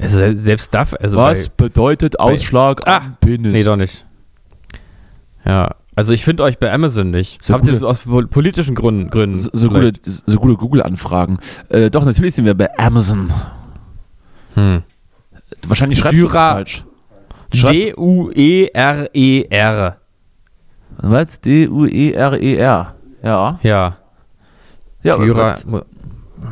Also 0.00 0.18
sel- 0.18 0.36
selbst 0.38 0.72
das, 0.74 0.94
also 0.94 1.18
Was 1.18 1.48
bei, 1.50 1.64
bedeutet 1.64 2.18
Ausschlag 2.20 2.86
Ah, 2.86 2.98
am 2.98 3.16
Penis? 3.20 3.52
Nee, 3.52 3.64
doch 3.64 3.76
nicht. 3.76 4.06
Ja, 5.44 5.70
also 5.96 6.12
ich 6.12 6.24
finde 6.24 6.44
euch 6.44 6.58
bei 6.58 6.72
Amazon 6.72 7.10
nicht. 7.10 7.42
So 7.42 7.52
Habt 7.54 7.66
ihr 7.66 7.74
so 7.74 7.88
aus 7.88 8.00
pol- 8.00 8.28
politischen 8.28 8.74
Gründen? 8.76 9.10
Gründen 9.10 9.34
so, 9.36 9.50
so 9.52 9.68
gute, 9.68 9.92
so 10.04 10.38
gute 10.38 10.54
Google-Anfragen. 10.54 11.38
Äh, 11.68 11.90
doch, 11.90 12.04
natürlich 12.04 12.34
sind 12.36 12.44
wir 12.44 12.54
bei 12.54 12.68
Amazon. 12.78 13.30
Hm. 14.54 14.82
Wahrscheinlich 15.66 15.98
schreibst 15.98 16.18
du 16.18 16.26
es 16.26 16.32
falsch. 16.32 16.84
E 17.52 17.92
D-U-E-R-E-R. 17.96 19.96
Was? 20.98 21.40
D-U-E-R-E-R. 21.40 22.94
Ja. 23.22 23.58
Ja. 23.62 23.96
Ja, 25.02 25.16
Dürer. 25.16 25.56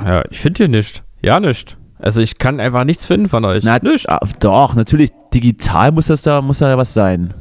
Ja, 0.04 0.22
ich 0.30 0.40
finde 0.40 0.58
hier 0.58 0.68
nicht. 0.68 1.02
Ja, 1.22 1.40
nicht. 1.40 1.76
Also 1.98 2.20
ich 2.20 2.38
kann 2.38 2.60
einfach 2.60 2.84
nichts 2.84 3.06
finden 3.06 3.28
von 3.28 3.44
euch. 3.44 3.64
Na, 3.64 3.78
ah, 4.08 4.20
doch, 4.40 4.74
natürlich, 4.74 5.10
digital 5.32 5.92
muss 5.92 6.06
das 6.06 6.22
da, 6.22 6.42
muss 6.42 6.58
da 6.58 6.70
ja 6.70 6.78
was 6.78 6.94
sein. 6.94 7.34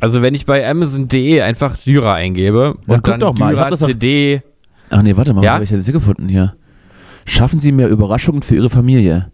Also 0.00 0.22
wenn 0.22 0.34
ich 0.34 0.46
bei 0.46 0.68
Amazon.de 0.68 1.42
einfach 1.42 1.76
Dürer 1.76 2.14
eingebe 2.14 2.76
Ja, 2.86 2.94
und 2.94 3.08
dann 3.08 3.20
doch 3.20 3.36
mal, 3.36 3.54
Dürer 3.54 3.76
CD. 3.76 4.42
Ach 4.90 5.02
nee, 5.02 5.16
warte 5.16 5.34
mal, 5.34 5.44
Ja? 5.44 5.54
habe 5.54 5.64
ich 5.64 5.70
das 5.70 5.84
hier 5.84 5.92
gefunden 5.92 6.28
hier. 6.28 6.54
Schaffen 7.24 7.58
Sie 7.58 7.72
mehr 7.72 7.88
Überraschungen 7.88 8.42
für 8.42 8.54
Ihre 8.54 8.70
Familie. 8.70 9.30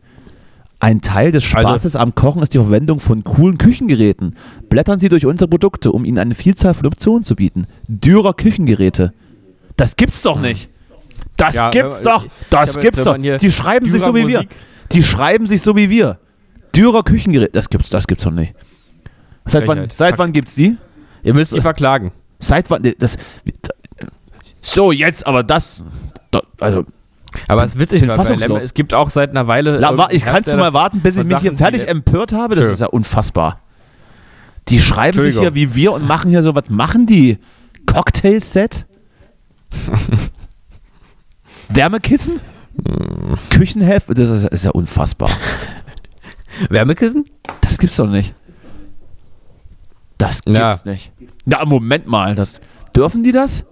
Ein 0.85 1.01
Teil 1.01 1.33
des 1.33 1.43
Also- 1.55 1.69
Spaßes 1.69 1.97
am 1.97 2.15
Kochen 2.15 2.43
ist 2.43 2.53
die 2.53 2.59
Verwendung 2.59 3.01
von 3.01 3.25
coolen 3.25 3.57
Küchengeräten. 3.57 4.37
Blättern 4.69 5.01
Sie 5.01 5.09
durch 5.09 5.25
unsere 5.25 5.49
Produkte, 5.49 5.91
um 5.93 6.05
Ihnen 6.05 6.19
eine 6.19 6.35
Vielzahl 6.35 6.75
von 6.75 6.87
Optionen 6.87 7.25
zu 7.25 7.37
bieten. 7.37 7.67
Dürer 7.89 8.35
Küchengeräte. 8.35 9.15
Das 9.77 9.97
gibt's 9.97 10.21
doch 10.21 10.39
nicht. 10.39 10.69
Das 11.39 11.55
Ja, 11.55 11.71
gibt's 11.71 12.05
man- 12.05 12.15
doch. 12.15 12.27
Das 12.51 12.79
gibt's 12.79 13.03
doch. 13.03 13.17
Die 13.17 13.51
schreiben 13.51 13.91
sich 13.91 14.03
so 14.03 14.15
wie 14.15 14.27
wir. 14.29 14.41
Dürer-Musik- 14.41 14.57
Die 14.93 15.03
schreiben 15.03 15.47
sich 15.47 15.63
so 15.63 15.75
wie 15.75 15.89
wir. 15.89 16.19
Dürer 16.77 17.03
Küchengeräte. 17.03 17.53
Das 17.53 17.71
gibt's, 17.71 17.89
das 17.89 18.07
gibt's 18.07 18.25
doch 18.25 18.31
nicht. 18.31 18.55
Seit 19.47 19.67
wann, 19.67 19.89
seit 19.91 20.19
wann 20.19 20.33
gibt's 20.33 20.55
die? 20.55 20.77
Ihr 21.23 21.33
müsst 21.33 21.57
die 21.57 21.63
verklagen. 21.63 22.13
Seit 22.41 22.69
wann? 22.71 22.83
Das, 22.99 23.17
so, 24.61 24.93
jetzt 24.93 25.27
aber 25.27 25.43
das. 25.43 25.83
da- 26.31 26.43
Also, 26.61 26.85
Aber 27.49 27.65
es 27.65 27.73
ist 27.75 27.79
witzig, 27.81 28.07
weil 28.07 28.57
es 28.57 28.75
gibt 28.75 28.95
auch 28.95 29.11
seit 29.11 29.31
einer 29.31 29.47
Weile. 29.47 29.79
La, 29.79 29.89
irgendeinen 29.91 30.17
ich 30.17 30.25
kannst 30.25 30.47
du 30.47 30.53
Hersteller 30.53 30.59
mal 30.59 30.73
warten, 30.73 31.01
bis 31.01 31.17
ich 31.17 31.25
mich 31.25 31.39
hier 31.39 31.55
fertig 31.55 31.89
empört 31.89 32.33
habe? 32.33 32.55
Das 32.55 32.65
Schön. 32.65 32.75
ist 32.75 32.81
ja 32.81 32.87
unfassbar. 32.89 33.61
Die 34.69 34.79
schreiben 34.81 35.19
sich 35.21 35.37
Entschuldigung. 35.37 35.55
wie 35.55 35.75
wir 35.75 35.93
und 35.93 36.07
machen 36.07 36.31
hier 36.31 36.43
so, 36.43 36.55
was 36.55 36.71
machen 36.71 37.07
die? 37.07 37.39
Cocktail-Set? 37.87 38.87
Wärmekissen? 41.69 42.41
Küchenheft? 43.51 44.09
Das 44.11 44.31
ist, 44.31 44.45
ist 44.45 44.65
ja 44.65 44.71
unfassbar. 44.71 45.31
Wärmekissen? 46.69 47.27
Das 47.61 47.79
gibt's 47.79 47.97
doch 47.97 48.09
nicht. 48.09 48.35
Das 50.19 50.41
gibt's 50.43 50.59
Ja. 50.59 50.75
nicht. 50.85 51.13
Na, 51.45 51.65
Moment 51.65 52.07
mal. 52.07 52.35
Das, 52.35 52.61
dürfen 52.97 53.23
die 53.23 53.33
das? 53.33 53.65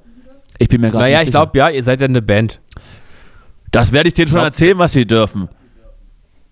Ich 0.59 0.69
bin 0.69 0.81
mir 0.81 0.91
gerade 0.91 1.05
Naja, 1.05 1.19
nicht 1.19 1.29
ich 1.29 1.33
glaube, 1.33 1.59
ja, 1.59 1.69
ihr 1.69 1.83
seid 1.83 2.01
ja 2.01 2.07
eine 2.07 2.23
Band. 2.23 2.61
Das 3.73 3.91
werde 3.93 4.09
ich 4.09 4.15
denen 4.15 4.29
schon 4.29 4.37
glaub- 4.37 4.45
erzählen, 4.47 4.79
was 4.79 4.93
sie 4.93 5.07
dürfen. 5.07 5.49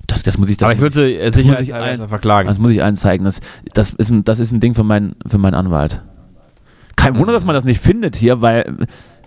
Das, 0.06 0.24
das 0.24 0.36
muss 0.38 0.48
ich 0.48 0.56
das 0.56 0.66
Aber 0.66 0.74
ich 0.74 0.80
würde 0.80 1.24
muss 1.24 1.34
sicher 1.34 1.60
ich 1.60 1.72
ein- 1.72 2.08
verklagen. 2.08 2.48
Das 2.48 2.58
muss 2.58 2.72
ich 2.72 2.82
allen 2.82 2.96
zeigen. 2.96 3.24
Das, 3.24 3.38
das, 3.74 3.90
ist, 3.90 4.10
ein, 4.10 4.24
das 4.24 4.40
ist 4.40 4.50
ein 4.50 4.58
Ding 4.58 4.74
für, 4.74 4.82
mein, 4.82 5.14
für 5.26 5.38
meinen 5.38 5.54
Anwalt. 5.54 6.02
Kein 6.96 7.16
Wunder, 7.18 7.32
dass 7.32 7.44
man 7.44 7.54
das 7.54 7.64
nicht 7.64 7.80
findet 7.80 8.16
hier, 8.16 8.40
weil 8.42 8.76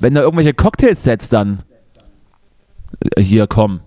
wenn 0.02 0.14
da 0.14 0.22
irgendwelche 0.22 0.54
Cocktailsets 0.54 1.30
dann 1.30 1.64
äh, 3.16 3.24
hier 3.24 3.48
kommen. 3.48 3.80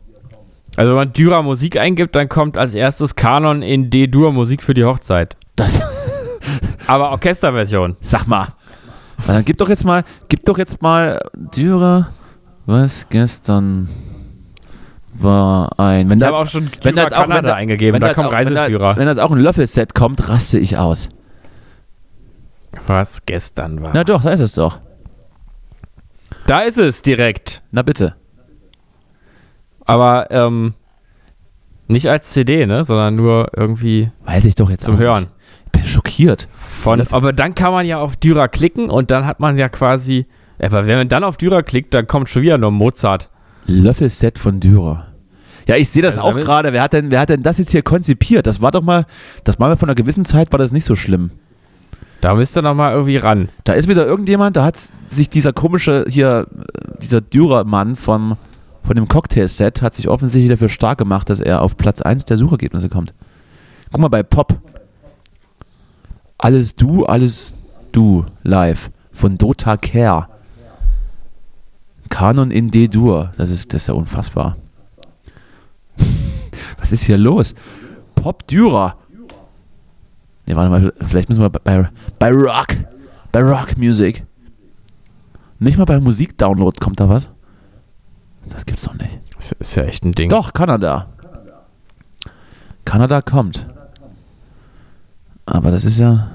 Also 0.77 0.91
wenn 0.91 0.97
man 0.97 1.13
Dürer 1.13 1.43
Musik 1.43 1.77
eingibt, 1.79 2.15
dann 2.15 2.29
kommt 2.29 2.57
als 2.59 2.75
erstes 2.75 3.15
Kanon 3.15 3.63
in 3.63 3.91
D-Dur 3.91 4.33
Musik 4.33 4.63
für 4.63 4.75
die 4.75 4.85
Hochzeit. 4.85 5.37
Das, 5.57 5.81
Aber 6.87 7.11
Orchesterversion. 7.11 7.97
sag 8.01 8.27
mal. 8.27 8.49
Dann 9.27 9.45
gib 9.45 9.57
doch 9.59 9.69
jetzt 9.69 9.85
mal, 9.85 10.05
gib 10.29 10.45
doch 10.45 10.59
jetzt 10.59 10.81
mal 10.83 11.21
Dürer, 11.35 12.09
was 12.67 13.09
gestern 13.09 13.89
war 15.15 15.79
ein. 15.79 16.11
Wenn 16.11 16.19
Ich 16.19 16.25
habe 16.25 16.37
auch 16.39 16.47
schon 16.49 16.69
wenn 16.83 16.97
das 16.97 17.13
auch, 17.13 17.23
wenn 17.23 17.29
Kanada 17.29 17.49
da- 17.49 17.55
eingegeben, 17.55 17.95
wenn 17.95 18.01
da 18.01 18.09
das 18.09 18.17
kommt 18.17 18.29
auch, 18.29 18.33
wenn 18.33 18.49
Reiseführer. 18.57 18.97
Wenn 18.97 19.07
das 19.07 19.19
auch 19.19 19.31
ein 19.31 19.41
Löffelset 19.41 19.95
kommt, 19.95 20.29
raste 20.29 20.59
ich 20.59 20.77
aus. 20.77 21.09
Was 22.87 23.25
gestern 23.25 23.83
war. 23.83 23.93
Na 23.95 24.05
doch, 24.05 24.23
da 24.23 24.31
ist 24.33 24.41
es 24.41 24.55
doch. 24.55 24.79
da 26.47 26.61
ist 26.61 26.79
es 26.79 27.03
direkt. 27.03 27.63
Na 27.73 27.83
bitte. 27.83 28.15
Aber 29.87 30.31
ähm, 30.31 30.75
nicht 31.89 32.09
als 32.11 32.31
CD, 32.33 32.67
ne? 32.67 32.85
Sondern 32.85 33.17
nur 33.17 33.51
irgendwie 33.57 34.11
Weiß 34.25 34.45
ich 34.45 34.55
doch 34.57 34.69
jetzt 34.69 34.85
zum 34.85 34.99
Hören. 34.99 35.25
Nicht. 35.25 35.73
Bin 35.73 35.87
schockiert. 35.87 36.49
Von, 36.57 37.01
aber 37.11 37.33
dann 37.33 37.55
kann 37.55 37.73
man 37.73 37.87
ja 37.87 37.99
auf 38.01 38.17
Dürer 38.17 38.49
klicken 38.49 38.91
und 38.91 39.11
dann 39.11 39.25
hat 39.27 39.41
man 39.41 39.57
ja 39.57 39.69
quasi. 39.69 40.27
Aber 40.61 40.87
wenn 40.87 40.99
man 40.99 41.09
dann 41.09 41.25
auf 41.25 41.37
Dürer 41.37 41.63
klickt, 41.63 41.95
dann 41.95 42.07
kommt 42.07 42.29
schon 42.29 42.43
wieder 42.43 42.59
nur 42.59 42.71
Mozart. 42.71 43.29
Löffelset 43.67 44.39
von 44.39 44.61
Dürer. 44.61 45.07
Ja, 45.67 45.77
ich 45.77 45.89
sehe 45.89 46.03
das 46.03 46.17
Also 46.19 46.29
auch 46.29 46.41
gerade. 46.41 46.73
Wer 46.73 46.83
hat, 46.83 46.93
denn, 46.93 47.11
wer 47.11 47.21
hat 47.21 47.29
denn 47.29 47.43
das 47.43 47.59
jetzt 47.59 47.73
hier 47.73 47.83
konzipiert? 47.83 48.47
Das 48.47 48.61
war 48.61 48.71
doch 48.71 48.83
mal, 48.83 49.05
das 49.45 49.59
war 49.59 49.69
mal 49.69 49.77
von 49.77 49.89
einer 49.89 49.97
gewissen 49.97 50.25
Zeit, 50.25 50.53
war 50.53 50.59
das 50.59 50.73
nicht 50.73 50.85
so 50.85 50.95
schlimm. 50.95 51.33
Da 52.21 52.35
müsst 52.35 52.57
ihr 52.57 52.63
nochmal 52.63 52.93
irgendwie 52.93 53.17
ran. 53.17 53.51
Da 53.65 53.75
ist 53.75 53.89
wieder 53.89 54.07
irgendjemand, 54.07 54.57
da 54.57 54.65
hat 54.65 54.79
sich 54.79 55.29
dieser 55.29 55.53
komische 55.53 56.05
hier, 56.09 56.47
äh, 56.57 56.99
dieser 57.03 57.21
Dürer-Mann 57.21 57.97
vom, 57.97 58.37
von 58.83 58.97
dem 58.97 59.09
Cocktail-Set, 59.09 59.83
hat 59.83 59.95
sich 59.95 60.09
offensichtlich 60.09 60.49
dafür 60.49 60.69
stark 60.69 60.99
gemacht, 60.99 61.29
dass 61.29 61.41
er 61.41 61.63
auf 61.63 61.77
Platz 61.77 62.01
1 62.01 62.25
der 62.25 62.37
Suchergebnisse 62.37 62.89
kommt. 62.89 63.13
Guck 63.93 64.01
mal 64.01 64.09
bei 64.09 64.23
Pop. 64.23 64.57
Alles 66.39 66.75
du, 66.77 67.05
alles 67.05 67.55
du, 67.93 68.25
live. 68.43 68.91
Von 69.13 69.37
Dota 69.39 69.77
Care. 69.77 70.29
Kanon 72.09 72.51
in 72.51 72.71
D-Dur. 72.71 73.33
Das 73.37 73.51
ist, 73.51 73.73
das 73.73 73.83
ist 73.83 73.89
ja 73.89 73.95
unfassbar. 73.95 74.57
Was 76.79 76.93
ist 76.93 77.05
hier 77.05 77.19
los? 77.19 77.55
Pop 78.15 78.47
Dürer. 78.47 78.97
Ne, 80.47 80.55
warte 80.55 80.71
mal, 80.71 80.93
vielleicht 81.01 81.29
müssen 81.29 81.43
wir 81.43 81.51
bei, 81.51 81.89
bei, 82.19 82.31
Rock. 82.31 82.69
Bei 83.33 83.43
Rock 83.43 83.77
Music. 83.77 84.25
Nicht 85.59 85.79
mal 85.79 85.85
bei 85.85 85.99
Musikdownload 85.99 86.79
kommt 86.81 87.01
da 87.01 87.09
was? 87.09 87.29
Das 88.49 88.65
gibt's 88.65 88.85
doch 88.85 88.95
nicht. 88.95 89.19
Das 89.37 89.53
ist 89.53 89.75
ja 89.75 89.85
echt 89.85 90.05
ein 90.05 90.13
Ding. 90.13 90.29
Doch, 90.29 90.53
Kanada. 90.53 91.09
Kanada 92.85 93.21
kommt. 93.23 93.67
Aber 95.47 95.71
das 95.71 95.85
ist 95.85 95.99
ja. 95.99 96.31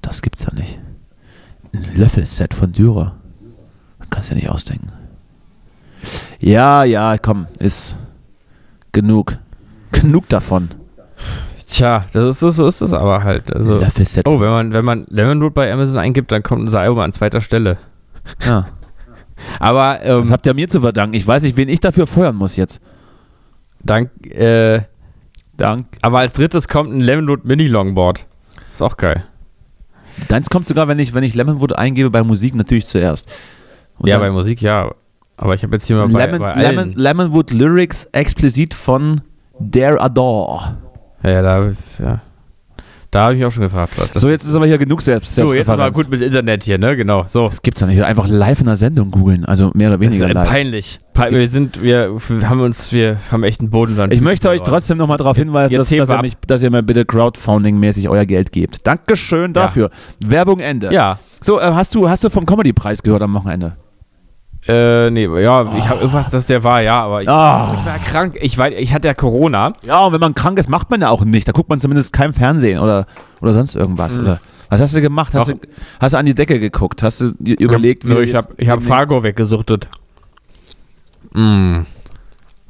Das 0.00 0.22
gibt's 0.22 0.44
ja 0.44 0.54
nicht. 0.54 0.78
Ein 1.74 1.96
Löffelset 1.96 2.54
von 2.54 2.72
Dürer. 2.72 3.16
Das 4.14 4.28
kannst 4.28 4.30
du 4.30 4.34
ja 4.34 4.36
nicht 4.36 4.48
ausdenken. 4.48 4.92
Ja, 6.38 6.84
ja, 6.84 7.18
komm, 7.18 7.48
ist 7.58 7.98
genug. 8.92 9.38
Genug 9.90 10.28
davon. 10.28 10.68
Tja, 11.66 12.04
das 12.12 12.42
ist, 12.42 12.56
so 12.56 12.66
ist 12.68 12.80
es 12.80 12.92
aber 12.92 13.24
halt. 13.24 13.52
Also, 13.52 13.80
oh, 14.26 14.40
wenn 14.40 14.50
man, 14.50 14.72
wenn 14.72 14.84
man 14.84 15.06
Lemonwood 15.08 15.54
bei 15.54 15.72
Amazon 15.72 15.98
eingibt, 15.98 16.30
dann 16.30 16.42
kommt 16.44 16.62
unser 16.62 16.80
Album 16.80 17.00
an 17.00 17.12
zweiter 17.12 17.40
Stelle. 17.40 17.78
Ja. 18.44 18.66
Aber 19.58 19.98
Das 19.98 20.26
ähm, 20.26 20.30
habt 20.30 20.46
ihr 20.46 20.54
mir 20.54 20.68
zu 20.68 20.80
verdanken. 20.80 21.14
Ich 21.14 21.26
weiß 21.26 21.42
nicht, 21.42 21.56
wen 21.56 21.68
ich 21.68 21.80
dafür 21.80 22.06
feuern 22.06 22.36
muss 22.36 22.54
jetzt. 22.56 22.80
dank, 23.82 24.10
äh, 24.30 24.82
Dank. 25.56 25.86
aber 26.02 26.20
als 26.20 26.34
drittes 26.34 26.68
kommt 26.68 26.94
ein 26.94 27.00
Lemonwood 27.00 27.44
Mini 27.44 27.66
Longboard. 27.66 28.26
Ist 28.72 28.80
auch 28.80 28.96
geil. 28.96 29.24
Deins 30.28 30.48
kommt 30.48 30.66
sogar, 30.66 30.86
wenn 30.88 30.98
ich, 31.00 31.14
wenn 31.14 31.24
ich 31.24 31.34
Lemonwood 31.34 31.74
eingebe, 31.74 32.10
bei 32.10 32.22
Musik 32.22 32.54
natürlich 32.54 32.86
zuerst. 32.86 33.28
Und 33.98 34.08
ja, 34.08 34.18
bei 34.18 34.30
Musik 34.30 34.60
ja. 34.62 34.90
Aber 35.36 35.54
ich 35.54 35.62
habe 35.62 35.74
jetzt 35.74 35.86
hier 35.86 35.96
mal 35.96 36.08
bei, 36.08 36.26
Lemon, 36.26 36.38
bei 36.38 36.54
Lemon, 36.62 36.78
allen. 36.78 36.92
Lemonwood 36.94 37.50
Lyrics 37.50 38.04
explizit 38.12 38.72
von 38.74 39.20
Dare 39.58 40.00
Adore. 40.00 40.76
Ja, 41.22 41.30
ja, 41.30 41.42
da, 41.42 41.72
ja. 42.00 42.20
da 43.10 43.22
habe 43.22 43.32
ich 43.32 43.38
mich 43.38 43.46
auch 43.46 43.50
schon 43.50 43.62
gefragt. 43.64 43.94
Was 43.96 44.10
das 44.12 44.22
So, 44.22 44.28
jetzt 44.28 44.44
ist 44.44 44.54
aber 44.54 44.66
hier 44.66 44.78
genug 44.78 45.02
selbst. 45.02 45.34
so, 45.34 45.52
jetzt 45.52 45.66
mal 45.66 45.90
gut 45.90 46.08
mit 46.08 46.20
Internet 46.20 46.62
hier, 46.64 46.78
ne? 46.78 46.96
Genau. 46.96 47.24
So. 47.26 47.48
Das 47.48 47.62
gibt's 47.62 47.80
doch 47.80 47.88
nicht. 47.88 48.02
Einfach 48.04 48.28
live 48.28 48.60
in 48.60 48.66
der 48.66 48.76
Sendung 48.76 49.10
googeln. 49.10 49.44
Also 49.44 49.70
mehr 49.74 49.88
oder 49.88 49.98
Das 49.98 50.14
ist 50.14 50.20
weniger 50.20 50.34
live. 50.40 50.48
peinlich. 50.48 50.98
Pe 51.14 51.22
gibt's- 51.22 51.38
wir 51.40 51.48
sind, 51.48 51.82
wir, 51.82 52.16
haben 52.44 52.60
uns, 52.60 52.92
wir 52.92 53.16
haben 53.32 53.42
echt 53.42 53.60
einen 53.60 53.70
Boden 53.70 53.96
Ich 54.10 54.20
möchte 54.20 54.48
euch 54.50 54.62
trotzdem 54.62 54.98
nochmal 54.98 55.16
darauf 55.18 55.36
hinweisen, 55.36 55.74
dass, 55.74 55.88
dass, 55.88 56.10
ihr 56.10 56.20
mich, 56.22 56.34
dass 56.46 56.62
ihr 56.62 56.70
mir 56.70 56.82
bitte 56.82 57.04
Crowdfunding-mäßig 57.04 58.08
euer 58.08 58.24
Geld 58.26 58.52
gebt. 58.52 58.86
Dankeschön 58.86 59.52
dafür. 59.52 59.90
Werbung 60.24 60.60
Ende. 60.60 60.92
Ja. 60.92 61.18
So, 61.40 61.58
äh, 61.60 61.64
hast, 61.64 61.94
du, 61.94 62.08
hast 62.08 62.22
du 62.22 62.30
vom 62.30 62.46
Comedy-Preis 62.46 63.02
gehört 63.02 63.22
am 63.22 63.34
Wochenende? 63.34 63.76
Äh, 64.66 65.10
nee, 65.10 65.26
ja, 65.26 65.62
ich 65.76 65.88
habe 65.88 66.00
irgendwas, 66.00 66.30
dass 66.30 66.46
der 66.46 66.64
war, 66.64 66.80
ja, 66.80 67.02
aber 67.02 67.22
ich, 67.22 67.28
Ah. 67.28 67.76
ich 67.78 67.84
war 67.84 67.98
krank. 67.98 68.38
Ich, 68.40 68.56
war, 68.56 68.72
ich 68.72 68.94
hatte 68.94 69.08
ja 69.08 69.14
Corona. 69.14 69.74
Ja, 69.84 70.06
und 70.06 70.12
wenn 70.14 70.20
man 70.20 70.34
krank 70.34 70.58
ist, 70.58 70.70
macht 70.70 70.90
man 70.90 71.02
ja 71.02 71.10
auch 71.10 71.24
nicht. 71.24 71.46
Da 71.46 71.52
guckt 71.52 71.68
man 71.68 71.80
zumindest 71.82 72.12
kein 72.14 72.32
Fernsehen 72.32 72.78
oder, 72.78 73.06
oder 73.42 73.52
sonst 73.52 73.74
irgendwas. 73.76 74.16
Oder 74.16 74.40
was 74.70 74.80
hast 74.80 74.94
du 74.94 75.02
gemacht? 75.02 75.34
Hast 75.34 75.50
Doch. 75.50 75.58
du, 75.58 75.68
hast 76.00 76.12
du 76.14 76.18
an 76.18 76.24
die 76.24 76.34
Decke 76.34 76.58
geguckt? 76.58 77.02
Hast 77.02 77.20
du 77.20 77.32
dir 77.38 77.60
überlegt, 77.60 78.04
Nö, 78.04 78.14
du 78.14 78.22
ich 78.22 78.34
habe 78.34 78.48
ich 78.56 78.68
hab 78.70 78.82
Fargo 78.82 79.22
weggesuchtet. 79.22 79.86
Mm. 81.32 81.80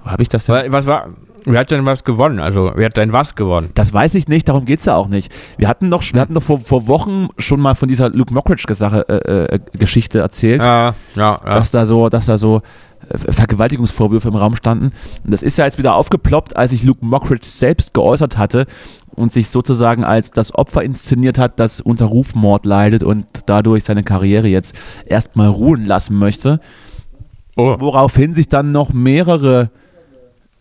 Wo 0.02 0.10
habe 0.10 0.22
ich 0.22 0.28
das 0.28 0.46
denn? 0.46 0.72
Was 0.72 0.86
war. 0.86 1.08
Wer 1.46 1.60
hat 1.60 1.70
denn 1.70 1.84
was 1.84 2.04
gewonnen? 2.04 2.40
Also, 2.40 2.72
wer 2.74 2.86
hat 2.86 2.96
denn 2.96 3.12
was 3.12 3.34
gewonnen? 3.34 3.70
Das 3.74 3.92
weiß 3.92 4.14
ich 4.14 4.28
nicht, 4.28 4.48
darum 4.48 4.64
geht 4.64 4.78
es 4.78 4.86
ja 4.86 4.96
auch 4.96 5.08
nicht. 5.08 5.32
Wir 5.58 5.68
hatten 5.68 5.90
doch, 5.90 6.02
wir 6.12 6.20
hatten 6.20 6.34
doch 6.34 6.42
vor, 6.42 6.60
vor 6.60 6.86
Wochen 6.86 7.28
schon 7.38 7.60
mal 7.60 7.74
von 7.74 7.88
dieser 7.88 8.08
Luke 8.10 8.32
Mockridge-Sache 8.32 9.08
äh, 9.08 9.54
äh, 9.54 9.60
Geschichte 9.72 10.20
erzählt. 10.20 10.62
Ja, 10.62 10.94
ja, 11.14 11.38
ja. 11.44 11.54
dass 11.54 11.70
da 11.70 11.84
so, 11.84 12.08
dass 12.08 12.26
da 12.26 12.38
so 12.38 12.62
äh, 13.08 13.32
Vergewaltigungsvorwürfe 13.32 14.28
im 14.28 14.36
Raum 14.36 14.56
standen. 14.56 14.92
Und 15.24 15.32
das 15.32 15.42
ist 15.42 15.58
ja 15.58 15.66
jetzt 15.66 15.78
wieder 15.78 15.94
aufgeploppt, 15.94 16.56
als 16.56 16.70
sich 16.70 16.82
Luke 16.82 17.04
Mockridge 17.04 17.46
selbst 17.46 17.92
geäußert 17.92 18.38
hatte 18.38 18.66
und 19.14 19.32
sich 19.32 19.48
sozusagen 19.48 20.02
als 20.04 20.30
das 20.30 20.54
Opfer 20.54 20.82
inszeniert 20.82 21.38
hat, 21.38 21.60
das 21.60 21.80
unter 21.80 22.06
Rufmord 22.06 22.64
leidet 22.64 23.02
und 23.02 23.26
dadurch 23.46 23.84
seine 23.84 24.02
Karriere 24.02 24.48
jetzt 24.48 24.74
erstmal 25.06 25.48
ruhen 25.48 25.84
lassen 25.84 26.18
möchte. 26.18 26.60
oh. 27.56 27.76
Woraufhin 27.78 28.34
sich 28.34 28.48
dann 28.48 28.72
noch 28.72 28.92
mehrere 28.92 29.70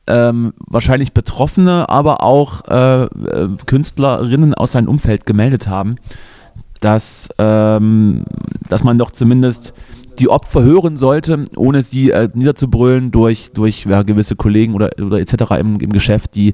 ähm, 0.07 0.53
wahrscheinlich 0.67 1.13
Betroffene, 1.13 1.87
aber 1.89 2.23
auch 2.23 2.67
äh, 2.67 3.03
äh, 3.03 3.49
Künstlerinnen 3.65 4.53
aus 4.53 4.73
seinem 4.73 4.89
Umfeld 4.89 5.25
gemeldet 5.25 5.67
haben, 5.67 5.95
dass, 6.79 7.29
ähm, 7.37 8.25
dass 8.67 8.83
man 8.83 8.97
doch 8.97 9.11
zumindest 9.11 9.73
die 10.19 10.29
Opfer 10.29 10.63
hören 10.63 10.97
sollte, 10.97 11.45
ohne 11.55 11.81
sie 11.81 12.11
äh, 12.11 12.29
niederzubrüllen 12.33 13.11
durch, 13.11 13.51
durch 13.53 13.85
ja, 13.85 14.03
gewisse 14.03 14.35
Kollegen 14.35 14.75
oder, 14.75 14.91
oder 15.01 15.19
etc. 15.19 15.53
Im, 15.59 15.79
im 15.79 15.91
Geschäft, 15.91 16.35
die, 16.35 16.53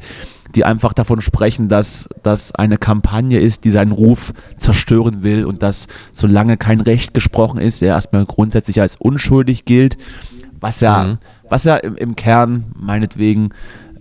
die 0.56 0.64
einfach 0.64 0.94
davon 0.94 1.20
sprechen, 1.20 1.68
dass 1.68 2.08
das 2.24 2.56
eine 2.56 2.78
Kampagne 2.78 3.40
ist, 3.40 3.66
die 3.66 3.72
seinen 3.72 3.92
Ruf 3.92 4.34
zerstören 4.58 5.24
will 5.24 5.46
und 5.46 5.62
dass 5.62 5.88
solange 6.12 6.58
kein 6.58 6.80
Recht 6.80 7.14
gesprochen 7.14 7.60
ist, 7.60 7.82
er 7.82 7.96
erstmal 7.96 8.26
grundsätzlich 8.26 8.80
als 8.80 8.96
unschuldig 8.96 9.66
gilt, 9.66 9.98
was 10.62 10.80
ja, 10.82 11.04
Mhm. 11.04 11.18
Was 11.50 11.64
ja 11.66 11.76
im, 11.78 11.96
im 11.96 12.16
Kern 12.16 12.66
meinetwegen 12.80 13.50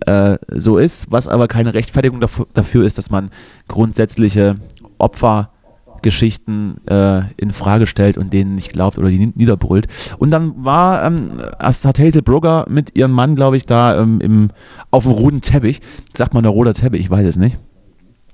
äh, 0.05 0.37
so 0.49 0.77
ist, 0.77 1.11
was 1.11 1.27
aber 1.27 1.47
keine 1.47 1.73
Rechtfertigung 1.73 2.21
dafür, 2.21 2.47
dafür 2.53 2.85
ist, 2.85 2.97
dass 2.97 3.09
man 3.09 3.29
grundsätzliche 3.67 4.55
Opfergeschichten 4.97 6.77
äh, 6.87 7.21
in 7.37 7.51
Frage 7.51 7.87
stellt 7.87 8.17
und 8.17 8.31
denen 8.33 8.55
nicht 8.55 8.71
glaubt 8.71 8.97
oder 8.97 9.09
die 9.09 9.19
ni- 9.19 9.33
niederbrüllt. 9.35 9.87
Und 10.17 10.31
dann 10.31 10.63
war, 10.63 11.03
ähm, 11.05 11.31
hat 11.59 11.99
Hazel 11.99 12.21
Brugger 12.21 12.65
mit 12.69 12.97
ihrem 12.97 13.11
Mann, 13.11 13.35
glaube 13.35 13.57
ich, 13.57 13.65
da 13.65 13.99
ähm, 13.99 14.19
im, 14.21 14.49
auf 14.91 15.03
dem 15.03 15.11
roten 15.13 15.41
Teppich, 15.41 15.81
sagt 16.15 16.33
man 16.33 16.43
der 16.43 16.51
roter 16.51 16.73
Teppich, 16.73 17.01
ich 17.01 17.09
weiß 17.09 17.27
es 17.27 17.35
nicht, 17.37 17.57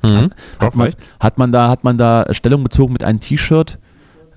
Mhm. 0.03 0.29
hat 0.59 0.75
man, 0.75 0.89
hat 1.19 1.37
man 1.39 1.51
da, 1.51 1.67
hat 1.69 1.83
man 1.83 1.97
da 1.97 2.27
Stellung 2.31 2.61
bezogen 2.63 2.93
mit 2.93 3.03
einem 3.03 3.19
T-Shirt. 3.19 3.79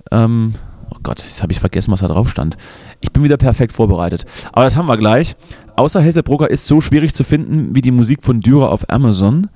Ähm, 0.09 0.55
Gott, 1.03 1.19
jetzt 1.19 1.41
habe 1.41 1.51
ich 1.51 1.59
vergessen, 1.59 1.91
was 1.91 2.01
da 2.01 2.07
drauf 2.07 2.29
stand. 2.29 2.57
Ich 2.99 3.11
bin 3.11 3.23
wieder 3.23 3.37
perfekt 3.37 3.71
vorbereitet. 3.73 4.25
Aber 4.51 4.65
das 4.65 4.75
haben 4.75 4.87
wir 4.87 4.97
gleich. 4.97 5.35
Außer 5.75 6.03
Hazelbrugger 6.03 6.49
ist 6.49 6.67
so 6.67 6.81
schwierig 6.81 7.13
zu 7.13 7.23
finden 7.23 7.75
wie 7.75 7.81
die 7.81 7.91
Musik 7.91 8.23
von 8.23 8.41
Dürer 8.41 8.71
auf 8.71 8.89
Amazon. 8.89 9.47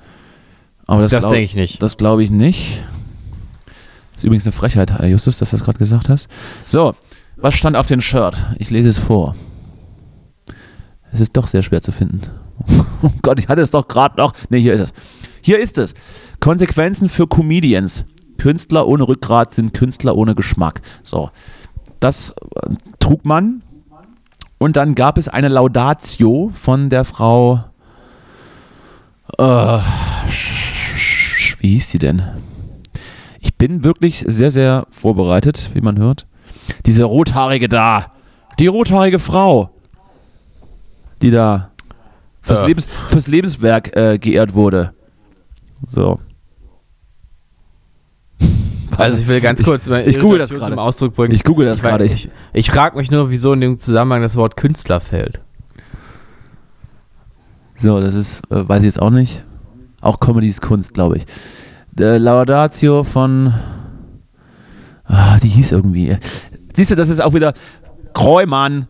Aber 0.85 1.01
das, 1.01 1.11
Das 1.11 1.25
denke 1.25 1.41
ich 1.41 1.55
nicht. 1.55 1.81
Das 1.83 1.97
glaube 1.97 2.23
ich 2.23 2.31
nicht. 2.31 2.83
Das 4.13 4.17
ist 4.17 4.23
übrigens 4.25 4.45
eine 4.45 4.51
Frechheit, 4.53 4.91
Herr 4.93 5.07
Justus, 5.07 5.37
dass 5.39 5.49
du 5.49 5.57
das 5.57 5.65
gerade 5.65 5.79
gesagt 5.79 6.07
hast. 6.07 6.27
So, 6.67 6.95
was 7.35 7.55
stand 7.55 7.75
auf 7.75 7.87
dem 7.87 7.99
Shirt? 7.99 8.37
Ich 8.59 8.69
lese 8.69 8.89
es 8.89 8.97
vor. 8.97 9.35
Es 11.11 11.19
ist 11.19 11.35
doch 11.35 11.47
sehr 11.47 11.61
schwer 11.61 11.81
zu 11.81 11.91
finden. 11.91 12.21
Oh 13.05 13.11
Gott, 13.21 13.37
ich 13.37 13.49
hatte 13.49 13.59
es 13.59 13.69
doch 13.69 13.85
gerade 13.89 14.15
noch. 14.15 14.31
Ne, 14.49 14.59
hier 14.59 14.73
ist 14.73 14.79
es. 14.79 14.93
Hier 15.41 15.59
ist 15.59 15.77
es. 15.77 15.93
Konsequenzen 16.39 17.09
für 17.09 17.27
Comedians. 17.27 18.05
Künstler 18.37 18.87
ohne 18.87 19.07
Rückgrat 19.07 19.53
sind 19.53 19.73
Künstler 19.73 20.15
ohne 20.15 20.35
Geschmack. 20.35 20.81
So, 21.03 21.29
das 21.99 22.31
äh, 22.31 22.69
trug 22.99 23.25
man. 23.25 23.61
Und 24.57 24.75
dann 24.77 24.95
gab 24.95 25.17
es 25.17 25.27
eine 25.27 25.49
Laudatio 25.49 26.51
von 26.53 26.89
der 26.89 27.03
Frau. 27.03 27.65
Äh, 29.37 29.79
wie 31.59 31.69
hieß 31.73 31.89
sie 31.89 31.99
denn? 31.99 32.21
Ich 33.39 33.55
bin 33.55 33.83
wirklich 33.83 34.23
sehr, 34.27 34.51
sehr 34.51 34.87
vorbereitet, 34.89 35.71
wie 35.73 35.81
man 35.81 35.97
hört. 35.97 36.27
Diese 36.85 37.03
rothaarige 37.03 37.67
da. 37.67 38.11
Die 38.59 38.67
rothaarige 38.67 39.19
Frau. 39.19 39.69
Die 41.21 41.31
da 41.31 41.71
fürs, 42.41 42.59
Äh. 42.59 42.67
Lebens, 42.67 42.89
fürs 43.07 43.27
Lebenswerk 43.27 43.95
äh, 43.95 44.17
geehrt 44.17 44.53
wurde. 44.53 44.93
So. 45.87 46.19
Also 48.97 49.21
ich 49.21 49.27
will 49.27 49.41
ganz 49.41 49.59
Ich- 49.59 49.65
kurz 49.65 49.87
meine 49.89 50.03
ich 50.05 50.19
google 50.19 50.39
das 50.39 50.49
gerade. 50.49 50.67
zum 50.71 50.79
Ausdruck 50.79 51.13
bringen. 51.15 51.33
Ich 51.33 51.43
google 51.43 51.65
das 51.65 51.77
Ich 51.79 51.83
gerade. 51.83 52.05
Ich, 52.05 52.29
ich 52.53 52.71
frage 52.71 52.97
mich 52.97 53.11
nur, 53.11 53.29
wieso 53.29 53.53
in 53.53 53.61
dem 53.61 53.77
Zusammenhang 53.77 54.21
das 54.21 54.35
Wort 54.35 54.57
Künstler 54.57 54.99
fällt. 54.99 55.39
So, 57.77 57.99
das 57.99 58.15
ist, 58.15 58.41
äh, 58.51 58.67
weiß 58.67 58.79
ich 58.79 58.85
jetzt 58.85 59.01
auch 59.01 59.09
nicht. 59.09 59.43
Auch 60.01 60.19
Comedy 60.19 60.47
ist 60.47 60.61
Kunst, 60.61 60.93
glaube 60.93 61.17
ich. 61.17 61.25
Der 61.91 62.19
Laudatio 62.19 63.03
von. 63.03 63.53
Ah, 65.05 65.37
die 65.37 65.49
hieß 65.49 65.71
irgendwie. 65.71 66.17
Siehst 66.75 66.91
du, 66.91 66.95
das 66.95 67.09
ist 67.09 67.21
auch 67.21 67.33
wieder. 67.33 67.53
Kreumann. 68.13 68.87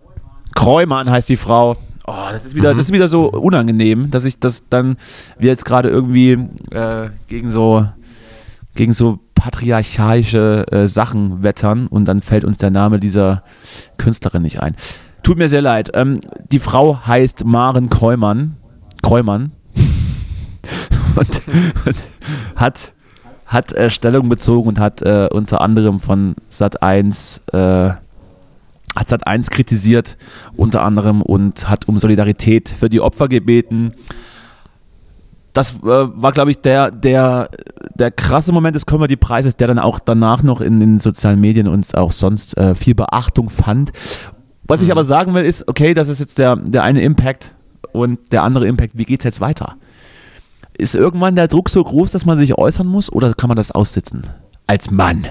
Kreumann 0.55 1.09
heißt 1.09 1.29
die 1.29 1.37
Frau. 1.37 1.75
Oh, 2.05 2.13
das 2.31 2.45
ist 2.45 2.55
wieder, 2.55 2.73
Mhm. 2.73 2.77
das 2.77 2.85
ist 2.87 2.93
wieder 2.93 3.07
so 3.07 3.29
unangenehm, 3.31 4.11
dass 4.11 4.25
ich 4.25 4.37
das 4.39 4.65
dann, 4.69 4.97
wir 5.39 5.49
jetzt 5.49 5.63
gerade 5.65 5.89
irgendwie 5.89 6.31
äh, 6.71 7.09
gegen 7.27 7.49
so 7.49 7.87
gegen 8.75 8.91
so 8.91 9.19
patriarchalische 9.43 10.65
äh, 10.71 10.87
Sachen 10.87 11.43
wettern 11.43 11.87
und 11.87 12.05
dann 12.05 12.21
fällt 12.21 12.45
uns 12.45 12.59
der 12.59 12.71
Name 12.71 12.97
dieser 12.97 13.43
Künstlerin 13.97 14.41
nicht 14.41 14.61
ein. 14.61 14.77
Tut 15.21 15.37
mir 15.37 15.49
sehr 15.49 15.61
leid. 15.61 15.91
Ähm, 15.95 16.17
die 16.49 16.59
Frau 16.59 17.05
heißt 17.05 17.43
Maren 17.43 17.89
Kreumann. 17.89 18.55
Kreumann. 19.01 19.51
und, 21.17 21.41
und 21.85 21.95
hat, 22.55 22.93
hat 23.45 23.73
äh, 23.73 23.89
Stellung 23.89 24.29
bezogen 24.29 24.69
und 24.69 24.79
hat 24.79 25.01
äh, 25.01 25.27
unter 25.29 25.59
anderem 25.59 25.99
von 25.99 26.35
Sat 26.47 26.81
1 26.81 27.41
äh, 27.51 27.89
hat 28.95 29.09
Sat 29.09 29.27
1 29.27 29.49
kritisiert, 29.49 30.15
unter 30.55 30.83
anderem 30.83 31.21
und 31.21 31.69
hat 31.69 31.89
um 31.89 31.99
Solidarität 31.99 32.69
für 32.69 32.87
die 32.87 33.01
Opfer 33.01 33.27
gebeten. 33.27 33.91
Das 35.53 35.75
äh, 35.83 35.83
war, 35.83 36.31
glaube 36.31 36.51
ich, 36.51 36.59
der, 36.61 36.89
der, 36.89 37.49
der 37.93 38.11
krasse 38.11 38.51
Moment 38.51 38.75
des 38.75 38.85
Comedy-Preises, 38.85 39.55
der 39.55 39.67
dann 39.67 39.79
auch 39.79 39.99
danach 39.99 40.41
noch 40.41 40.61
in 40.61 40.79
den 40.79 40.99
sozialen 40.99 41.39
Medien 41.39 41.67
und 41.67 41.95
auch 41.95 42.11
sonst 42.11 42.57
äh, 42.57 42.73
viel 42.73 42.95
Beachtung 42.95 43.49
fand. 43.49 43.91
Was 44.63 44.81
ich 44.81 44.91
aber 44.91 45.03
sagen 45.03 45.33
will, 45.33 45.45
ist, 45.45 45.67
okay, 45.67 45.93
das 45.93 46.09
ist 46.09 46.19
jetzt 46.19 46.39
der, 46.39 46.55
der 46.55 46.83
eine 46.83 47.01
Impact 47.01 47.53
und 47.91 48.31
der 48.31 48.43
andere 48.43 48.67
Impact, 48.67 48.97
wie 48.97 49.05
geht 49.05 49.19
es 49.19 49.25
jetzt 49.25 49.41
weiter? 49.41 49.75
Ist 50.75 50.95
irgendwann 50.95 51.35
der 51.35 51.47
Druck 51.47 51.69
so 51.69 51.83
groß, 51.83 52.11
dass 52.11 52.25
man 52.25 52.39
sich 52.39 52.57
äußern 52.57 52.87
muss 52.87 53.11
oder 53.11 53.33
kann 53.35 53.47
man 53.47 53.57
das 53.57 53.71
aussitzen? 53.71 54.25
Als 54.65 54.89
Mann. 54.89 55.27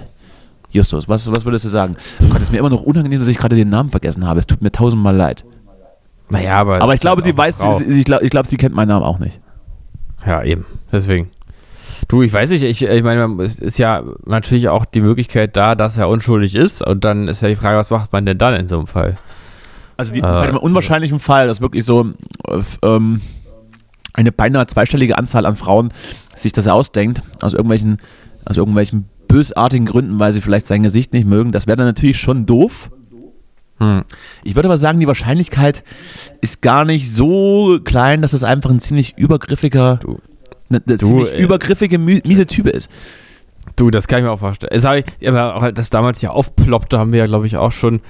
Justus, 0.71 1.09
was, 1.09 1.31
was 1.31 1.45
würdest 1.45 1.65
du 1.65 1.69
sagen? 1.69 1.97
Oh 2.21 2.27
Gott, 2.27 2.37
es 2.37 2.45
ist 2.45 2.53
mir 2.53 2.59
immer 2.59 2.71
noch 2.71 2.83
unangenehm, 2.83 3.19
dass 3.19 3.29
ich 3.29 3.39
gerade 3.39 3.57
den 3.57 3.69
Namen 3.69 3.91
vergessen 3.91 4.27
habe. 4.27 4.39
Es 4.39 4.47
tut 4.47 4.63
mir 4.63 4.71
tausendmal 4.71 5.17
leid. 5.17 5.45
Naja, 6.31 6.55
aber. 6.55 6.81
Aber 6.81 6.95
ich 6.95 7.01
glaube, 7.01 7.23
sie 7.23 7.37
weiß, 7.37 7.59
sie, 7.79 8.01
ich 8.01 8.05
glaube, 8.05 8.49
sie 8.49 8.57
kennt 8.57 8.75
meinen 8.75 8.89
Namen 8.89 9.05
auch 9.05 9.19
nicht. 9.19 9.41
Ja, 10.27 10.43
eben. 10.43 10.67
Deswegen. 10.91 11.31
Du, 12.09 12.23
ich 12.23 12.33
weiß 12.33 12.51
nicht, 12.51 12.65
ich, 12.65 12.83
ich 12.83 13.03
meine, 13.03 13.43
es 13.43 13.61
ist 13.61 13.79
ja 13.79 14.03
natürlich 14.25 14.69
auch 14.69 14.85
die 14.85 15.01
Möglichkeit 15.01 15.57
da, 15.57 15.75
dass 15.75 15.97
er 15.97 16.09
unschuldig 16.09 16.55
ist. 16.55 16.85
Und 16.85 17.05
dann 17.05 17.29
ist 17.29 17.43
ja 17.43 17.49
die 17.49 17.57
Frage, 17.57 17.79
was 17.79 17.91
macht 17.91 18.13
man 18.13 18.27
denn 18.27 18.39
dann 18.39 18.55
in 18.55 18.69
so 18.69 18.77
einem 18.77 18.87
Fall? 18.87 19.19
Also 19.97 20.13
die, 20.13 20.21
Äh, 20.21 20.23
bei 20.23 20.47
dem 20.47 20.57
unwahrscheinlichen 20.57 21.19
Fall, 21.19 21.47
dass 21.47 21.61
wirklich 21.61 21.85
so 21.85 22.13
äh, 22.49 22.61
ähm, 22.83 23.21
eine 24.15 24.33
beinahe 24.33 24.67
zweistellige 24.67 25.17
Anzahl 25.17 25.47
an 25.47 25.57
Frauen 25.57 25.93
sich 26.37 26.53
das 26.53 26.67
ausdenkt, 26.67 27.23
aus 27.41 27.53
irgendwelchen, 27.55 27.99
aus 28.45 28.57
irgendwelchen 28.57 29.09
bösartigen 29.29 29.87
Gründen, 29.87 30.19
weil 30.19 30.33
sie 30.33 30.41
vielleicht 30.41 30.67
sein 30.67 30.83
Gesicht 30.83 31.13
nicht 31.13 31.27
mögen, 31.27 31.53
das 31.53 31.67
wäre 31.67 31.77
dann 31.77 31.87
natürlich 31.87 32.19
schon 32.19 32.47
doof. 32.47 32.91
Hm. 33.83 34.05
Ich 34.45 34.55
würde 34.55 34.69
aber 34.69 34.79
sagen, 34.79 35.01
die 35.01 35.07
Wahrscheinlichkeit 35.07 35.83
ist 36.41 36.63
gar 36.63 36.85
nicht 36.85 37.13
so 37.15 37.81
klein, 37.83 38.23
dass 38.23 38.33
es 38.33 38.45
einfach 38.45 38.71
ein 38.71 38.81
ziemlich 38.81 39.19
übergriffiger, 39.19 39.97
Du- 39.97 40.21
eine, 40.71 40.83
eine 40.87 40.97
du, 40.99 41.07
ziemlich 41.09 41.33
äh, 41.33 41.43
übergriffige, 41.43 41.99
miese 41.99 42.47
Typ 42.47 42.67
ist. 42.69 42.89
Du, 43.77 43.91
das 43.91 44.07
kann 44.09 44.19
ich 44.21 44.25
mir 44.25 44.31
auch 44.31 44.39
vorstellen. 44.39 44.71
Das, 44.75 44.85
hab 44.85 44.95
ich, 44.97 45.29
aber 45.29 45.55
auch, 45.57 45.71
das 45.73 45.91
damals 45.91 46.21
ja 46.23 46.31
aufploppte, 46.31 46.99
haben 46.99 47.13
wir 47.13 47.21
ja, 47.21 47.27
glaube 47.27 47.47
ich, 47.47 47.57
auch 47.57 47.73
schon. 47.73 48.01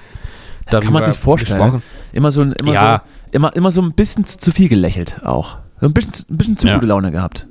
Das 0.71 0.81
kann 0.85 0.93
man 0.93 1.05
sich 1.07 1.17
vorstellen. 1.19 1.59
gesprochen. 1.61 1.83
Immer 2.13 2.31
so, 2.33 2.43
ein- 2.43 2.53
immer, 2.53 2.73
Ja. 2.75 3.03
so, 3.27 3.37
immer, 3.37 3.55
immer 3.57 3.71
so 3.71 3.81
ein 3.83 3.93
bisschen 3.93 4.25
zu, 4.25 4.39
zu 4.39 4.53
viel 4.53 4.69
gelächelt 4.69 5.21
auch. 5.25 5.59
So 5.81 5.87
ein 5.87 5.93
bisschen, 5.93 6.13
ein 6.31 6.37
bisschen 6.37 6.57
zu 6.57 6.69
Ja. 6.69 6.75
gute 6.75 6.87
Laune 6.87 7.11
gehabt. 7.11 7.47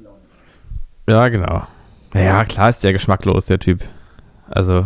Ja, 1.09 1.27
genau. 1.27 1.67
Ja, 2.13 2.43
klar 2.45 2.69
ist 2.69 2.83
der 2.83 2.93
geschmacklos, 2.93 3.45
der 3.45 3.59
Typ. 3.59 3.81
Also, 4.49 4.85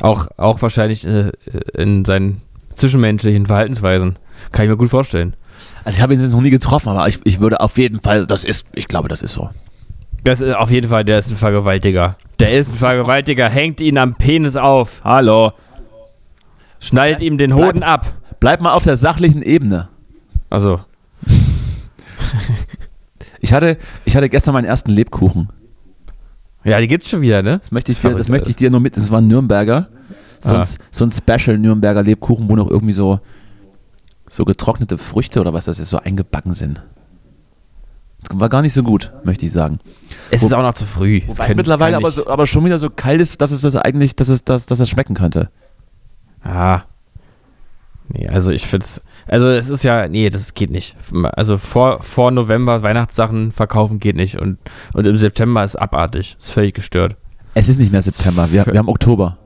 Auch, 0.00 0.28
auch 0.36 0.60
wahrscheinlich 0.62 1.06
äh, 1.06 1.30
in 1.76 2.04
seinen 2.04 2.42
zwischenmenschlichen 2.74 3.46
Verhaltensweisen. 3.46 4.16
Kann 4.52 4.64
ich 4.64 4.70
mir 4.70 4.76
gut 4.76 4.90
vorstellen. 4.90 5.34
Also 5.84 5.96
ich 5.96 6.02
habe 6.02 6.14
ihn 6.14 6.20
jetzt 6.20 6.32
noch 6.32 6.40
nie 6.40 6.50
getroffen, 6.50 6.88
aber 6.88 7.06
ich, 7.08 7.20
ich 7.24 7.40
würde 7.40 7.60
auf 7.60 7.76
jeden 7.78 8.00
Fall, 8.00 8.26
das 8.26 8.44
ist, 8.44 8.66
ich 8.74 8.86
glaube, 8.86 9.08
das 9.08 9.22
ist 9.22 9.32
so. 9.32 9.50
Das 10.24 10.40
ist 10.40 10.54
auf 10.56 10.70
jeden 10.70 10.88
Fall, 10.88 11.04
der 11.04 11.18
ist 11.18 11.30
ein 11.30 11.36
Vergewaltiger. 11.36 12.16
Der 12.38 12.52
ist 12.52 12.70
ein 12.70 12.76
Vergewaltiger, 12.76 13.48
hängt 13.48 13.80
ihn 13.80 13.98
am 13.98 14.14
Penis 14.14 14.56
auf, 14.56 15.02
Hallo. 15.04 15.52
schneidet 16.80 17.22
ihm 17.22 17.36
den 17.38 17.54
Hoden 17.54 17.82
ab. 17.82 18.14
Bleib 18.40 18.60
mal 18.60 18.72
auf 18.72 18.84
der 18.84 18.96
sachlichen 18.96 19.42
Ebene. 19.42 19.88
Also, 20.50 20.80
Ich 23.40 23.52
hatte, 23.52 23.76
ich 24.06 24.16
hatte 24.16 24.30
gestern 24.30 24.54
meinen 24.54 24.64
ersten 24.64 24.90
Lebkuchen. 24.90 25.50
ja, 26.64 26.80
die 26.80 26.88
gibt's 26.88 27.10
schon 27.10 27.20
wieder, 27.20 27.42
ne? 27.42 27.58
Das 27.58 27.72
möchte 27.72 27.92
ich, 27.92 27.98
ist 27.98 28.04
dir, 28.04 28.14
das 28.14 28.28
möchte 28.28 28.48
ich 28.48 28.56
dir 28.56 28.70
nur 28.70 28.80
mit. 28.80 28.96
Das 28.96 29.10
war 29.10 29.20
ein 29.20 29.26
Nürnberger. 29.28 29.88
So, 30.44 30.54
Ah. 30.54 30.58
ein, 30.60 30.66
so 30.90 31.04
ein 31.06 31.10
Special 31.10 31.58
Nürnberger 31.58 32.02
Lebkuchen, 32.02 32.48
wo 32.48 32.54
noch 32.56 32.70
irgendwie 32.70 32.92
so, 32.92 33.18
so 34.28 34.44
getrocknete 34.44 34.98
Früchte 34.98 35.40
oder 35.40 35.52
was 35.54 35.64
das 35.64 35.78
ist, 35.78 35.88
so 35.90 35.98
eingebacken 35.98 36.52
sind. 36.54 36.82
Das 38.28 38.38
war 38.40 38.48
gar 38.48 38.62
nicht 38.62 38.72
so 38.74 38.82
gut, 38.82 39.12
möchte 39.24 39.44
ich 39.46 39.52
sagen. 39.52 39.78
Es 40.30 40.42
ist 40.42 40.52
auch 40.54 40.62
noch 40.62 40.74
zu 40.74 40.86
früh. 40.86 41.18
Es 41.18 41.22
Wobei 41.24 41.32
es 41.32 41.38
können- 41.48 41.56
mittlerweile 41.56 41.96
aber, 41.96 42.10
so, 42.10 42.26
aber 42.26 42.46
schon 42.46 42.64
wieder 42.64 42.78
so 42.78 42.90
kalt 42.90 43.20
ist, 43.20 43.40
dass 43.40 43.50
es 43.50 43.62
das 43.62 43.76
eigentlich, 43.76 44.16
dass 44.16 44.28
es 44.28 44.44
das, 44.44 44.66
dass 44.66 44.80
es 44.80 44.88
schmecken 44.88 45.14
könnte. 45.14 45.50
Ah. 46.42 46.82
Nee, 48.08 48.28
also 48.28 48.50
ich 48.52 48.66
find's. 48.66 49.00
Also 49.26 49.48
es 49.48 49.70
ist 49.70 49.82
ja, 49.82 50.08
nee, 50.08 50.28
das 50.28 50.52
geht 50.52 50.70
nicht. 50.70 50.94
Also 51.32 51.56
vor, 51.56 52.02
vor 52.02 52.30
November 52.30 52.82
Weihnachtssachen 52.82 53.50
verkaufen 53.52 53.98
geht 53.98 54.16
nicht. 54.16 54.38
Und, 54.38 54.58
und 54.92 55.06
im 55.06 55.16
September 55.16 55.64
ist 55.64 55.76
abartig. 55.76 56.36
Ist 56.38 56.50
völlig 56.52 56.74
gestört. 56.74 57.16
Es 57.54 57.68
ist 57.68 57.78
nicht 57.78 57.92
mehr 57.92 58.02
September, 58.02 58.50
wir, 58.52 58.66
wir 58.66 58.78
haben 58.78 58.88
Oktober. 58.88 59.38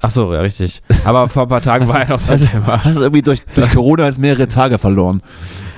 Ach 0.00 0.10
so, 0.10 0.32
ja, 0.32 0.40
richtig. 0.40 0.80
Aber 1.04 1.28
vor 1.28 1.42
ein 1.42 1.48
paar 1.48 1.60
Tagen 1.60 1.88
war 1.88 2.00
ja 2.00 2.08
noch 2.08 2.20
September. 2.20 2.84
Hast 2.84 2.98
du 2.98 3.02
irgendwie 3.02 3.22
durch, 3.22 3.40
durch 3.54 3.70
Corona 3.72 4.04
jetzt 4.04 4.18
mehrere 4.18 4.46
Tage 4.46 4.78
verloren. 4.78 5.22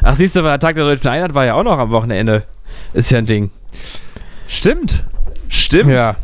Ach, 0.02 0.14
siehst 0.14 0.36
du, 0.36 0.42
der 0.42 0.58
Tag 0.58 0.74
der 0.74 0.84
Deutschen 0.84 1.08
Einheit 1.08 1.34
war 1.34 1.46
ja 1.46 1.54
auch 1.54 1.62
noch 1.62 1.78
am 1.78 1.90
Wochenende. 1.90 2.44
Ist 2.92 3.10
ja 3.10 3.18
ein 3.18 3.26
Ding. 3.26 3.50
Stimmt. 4.46 5.04
Stimmt. 5.48 5.90
Ja. 5.90 6.16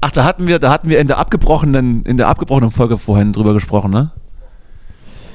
Ach, 0.00 0.12
da 0.12 0.24
hatten 0.24 0.46
wir, 0.46 0.58
da 0.58 0.70
hatten 0.70 0.88
wir 0.88 1.00
in 1.00 1.08
der 1.08 1.18
abgebrochenen, 1.18 2.04
in 2.04 2.16
der 2.16 2.28
abgebrochenen 2.28 2.70
Folge 2.70 2.96
vorhin 2.96 3.32
drüber 3.32 3.54
gesprochen, 3.54 3.90
ne? 3.90 4.12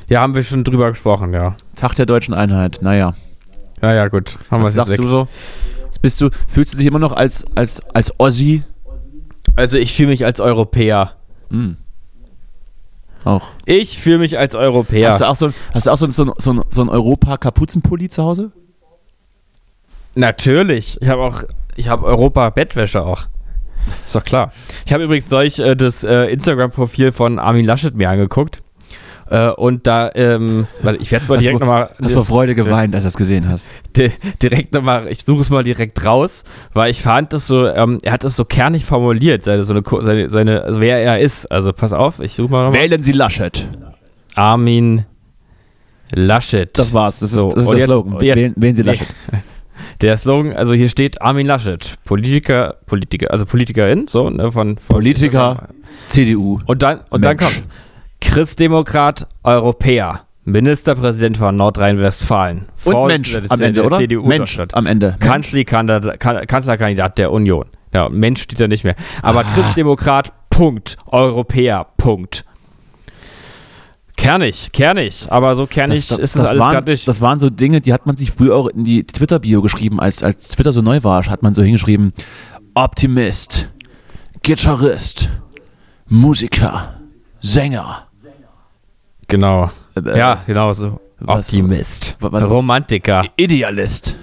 Ja, 0.07 0.21
haben 0.21 0.35
wir 0.35 0.43
schon 0.43 0.63
drüber 0.63 0.89
gesprochen, 0.89 1.33
ja. 1.33 1.55
Tag 1.75 1.95
der 1.95 2.05
deutschen 2.05 2.33
Einheit. 2.33 2.79
Naja. 2.81 3.15
Ja, 3.81 3.93
ja, 3.93 4.07
gut. 4.07 4.37
Haben 4.49 4.63
wir 4.63 4.67
es 4.67 4.75
jetzt 4.75 4.87
sagst 4.87 4.91
weg. 4.93 5.01
du 5.01 5.07
so? 5.07 5.27
Bist 6.01 6.21
du, 6.21 6.29
fühlst 6.47 6.73
du 6.73 6.77
dich 6.77 6.87
immer 6.87 6.99
noch 6.99 7.11
als, 7.11 7.45
als, 7.55 7.81
als 7.93 8.17
Ossi? 8.19 8.63
Also 9.55 9.77
ich 9.77 9.93
fühle 9.93 10.09
mich 10.09 10.25
als 10.25 10.39
Europäer. 10.39 11.13
Hm. 11.49 11.77
Auch. 13.27 13.49
Ich 13.65 13.99
fühle 13.99 14.19
mich 14.19 14.39
als 14.39 14.55
Europäer. 14.55 15.11
Hast 15.11 15.19
du 15.19 15.27
auch 15.27 15.35
so, 15.35 15.51
hast 15.73 15.85
du 15.85 15.91
auch 15.91 15.97
so, 15.97 16.09
so, 16.09 16.33
so, 16.37 16.63
so 16.69 16.81
ein 16.81 16.87
Europa-Kapuzenpulli 16.87 18.07
zu 18.07 18.23
Hause? 18.23 18.53
Natürlich. 20.15 20.97
Ich 21.01 21.09
habe 21.09 21.23
auch, 21.23 21.43
ich 21.75 21.89
habe 21.89 22.05
Europa-Bettwäsche 22.05 23.05
auch. 23.05 23.27
Ist 24.05 24.15
doch 24.15 24.23
klar. 24.23 24.53
Ich 24.85 24.93
habe 24.93 25.03
übrigens 25.03 25.29
neulich 25.29 25.59
äh, 25.59 25.75
das 25.75 26.05
äh, 26.05 26.27
Instagram-Profil 26.27 27.11
von 27.11 27.37
Armin 27.37 27.65
Laschet 27.65 27.93
mir 27.95 28.09
angeguckt. 28.09 28.63
Äh, 29.29 29.49
und 29.49 29.85
da, 29.87 30.09
ähm, 30.15 30.67
warte, 30.81 30.99
ich 31.01 31.11
werde 31.11 31.23
es 31.23 31.29
mal 31.29 31.37
direkt 31.37 31.55
du- 31.61 31.65
nochmal. 31.65 31.89
Hast 32.01 32.13
vor 32.13 32.25
Freude 32.25 32.55
geweint, 32.55 32.93
als 32.95 33.03
du 33.03 33.07
das 33.07 33.17
gesehen 33.17 33.49
hast. 33.49 33.67
di 33.97 34.11
direkt 34.41 34.73
nochmal, 34.73 35.07
ich 35.09 35.23
suche 35.25 35.41
es 35.41 35.49
mal 35.49 35.63
direkt 35.63 36.03
raus, 36.05 36.43
weil 36.73 36.91
ich 36.91 37.01
fand 37.01 37.33
das 37.33 37.47
so, 37.47 37.67
ähm, 37.67 37.97
er 38.03 38.13
hat 38.13 38.23
das 38.23 38.35
so 38.35 38.45
kernig 38.45 38.85
formuliert, 38.85 39.43
seine, 39.43 39.63
so 39.65 39.73
eine, 39.73 39.83
seine, 40.03 40.29
seine, 40.29 40.63
also 40.63 40.79
wer 40.79 40.99
er 40.99 41.19
ist. 41.19 41.51
Also 41.51 41.73
pass 41.73 41.91
auf, 41.93 42.19
ich 42.19 42.33
suche 42.33 42.49
mal 42.51 42.63
nochmal. 42.65 42.81
Wählen 42.81 43.03
Sie 43.03 43.11
Laschet. 43.11 43.67
Armin 44.35 45.05
Laschet. 46.13 46.69
Das 46.77 46.93
war's. 46.93 47.19
Das 47.19 47.31
ist, 47.31 47.37
So, 47.37 47.49
das 47.49 47.63
ist 47.63 47.69
der 47.71 47.77
jetzt- 47.79 47.85
Slogan. 47.87 48.19
jetzt- 48.21 48.35
wählen, 48.37 48.53
wählen 48.55 48.75
Sie 48.75 48.83
nee. 48.83 48.89
Laschet. 48.91 49.07
Der 50.01 50.15
Slogan, 50.17 50.53
also 50.53 50.73
hier 50.73 50.89
steht 50.89 51.21
Armin 51.23 51.47
Laschet, 51.47 51.95
Politiker, 52.05 52.75
Politiker, 52.85 53.31
also 53.31 53.45
Politikerin, 53.47 54.07
so, 54.07 54.29
ne, 54.29 54.51
von, 54.51 54.77
von 54.77 54.95
Politiker. 54.97 55.69
CDU. 56.07 56.59
Und 56.67 56.81
dann, 56.83 56.99
und 57.09 57.25
dann 57.25 57.35
Mensch. 57.35 57.51
kommt's. 57.53 57.67
Christdemokrat, 58.27 59.27
Europäer, 59.43 60.21
Ministerpräsident 60.43 61.37
von 61.37 61.55
Nordrhein-Westfalen. 61.57 62.65
Und 62.83 63.07
Mensch 63.07 63.35
am 63.49 63.59
der 63.59 63.67
Ende, 63.69 63.83
oder? 63.83 63.97
CDU 63.97 64.25
Mensch 64.25 64.59
am 64.73 64.85
Ende. 64.85 65.15
Kanzlerkandidat, 65.19 66.19
Kan- 66.19 66.45
Kanzlerkandidat 66.45 67.17
der 67.17 67.31
Union. 67.31 67.65
Ja, 67.93 68.09
Mensch 68.09 68.41
steht 68.43 68.59
da 68.59 68.67
nicht 68.67 68.83
mehr. 68.83 68.95
Aber 69.21 69.39
Ah. 69.39 69.43
Christdemokrat, 69.55 70.33
Punkt. 70.49 70.97
Europäer, 71.07 71.87
Punkt. 71.97 72.43
Kernig, 74.17 74.71
kernig. 74.73 75.27
aber 75.29 75.55
so 75.55 75.67
kernig 75.67 76.09
ist 76.11 76.35
das, 76.35 76.37
alles 76.43 76.59
waren, 76.59 76.73
gerade 76.73 76.91
nicht. 76.91 77.07
Das 77.07 77.21
waren 77.21 77.39
so 77.39 77.49
Dinge, 77.51 77.81
die 77.81 77.93
hat 77.93 78.07
man 78.07 78.17
sich 78.17 78.31
früher 78.31 78.55
auch 78.55 78.67
in 78.67 78.83
die 78.83 79.03
Twitter-Bio 79.05 79.61
geschrieben, 79.61 79.99
als, 79.99 80.23
als 80.23 80.49
Twitter 80.49 80.73
so 80.73 80.81
neu 80.81 81.03
war, 81.03 81.23
hat 81.27 81.43
man 81.43 81.53
so 81.53 81.61
hingeschrieben, 81.61 82.11
Optimist, 82.73 83.69
Gitarrist, 84.41 85.29
Musiker, 86.09 86.95
Sänger. 87.41 88.06
Genau. 89.27 89.71
Äh, 89.95 90.17
ja, 90.17 90.43
genau 90.45 90.73
so. 90.73 90.99
was- 91.19 91.47
Optimist. 91.47 92.15
was- 92.19 92.49
Romantiker. 92.49 93.23
Idealist. 93.35 94.15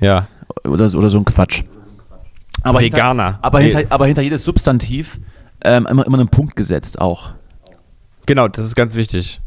Ja. 0.00 0.26
Oder, 0.64 0.88
so- 0.88 0.98
oder 0.98 1.10
so 1.10 1.18
ein 1.18 1.24
Quatsch. 1.24 1.62
Aber 2.62 2.80
Veganer. 2.80 3.24
Hinter, 3.24 3.38
aber, 3.44 3.60
hinter, 3.60 3.82
aber 3.90 4.06
hinter 4.06 4.22
jedes 4.22 4.44
Substantiv 4.44 5.18
ähm, 5.64 5.86
immer, 5.90 6.06
immer 6.06 6.18
einen 6.18 6.28
Punkt 6.28 6.56
gesetzt 6.56 7.00
auch. 7.00 7.30
Genau, 8.26 8.48
das 8.48 8.64
ist 8.64 8.74
ganz 8.76 8.94
wichtig. 8.94 9.40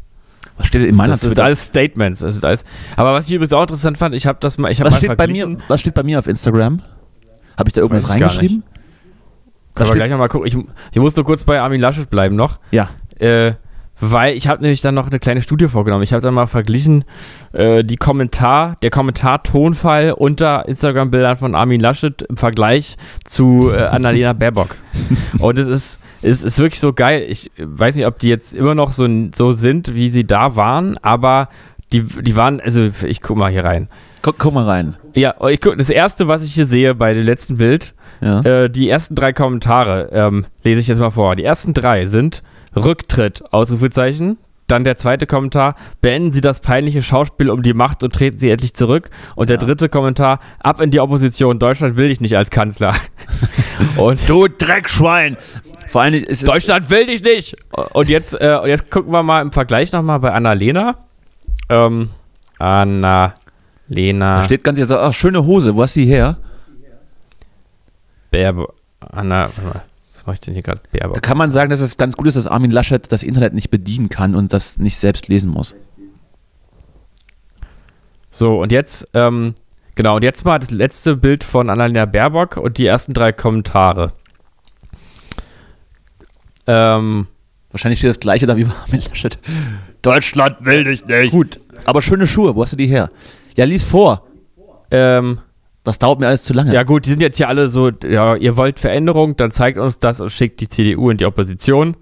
Was 0.58 0.66
steht 0.66 0.82
in 0.84 0.94
meiner 0.94 1.12
Das 1.12 1.20
sind 1.20 1.38
alles 1.38 1.64
Statements. 1.64 2.20
Das 2.20 2.34
sind 2.34 2.44
alles, 2.44 2.64
aber 2.96 3.12
was 3.12 3.26
ich 3.28 3.34
übrigens 3.34 3.52
auch 3.52 3.62
interessant 3.62 3.98
fand, 3.98 4.14
ich 4.14 4.26
habe 4.26 4.38
das 4.40 4.56
mal, 4.58 4.70
ich 4.70 4.80
habe 4.80 4.88
was 4.88 4.94
mal 4.94 4.98
steht, 4.98 5.16
bei 5.16 5.26
mir, 5.26 5.56
was 5.68 5.80
steht 5.80 5.94
bei 5.94 6.02
mir 6.02 6.18
auf 6.18 6.26
Instagram? 6.26 6.80
Habe 7.58 7.68
ich 7.68 7.72
da 7.74 7.80
irgendwas 7.82 8.08
reingeschrieben? 8.10 8.62
Können 9.74 9.88
Was 9.88 9.88
wir 9.90 9.96
gleich 9.96 10.10
nochmal 10.10 10.28
gucken. 10.28 10.46
Ich, 10.46 10.56
ich 10.92 11.00
muss 11.00 11.14
nur 11.16 11.24
kurz 11.26 11.44
bei 11.44 11.60
Armin 11.60 11.80
Laschet 11.80 12.08
bleiben 12.08 12.36
noch. 12.36 12.58
Ja. 12.70 12.88
Äh, 13.18 13.52
weil 14.00 14.36
ich 14.36 14.48
habe 14.48 14.62
nämlich 14.62 14.80
dann 14.80 14.94
noch 14.94 15.06
eine 15.08 15.18
kleine 15.18 15.40
Studie 15.42 15.68
vorgenommen. 15.68 16.02
Ich 16.02 16.12
habe 16.12 16.22
dann 16.22 16.34
mal 16.34 16.46
verglichen 16.46 17.04
äh, 17.52 17.82
die 17.84 17.96
Kommentar, 17.96 18.76
der 18.82 18.90
Kommentar-Tonfall 18.90 20.12
unter 20.12 20.66
Instagram-Bildern 20.68 21.36
von 21.36 21.54
Armin 21.54 21.80
Laschet 21.80 22.22
im 22.22 22.36
Vergleich 22.36 22.96
zu 23.24 23.70
äh, 23.74 23.82
Annalena 23.84 24.32
Baerbock. 24.34 24.76
Und 25.38 25.58
es 25.58 25.68
ist, 25.68 26.00
es 26.22 26.44
ist 26.44 26.58
wirklich 26.58 26.80
so 26.80 26.92
geil. 26.92 27.24
Ich 27.28 27.50
weiß 27.58 27.96
nicht, 27.96 28.06
ob 28.06 28.18
die 28.18 28.28
jetzt 28.28 28.54
immer 28.54 28.74
noch 28.74 28.92
so, 28.92 29.08
so 29.34 29.52
sind, 29.52 29.94
wie 29.94 30.10
sie 30.10 30.26
da 30.26 30.56
waren, 30.56 30.98
aber 30.98 31.48
die, 31.92 32.02
die 32.02 32.36
waren, 32.36 32.60
also 32.60 32.90
ich 33.06 33.22
guck 33.22 33.36
mal 33.36 33.50
hier 33.50 33.64
rein. 33.64 33.88
Guck, 34.22 34.38
guck 34.38 34.52
mal 34.54 34.64
rein. 34.64 34.96
Ja, 35.14 35.34
ich 35.48 35.60
guck, 35.60 35.78
das 35.78 35.88
erste, 35.88 36.26
was 36.26 36.44
ich 36.44 36.52
hier 36.52 36.66
sehe 36.66 36.94
bei 36.94 37.14
dem 37.14 37.24
letzten 37.24 37.58
Bild, 37.58 37.94
Ja. 38.20 38.40
äh, 38.40 38.68
die 38.70 38.88
ersten 38.88 39.14
drei 39.14 39.32
Kommentare 39.32 40.08
ähm, 40.12 40.46
lese 40.64 40.80
ich 40.80 40.88
jetzt 40.88 40.98
mal 40.98 41.10
vor. 41.12 41.36
Die 41.36 41.44
ersten 41.44 41.74
drei 41.74 42.06
sind 42.06 42.42
Rücktritt, 42.76 43.42
Ausrufezeichen. 43.52 44.38
Dann 44.68 44.82
der 44.82 44.96
zweite 44.96 45.26
Kommentar, 45.28 45.76
beenden 46.00 46.32
Sie 46.32 46.40
das 46.40 46.58
peinliche 46.58 47.00
Schauspiel 47.00 47.50
um 47.50 47.62
die 47.62 47.72
Macht 47.72 48.02
und 48.02 48.12
treten 48.12 48.36
Sie 48.36 48.50
endlich 48.50 48.74
zurück. 48.74 49.10
Und 49.36 49.48
der 49.48 49.58
Ja. 49.60 49.64
dritte 49.64 49.88
Kommentar, 49.88 50.40
ab 50.60 50.80
in 50.80 50.90
die 50.90 50.98
Opposition, 50.98 51.60
Deutschland 51.60 51.96
will 51.96 52.08
dich 52.08 52.20
nicht 52.20 52.36
als 52.36 52.50
Kanzler. 52.50 52.92
und 53.96 54.28
Du 54.28 54.48
Dreckschwein! 54.48 55.36
Vor 55.86 56.00
allem 56.02 56.14
ist. 56.14 56.48
Deutschland 56.48 56.90
will 56.90 57.06
dich 57.06 57.22
nicht! 57.22 57.56
Und 57.92 58.08
jetzt, 58.08 58.34
äh, 58.40 58.66
jetzt 58.66 58.90
gucken 58.90 59.12
wir 59.12 59.22
mal 59.22 59.40
im 59.40 59.52
Vergleich 59.52 59.92
nochmal 59.92 60.18
bei 60.18 60.32
Anna-Lena. 60.32 60.96
Ähm, 61.68 62.10
Anna-Lena 62.58 64.38
Da 64.38 64.44
steht 64.44 64.64
ganz 64.64 64.80
jetzt, 64.80 64.90
ach, 64.90 65.12
schöne 65.12 65.44
Hose, 65.44 65.76
wo 65.76 65.82
hast 65.84 65.94
du 65.94 66.00
die 66.00 66.06
her? 66.06 66.38
Baerbock. 68.32 68.74
Anna, 69.00 69.42
warte 69.42 69.60
mal, 69.62 69.82
mache 70.26 70.34
ich 70.34 70.40
denn 70.40 70.54
hier 70.54 70.62
gerade? 70.62 70.80
Da 70.92 71.20
kann 71.20 71.36
man 71.38 71.50
sagen, 71.50 71.70
dass 71.70 71.80
es 71.80 71.96
ganz 71.96 72.16
gut 72.16 72.26
ist, 72.26 72.36
dass 72.36 72.46
Armin 72.46 72.70
Laschet 72.70 73.10
das 73.10 73.22
Internet 73.22 73.54
nicht 73.54 73.70
bedienen 73.70 74.08
kann 74.08 74.34
und 74.34 74.52
das 74.52 74.78
nicht 74.78 74.96
selbst 74.98 75.28
lesen 75.28 75.50
muss. 75.50 75.74
So, 78.30 78.60
und 78.60 78.72
jetzt, 78.72 79.06
ähm, 79.14 79.54
genau, 79.94 80.16
und 80.16 80.22
jetzt 80.22 80.44
mal 80.44 80.58
das 80.58 80.70
letzte 80.70 81.16
Bild 81.16 81.42
von 81.44 81.70
Annalena 81.70 82.04
Baerbock 82.04 82.56
und 82.58 82.76
die 82.78 82.86
ersten 82.86 83.14
drei 83.14 83.32
Kommentare. 83.32 84.12
Ähm, 86.66 87.28
Wahrscheinlich 87.70 87.98
steht 87.98 88.10
das 88.10 88.20
gleiche 88.20 88.46
da 88.46 88.56
wie 88.56 88.64
bei 88.64 88.74
Armin 88.74 89.02
Laschet. 89.08 89.38
Deutschland 90.02 90.64
will 90.64 90.84
dich 90.84 91.04
nicht. 91.04 91.32
gut. 91.32 91.60
Aber 91.84 92.00
schöne 92.00 92.26
Schuhe, 92.26 92.54
wo 92.54 92.62
hast 92.62 92.72
du 92.72 92.76
die 92.76 92.86
her? 92.86 93.10
Ja, 93.56 93.64
lies 93.64 93.82
vor. 93.82 94.26
Ähm, 94.90 95.40
Das 95.86 95.98
dauert 96.00 96.18
mir 96.18 96.26
alles 96.26 96.42
zu 96.42 96.52
lange. 96.52 96.74
ja, 96.74 96.82
gut, 96.82 97.06
die 97.06 97.10
sind 97.10 97.22
jetzt 97.22 97.36
hier 97.36 97.48
alle 97.48 97.68
so, 97.68 97.90
ja, 98.04 98.34
ihr 98.34 98.56
wollt 98.56 98.80
Veränderung, 98.80 99.36
dann 99.36 99.52
zeigt 99.52 99.78
uns 99.78 100.00
das 100.00 100.20
und 100.20 100.30
schickt 100.30 100.60
die 100.60 100.68
CDU 100.68 101.10
in 101.10 101.16
die 101.16 101.26
Opposition. 101.26 101.96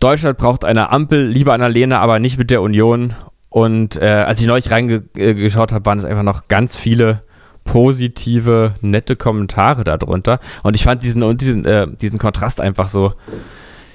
Deutschland 0.00 0.36
braucht 0.36 0.64
eine 0.64 0.90
Ampel, 0.90 1.26
lieber 1.26 1.52
Annalena, 1.54 2.00
aber 2.00 2.18
nicht 2.18 2.38
mit 2.38 2.50
der 2.50 2.60
Union. 2.60 3.14
Und 3.50 3.96
äh, 3.96 4.06
als 4.06 4.40
ich 4.40 4.48
neulich 4.48 4.70
reingeschaut 4.72 5.72
habe, 5.72 5.86
waren 5.86 5.98
es 5.98 6.04
einfach 6.04 6.24
noch 6.24 6.48
ganz 6.48 6.76
viele 6.76 7.22
positive, 7.62 8.74
nette 8.80 9.14
Kommentare 9.14 9.84
darunter. 9.84 10.40
Und 10.64 10.74
ich 10.74 10.82
fand 10.82 11.04
diesen, 11.04 11.22
und 11.22 11.40
diesen, 11.40 11.64
äh, 11.64 11.86
diesen 11.88 12.18
Kontrast 12.18 12.60
einfach 12.60 12.88
so, 12.88 13.12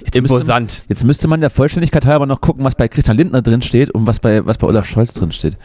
Jetzt 0.02 0.20
müsste, 0.20 0.36
imposant. 0.36 0.82
jetzt 0.88 1.04
müsste 1.04 1.28
man 1.28 1.42
der 1.42 1.50
Vollständigkeit 1.50 2.06
halber 2.06 2.24
noch 2.24 2.40
gucken, 2.40 2.64
was 2.64 2.74
bei 2.74 2.88
Christian 2.88 3.18
Lindner 3.18 3.42
drin 3.42 3.60
steht 3.60 3.90
und 3.90 4.06
was 4.06 4.18
bei, 4.18 4.44
was 4.46 4.56
bei 4.56 4.66
Olaf 4.66 4.86
Scholz 4.86 5.12
drin 5.12 5.30
steht. 5.30 5.58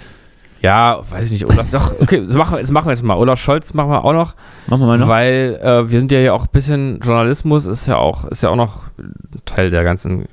Ja, 0.66 1.04
weiß 1.10 1.26
ich 1.26 1.32
nicht, 1.32 1.46
Olaf. 1.50 1.70
Doch, 1.72 2.00
okay, 2.02 2.22
das 2.26 2.34
machen, 2.34 2.56
wir- 2.56 2.62
das 2.62 2.72
machen 2.72 2.88
wir 2.88 2.92
jetzt 2.92 3.04
mal. 3.04 3.16
Olaf 3.16 3.40
Scholz 3.40 3.74
machen 3.74 3.90
wir 3.92 4.04
auch 4.04 4.14
noch, 4.14 4.36
Machen 4.68 4.82
wir 4.82 4.88
mal 4.88 4.98
noch. 4.98 5.08
weil 5.08 5.60
äh, 5.62 5.90
wir 5.92 6.00
sind 6.00 6.12
ja 6.12 6.20
hier 6.20 6.34
auch 6.34 6.44
ein 6.44 6.52
bisschen 6.52 7.00
Journalismus 7.02 7.66
ist 7.66 7.86
ja 7.88 7.98
auch 7.98 8.26
ist 8.26 8.42
ja 8.42 8.50
auch 8.50 8.56
noch 8.56 8.84
Teil 9.46 9.70
der 9.70 9.84
ganzen 9.84 10.28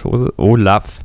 Chose. 0.00 0.32
Olaf 0.36 1.00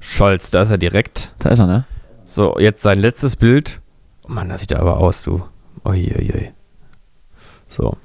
Scholz, 0.00 0.50
da 0.50 0.62
ist 0.62 0.70
er 0.70 0.78
direkt. 0.78 1.32
Da 1.38 1.50
ist 1.50 1.58
er, 1.58 1.66
ne? 1.66 1.84
So, 2.26 2.58
jetzt 2.58 2.82
sein 2.82 2.98
letztes 2.98 3.36
Bild. 3.36 3.80
Oh 4.26 4.32
Mann, 4.32 4.48
das 4.48 4.60
sieht 4.60 4.72
er 4.72 4.80
aber 4.80 4.98
aus, 4.98 5.22
du. 5.22 5.42
Uiuiui. 5.84 6.52
So. 7.68 7.96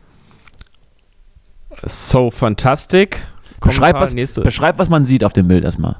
So 1.85 2.29
fantastic. 2.29 3.25
Beschreib 3.61 3.79
Kommentar, 3.93 4.01
was, 4.01 4.13
nächste. 4.13 4.41
beschreib, 4.41 4.79
was 4.79 4.89
man 4.89 5.05
sieht 5.05 5.23
auf 5.23 5.33
dem 5.33 5.47
Bild 5.47 5.63
erstmal. 5.63 5.97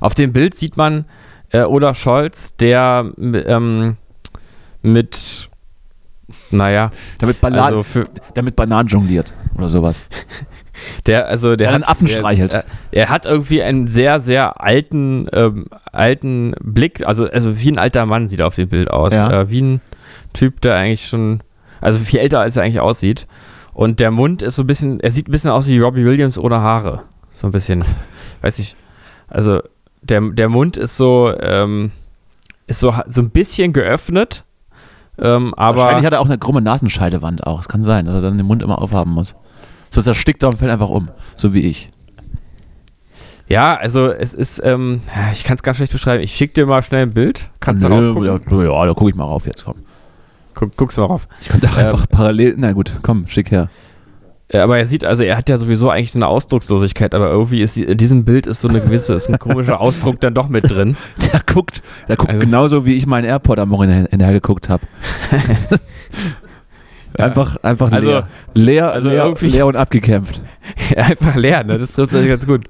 Auf 0.00 0.14
dem 0.14 0.32
Bild 0.32 0.56
sieht 0.56 0.76
man 0.76 1.04
äh, 1.50 1.62
Olaf 1.62 1.98
Scholz, 1.98 2.54
der 2.56 3.10
ähm, 3.18 3.96
mit, 4.82 5.48
naja, 6.50 6.90
Damit, 7.18 7.40
Bananen, 7.40 7.64
also 7.64 7.82
für, 7.82 8.04
damit 8.34 8.56
Bananen 8.56 8.88
jongliert 8.88 9.32
oder 9.56 9.68
sowas. 9.68 10.02
der, 11.06 11.26
also 11.26 11.48
der 11.50 11.68
Der 11.68 11.74
einen 11.74 11.84
Affen 11.84 12.08
streichelt. 12.08 12.52
Er, 12.52 12.64
er 12.90 13.08
hat 13.08 13.26
irgendwie 13.26 13.62
einen 13.62 13.88
sehr, 13.88 14.20
sehr 14.20 14.60
alten, 14.60 15.28
ähm, 15.32 15.66
alten 15.92 16.54
Blick, 16.60 17.06
also, 17.06 17.28
also 17.28 17.60
wie 17.60 17.70
ein 17.70 17.78
alter 17.78 18.06
Mann 18.06 18.28
sieht 18.28 18.40
er 18.40 18.46
auf 18.46 18.54
dem 18.54 18.68
Bild 18.68 18.90
aus. 18.90 19.12
Ja. 19.12 19.40
Äh, 19.40 19.50
wie 19.50 19.62
ein 19.62 19.80
Typ, 20.32 20.60
der 20.60 20.76
eigentlich 20.76 21.06
schon, 21.06 21.42
also 21.80 21.98
viel 21.98 22.20
älter 22.20 22.40
als 22.40 22.56
er 22.56 22.62
eigentlich 22.62 22.80
aussieht. 22.80 23.26
Und 23.72 24.00
der 24.00 24.10
Mund 24.10 24.42
ist 24.42 24.56
so 24.56 24.62
ein 24.62 24.66
bisschen, 24.66 25.00
er 25.00 25.10
sieht 25.10 25.28
ein 25.28 25.32
bisschen 25.32 25.50
aus 25.50 25.66
wie 25.66 25.78
Robbie 25.78 26.04
Williams 26.04 26.38
ohne 26.38 26.60
Haare. 26.60 27.02
So 27.32 27.46
ein 27.46 27.50
bisschen. 27.50 27.84
Weiß 28.40 28.58
ich. 28.58 28.74
Also 29.28 29.60
der, 30.02 30.20
der 30.20 30.48
Mund 30.48 30.76
ist 30.76 30.96
so, 30.96 31.32
ähm, 31.40 31.90
ist 32.66 32.80
so, 32.80 32.94
so 33.06 33.20
ein 33.20 33.30
bisschen 33.30 33.72
geöffnet. 33.72 34.44
Ähm, 35.18 35.54
aber 35.54 35.78
Wahrscheinlich 35.78 36.06
hat 36.06 36.12
er 36.12 36.20
auch 36.20 36.26
eine 36.26 36.38
krumme 36.38 36.60
Nasenscheidewand 36.60 37.46
auch. 37.46 37.60
Es 37.60 37.68
kann 37.68 37.82
sein, 37.82 38.06
dass 38.06 38.14
er 38.16 38.20
dann 38.22 38.36
den 38.36 38.46
Mund 38.46 38.62
immer 38.62 38.80
aufhaben 38.82 39.12
muss. 39.12 39.34
Sonst 39.90 40.06
erstickt 40.06 40.42
er 40.42 40.48
und 40.50 40.58
fällt 40.58 40.70
einfach 40.70 40.90
um. 40.90 41.08
So 41.36 41.54
wie 41.54 41.60
ich. 41.60 41.90
ja, 43.48 43.74
also 43.76 44.10
es 44.10 44.34
ist, 44.34 44.60
ähm, 44.64 45.00
ich 45.32 45.44
kann 45.44 45.56
es 45.56 45.62
ganz 45.62 45.78
schlecht 45.78 45.92
beschreiben. 45.92 46.22
Ich 46.22 46.34
schicke 46.34 46.54
dir 46.54 46.66
mal 46.66 46.82
schnell 46.82 47.02
ein 47.02 47.14
Bild. 47.14 47.50
Kannst 47.60 47.82
du 47.84 47.88
drauf 47.88 48.02
ja, 48.02 48.38
gucken? 48.38 48.64
ja, 48.64 48.86
da 48.86 48.92
gucke 48.94 49.10
ich 49.10 49.16
mal 49.16 49.24
rauf 49.24 49.46
jetzt, 49.46 49.64
komm. 49.64 49.76
Guck, 50.54 50.76
guckst 50.76 50.96
du 50.96 51.02
mal 51.02 51.08
rauf. 51.08 51.28
Ich 51.40 51.48
könnte 51.48 51.68
auch 51.68 51.76
Ähm, 51.78 51.86
einfach 51.86 52.08
parallel. 52.08 52.54
Na 52.58 52.72
gut, 52.72 52.96
komm, 53.02 53.26
schick 53.28 53.50
her. 53.50 53.68
Äh, 54.48 54.58
Aber 54.58 54.78
er 54.78 54.86
sieht, 54.86 55.04
also 55.04 55.24
er 55.24 55.36
hat 55.36 55.48
ja 55.48 55.58
sowieso 55.58 55.90
eigentlich 55.90 56.14
eine 56.14 56.28
Ausdruckslosigkeit, 56.28 57.14
aber 57.16 57.26
irgendwie 57.30 57.62
ist 57.62 57.76
in 57.76 57.98
diesem 57.98 58.24
Bild 58.24 58.46
ist 58.46 58.60
so 58.60 58.68
eine 58.68 58.80
gewisse, 58.80 59.14
ist 59.14 59.28
ein 59.28 59.38
komischer 59.40 59.80
Ausdruck 59.80 60.20
dann 60.20 60.34
doch 60.34 60.48
mit 60.48 60.70
drin. 60.70 60.96
Der 61.32 61.40
guckt, 61.44 61.82
der 62.08 62.16
guckt 62.16 62.32
Also- 62.32 62.44
genauso, 62.44 62.84
wie 62.86 62.94
ich 62.94 63.06
meinen 63.06 63.24
AirPod 63.24 63.58
am 63.58 63.70
Morgen 63.70 63.84
hinterher, 63.88 64.08
hinterher 64.10 64.34
geguckt 64.34 64.68
habe. 64.68 64.84
Einfach, 67.18 67.56
einfach 67.62 67.90
Also- 67.92 68.08
leer. 68.10 68.28
Leer, 68.54 68.92
also 68.92 69.08
leer, 69.08 69.24
irgendwie- 69.24 69.48
leer 69.48 69.66
und 69.66 69.76
abgekämpft. 69.76 70.42
Einfach 70.96 71.34
leer, 71.36 71.64
ne? 71.64 71.78
Das 71.78 71.92
trifft 71.94 72.10
sich 72.10 72.28
ganz 72.28 72.46
gut. 72.46 72.66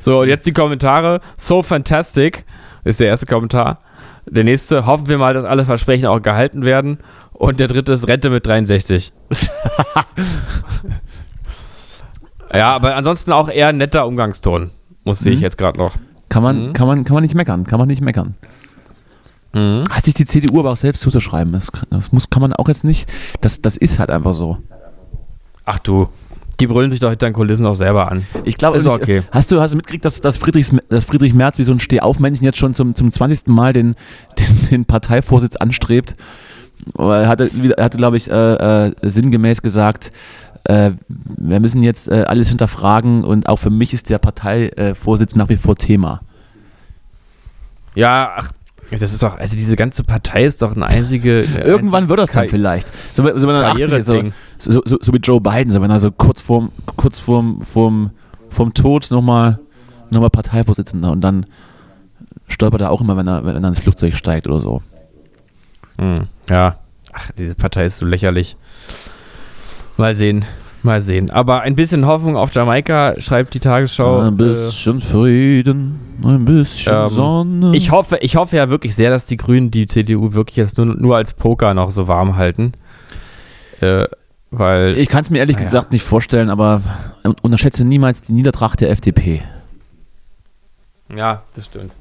So, 0.00 0.20
und 0.22 0.28
jetzt 0.28 0.46
die 0.46 0.52
Kommentare. 0.52 1.20
So 1.38 1.62
fantastic 1.62 2.44
ist 2.84 3.00
der 3.00 3.08
erste 3.08 3.26
Kommentar. 3.26 3.80
Der 4.26 4.44
nächste, 4.44 4.86
hoffen 4.86 5.08
wir 5.08 5.18
mal, 5.18 5.34
dass 5.34 5.44
alle 5.44 5.66
Versprechen 5.66 6.06
auch 6.06 6.22
gehalten 6.22 6.64
werden. 6.64 6.98
Und 7.34 7.60
der 7.60 7.66
dritte 7.68 7.92
ist 7.92 8.08
Rente 8.08 8.30
mit 8.30 8.46
63. 8.46 9.12
ja, 12.52 12.74
aber 12.74 12.94
ansonsten 12.96 13.32
auch 13.32 13.48
eher 13.48 13.68
ein 13.68 13.76
netter 13.76 14.06
Umgangston. 14.06 14.70
Muss 15.04 15.18
sehe 15.18 15.32
ich 15.32 15.38
Mhm. 15.40 15.44
jetzt 15.44 15.58
gerade 15.58 15.78
noch. 15.78 15.94
Kann 16.28 16.42
man, 16.42 16.68
Mhm. 16.68 16.72
kann, 16.72 16.86
man, 16.86 17.04
kann 17.04 17.14
man 17.14 17.22
nicht 17.22 17.34
meckern, 17.34 17.64
kann 17.64 17.78
man 17.78 17.88
nicht 17.88 18.02
meckern. 18.02 18.34
Hat 19.88 20.04
sich 20.04 20.14
die 20.14 20.24
CDU 20.24 20.58
aber 20.58 20.72
auch 20.72 20.76
selbst 20.76 21.00
zuzuschreiben. 21.02 21.52
Das, 21.52 21.70
kann- 21.70 21.86
das 21.90 22.10
muss, 22.10 22.28
kann 22.28 22.42
man 22.42 22.52
auch 22.54 22.66
jetzt 22.66 22.82
nicht. 22.82 23.08
Das, 23.40 23.60
das 23.62 23.76
ist 23.76 24.00
halt 24.00 24.10
einfach 24.10 24.34
so. 24.34 24.58
Ach 25.64 25.78
du, 25.78 26.08
die 26.58 26.66
brüllen 26.66 26.90
sich 26.90 26.98
doch 26.98 27.10
hinter 27.10 27.26
den 27.28 27.34
Kulissen 27.34 27.64
auch 27.64 27.76
selber 27.76 28.10
an. 28.10 28.26
Ich 28.42 28.56
glaube, 28.58 28.78
Ist 28.78 28.84
ich- 28.86 28.90
okay. 28.90 29.22
hast 29.30 29.52
du, 29.52 29.60
hast 29.60 29.70
du 29.72 29.76
mitgekriegt, 29.76 30.04
dass, 30.04 30.20
dass, 30.20 30.38
Friedrichs, 30.38 30.72
dass 30.88 31.04
Friedrich 31.04 31.34
Merz 31.34 31.58
wie 31.58 31.62
so 31.62 31.70
ein 31.70 31.78
Stehaufmännchen 31.78 32.44
jetzt 32.44 32.58
schon 32.58 32.74
zum, 32.74 32.96
zum 32.96 33.12
20. 33.12 33.46
Mal 33.46 33.72
den, 33.72 33.94
den, 34.40 34.68
den 34.70 34.84
Parteivorsitz 34.86 35.54
anstrebt? 35.54 36.16
Er 36.98 37.28
hatte, 37.28 37.50
hatte 37.78 37.96
glaube 37.96 38.16
ich, 38.16 38.30
äh, 38.30 38.86
äh, 38.86 38.92
sinngemäß 39.02 39.62
gesagt, 39.62 40.12
äh, 40.64 40.92
wir 41.08 41.60
müssen 41.60 41.82
jetzt 41.82 42.08
äh, 42.08 42.24
alles 42.26 42.48
hinterfragen 42.48 43.24
und 43.24 43.48
auch 43.48 43.58
für 43.58 43.70
mich 43.70 43.92
ist 43.92 44.10
der 44.10 44.18
Parteivorsitz 44.18 45.34
nach 45.34 45.48
wie 45.48 45.56
vor 45.56 45.76
Thema. 45.76 46.22
Ja, 47.94 48.32
ach, 48.36 48.50
das 48.90 49.12
ist 49.12 49.22
doch, 49.22 49.38
also 49.38 49.56
diese 49.56 49.76
ganze 49.76 50.04
Partei 50.04 50.44
ist 50.44 50.62
doch 50.62 50.74
eine 50.74 50.86
einzige. 50.86 51.40
Irgendwann 51.64 52.08
wird 52.08 52.18
das 52.18 52.32
dann 52.32 52.48
vielleicht. 52.48 52.90
So, 53.12 53.22
so 53.22 53.48
wenn 53.48 53.54
er 53.54 53.66
80 53.72 53.92
ist, 53.92 54.06
so, 54.06 54.22
so, 54.58 54.82
so, 54.84 54.98
so 55.00 55.12
wie 55.12 55.18
Joe 55.18 55.40
Biden, 55.40 55.70
so 55.70 55.80
wenn 55.80 55.90
er 55.90 56.00
so 56.00 56.10
kurz 56.10 56.40
vorm, 56.40 56.70
kurz 56.96 57.18
vorm, 57.18 57.60
vorm, 57.60 58.10
vorm 58.50 58.74
Tod 58.74 59.10
nochmal 59.10 59.58
noch 60.10 60.20
mal 60.20 60.30
Parteivorsitzender 60.30 61.10
und 61.10 61.20
dann 61.22 61.46
stolpert 62.46 62.82
er 62.82 62.90
auch 62.90 63.00
immer, 63.00 63.16
wenn 63.16 63.26
er, 63.26 63.44
wenn 63.44 63.62
er 63.62 63.68
ins 63.68 63.80
Flugzeug 63.80 64.14
steigt 64.14 64.46
oder 64.46 64.60
so. 64.60 64.82
Hm, 65.98 66.26
ja. 66.50 66.78
Ach, 67.12 67.30
diese 67.38 67.54
Partei 67.54 67.84
ist 67.84 67.98
so 67.98 68.06
lächerlich. 68.06 68.56
Mal 69.96 70.16
sehen, 70.16 70.44
mal 70.82 71.00
sehen. 71.00 71.30
Aber 71.30 71.60
ein 71.62 71.76
bisschen 71.76 72.06
Hoffnung 72.06 72.36
auf 72.36 72.52
Jamaika, 72.52 73.14
schreibt 73.20 73.54
die 73.54 73.60
Tagesschau. 73.60 74.20
ein 74.22 74.36
bisschen 74.36 75.00
Frieden, 75.00 76.00
ein 76.24 76.44
bisschen 76.44 76.92
ähm, 77.04 77.08
Sonne. 77.08 77.72
Äh, 77.72 77.76
ich 77.76 77.92
hoffe, 77.92 78.18
ich 78.20 78.34
hoffe 78.34 78.56
ja 78.56 78.68
wirklich 78.70 78.96
sehr, 78.96 79.10
dass 79.10 79.26
die 79.26 79.36
Grünen 79.36 79.70
die 79.70 79.86
CDU 79.86 80.32
wirklich 80.34 80.56
jetzt 80.56 80.76
nur, 80.78 80.86
nur 80.86 81.14
als 81.16 81.34
Poker 81.34 81.72
noch 81.74 81.92
so 81.92 82.08
warm 82.08 82.34
halten. 82.36 82.72
Äh, 83.80 84.04
weil. 84.50 84.96
ich 84.96 85.08
kann 85.08 85.22
es 85.22 85.30
mir 85.30 85.38
ehrlich 85.38 85.56
Naja. 85.56 85.66
gesagt 85.66 85.92
nicht 85.92 86.04
vorstellen, 86.04 86.50
aber 86.50 86.80
unterschätze 87.42 87.84
niemals 87.84 88.22
die 88.22 88.32
Niedertracht 88.32 88.80
der 88.80 88.90
FDP. 88.90 89.42
ja, 91.14 91.42
das 91.54 91.66
stimmt. 91.66 91.92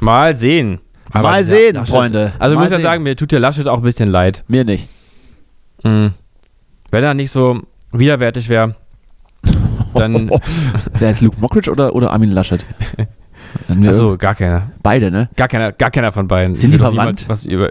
Mal 0.00 0.36
sehen. 0.36 0.80
Mal 1.12 1.42
dieser 1.42 1.56
sehen, 1.56 1.74
Laschet- 1.76 1.90
Freunde. 1.94 2.32
Also 2.38 2.54
ich 2.54 2.58
Mal 2.58 2.64
muss 2.64 2.72
ja 2.72 2.78
sagen, 2.80 3.02
mir 3.02 3.16
tut 3.16 3.32
der 3.32 3.40
Laschet 3.40 3.66
auch 3.68 3.78
ein 3.78 3.82
bisschen 3.82 4.08
leid. 4.10 4.44
Mir 4.48 4.64
nicht. 4.64 4.88
Mhm. 5.84 6.12
Wenn 6.90 7.04
er 7.04 7.14
nicht 7.14 7.30
so 7.30 7.60
widerwärtig 7.92 8.48
wäre, 8.48 8.74
dann. 9.94 10.30
Wer 10.98 11.10
ist 11.10 11.20
Luke 11.20 11.36
Mockridge 11.40 11.70
oder, 11.70 11.94
oder 11.94 12.12
Armin 12.12 12.32
Laschet? 12.32 12.64
Also 13.86 14.16
gar 14.16 14.34
keiner. 14.34 14.70
beide, 14.82 15.10
ne? 15.10 15.28
Gar 15.36 15.48
keiner, 15.48 15.72
gar 15.72 15.90
keiner 15.90 16.12
von 16.12 16.28
beiden. 16.28 16.54
Sind 16.56 16.72
die 16.72 16.78
verwandt? 16.78 17.24
Was 17.28 17.46
über, 17.46 17.70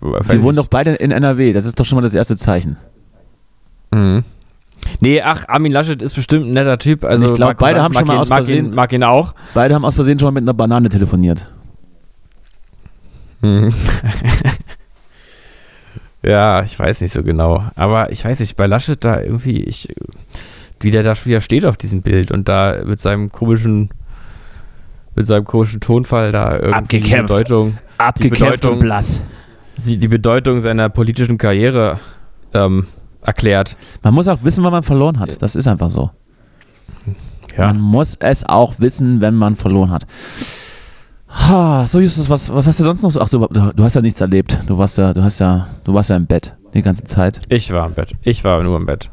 über 0.00 0.20
Die 0.20 0.42
wohnen 0.42 0.56
doch 0.56 0.66
beide 0.66 0.94
in 0.94 1.10
NRW. 1.12 1.52
Das 1.52 1.64
ist 1.66 1.78
doch 1.78 1.84
schon 1.84 1.96
mal 1.96 2.02
das 2.02 2.14
erste 2.14 2.36
Zeichen. 2.36 2.76
Mhm. 3.92 4.24
Nee, 5.00 5.22
ach, 5.22 5.44
Armin 5.48 5.72
Laschet 5.72 6.00
ist 6.02 6.14
bestimmt 6.14 6.46
ein 6.46 6.52
netter 6.52 6.78
Typ. 6.78 7.04
Also 7.04 7.28
ich 7.28 7.34
glaub, 7.34 7.48
Markus 7.50 7.60
beide 7.60 7.78
Lanz 7.78 7.84
haben 7.84 7.94
schon 7.94 8.00
mag 8.02 8.06
mal 8.08 8.14
ihn, 8.14 8.20
aus 8.20 8.28
mag 8.28 8.38
Versehen- 8.38 8.66
Ihn, 8.66 8.74
mag 8.74 8.92
ihn 8.92 9.04
auch. 9.04 9.34
Beide 9.54 9.74
haben 9.74 9.84
aus 9.84 9.94
Versehen 9.94 10.18
schon 10.18 10.26
mal 10.26 10.32
mit 10.40 10.42
einer 10.44 10.54
Banane 10.54 10.88
telefoniert. 10.88 11.50
Mhm. 13.42 13.72
ja, 16.22 16.62
ich 16.62 16.78
weiß 16.78 17.00
nicht 17.00 17.12
so 17.12 17.22
genau. 17.22 17.64
Aber 17.74 18.10
ich 18.12 18.24
weiß 18.24 18.40
nicht, 18.40 18.56
bei 18.56 18.66
Laschet 18.66 19.02
da 19.04 19.20
irgendwie, 19.20 19.62
ich, 19.62 19.88
wie 20.80 20.90
der 20.90 21.02
da 21.02 21.14
schon 21.14 21.30
wieder 21.30 21.40
steht 21.40 21.66
auf 21.66 21.76
diesem 21.76 22.02
Bild 22.02 22.30
und 22.30 22.48
da 22.48 22.82
mit 22.84 23.00
seinem 23.00 23.30
komischen, 23.32 23.90
mit 25.14 25.26
seinem 25.26 25.44
komischen 25.44 25.80
Tonfall 25.80 26.32
da 26.32 26.52
irgendwie 26.54 26.74
Abgekämpft. 26.74 27.30
die 27.30 27.34
Bedeutung, 27.34 27.78
Abgekämpft 27.98 28.40
Bedeutung- 28.40 28.72
und 28.74 28.78
blass. 28.80 29.22
die 29.76 30.08
Bedeutung 30.08 30.60
seiner 30.60 30.88
politischen 30.88 31.38
Karriere 31.38 31.98
ähm, 32.54 32.86
erklärt. 33.22 33.76
Man 34.02 34.14
muss 34.14 34.28
auch 34.28 34.42
wissen, 34.42 34.64
wann 34.64 34.72
man 34.72 34.82
verloren 34.82 35.18
hat. 35.18 35.40
Das 35.42 35.56
ist 35.56 35.66
einfach 35.66 35.90
so. 35.90 36.10
Ja. 37.56 37.66
Man 37.66 37.80
muss 37.80 38.16
es 38.20 38.48
auch 38.48 38.78
wissen, 38.78 39.20
wenn 39.20 39.34
man 39.34 39.56
verloren 39.56 39.90
hat. 39.90 40.06
Ha, 41.30 41.86
so 41.86 42.00
Justus, 42.00 42.28
was, 42.28 42.52
was 42.52 42.66
hast 42.66 42.80
du 42.80 42.84
sonst 42.84 43.02
noch 43.02 43.10
so? 43.10 43.20
Ach 43.20 43.28
so, 43.28 43.46
du, 43.46 43.84
hast 43.84 43.94
ja 43.94 44.02
nichts 44.02 44.20
erlebt. 44.20 44.58
Du 44.66 44.78
warst 44.78 44.98
ja, 44.98 45.12
du 45.12 45.22
hast 45.22 45.38
ja, 45.38 45.68
du 45.84 45.94
warst 45.94 46.10
ja 46.10 46.16
im 46.16 46.26
Bett 46.26 46.54
die 46.74 46.82
ganze 46.82 47.04
Zeit. 47.04 47.40
Ich 47.48 47.72
war 47.72 47.86
im 47.86 47.94
Bett. 47.94 48.14
Ich 48.22 48.42
war 48.44 48.62
nur 48.62 48.76
im 48.76 48.86
Bett. 48.86 49.10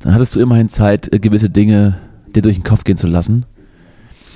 Dann 0.00 0.12
hattest 0.12 0.34
du 0.34 0.40
immerhin 0.40 0.68
Zeit, 0.68 1.12
äh, 1.12 1.18
gewisse 1.18 1.50
Dinge 1.50 1.96
dir 2.34 2.42
durch 2.42 2.56
den 2.56 2.64
Kopf 2.64 2.84
gehen 2.84 2.96
zu 2.96 3.06
lassen. 3.06 3.46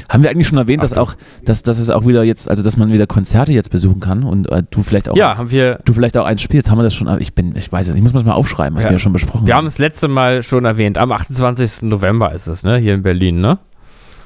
Haben 0.08 0.22
wir 0.22 0.30
eigentlich 0.30 0.46
schon 0.48 0.56
erwähnt, 0.56 0.82
dass 0.82 0.94
auch, 0.94 1.14
dass, 1.44 1.62
dass 1.62 1.78
es 1.78 1.90
auch 1.90 2.06
wieder 2.06 2.22
jetzt, 2.22 2.48
also 2.48 2.62
dass 2.62 2.76
man 2.76 2.90
wieder 2.92 3.06
Konzerte 3.06 3.52
jetzt 3.52 3.70
besuchen 3.70 4.00
kann 4.00 4.22
und 4.22 4.48
äh, 4.50 4.62
du 4.70 4.82
vielleicht 4.82 5.08
auch 5.08 5.16
Ja, 5.16 5.30
eins, 5.30 5.38
haben 5.38 5.50
wir. 5.50 5.80
du 5.84 5.92
vielleicht 5.92 6.16
auch 6.16 6.24
eins 6.24 6.40
spielst. 6.40 6.70
Haben 6.70 6.78
wir 6.78 6.84
das 6.84 6.94
schon? 6.94 7.08
Ich 7.20 7.34
bin, 7.34 7.54
ich 7.56 7.70
weiß 7.70 7.88
es, 7.88 7.94
nicht. 7.94 8.06
ich 8.06 8.12
muss 8.14 8.24
mal 8.24 8.32
aufschreiben, 8.32 8.76
was 8.76 8.84
Ja. 8.84 8.88
wir 8.90 8.94
ja 8.94 8.98
schon 9.00 9.12
besprochen 9.12 9.46
Wir 9.46 9.56
haben 9.56 9.66
es 9.66 9.78
letzte 9.78 10.06
Mal 10.08 10.42
schon 10.44 10.64
erwähnt. 10.64 10.96
Am 10.96 11.10
28. 11.12 11.82
November 11.82 12.32
ist 12.32 12.46
es, 12.46 12.62
ne? 12.62 12.78
Hier 12.78 12.94
in 12.94 13.02
Berlin, 13.02 13.40
ne? 13.40 13.58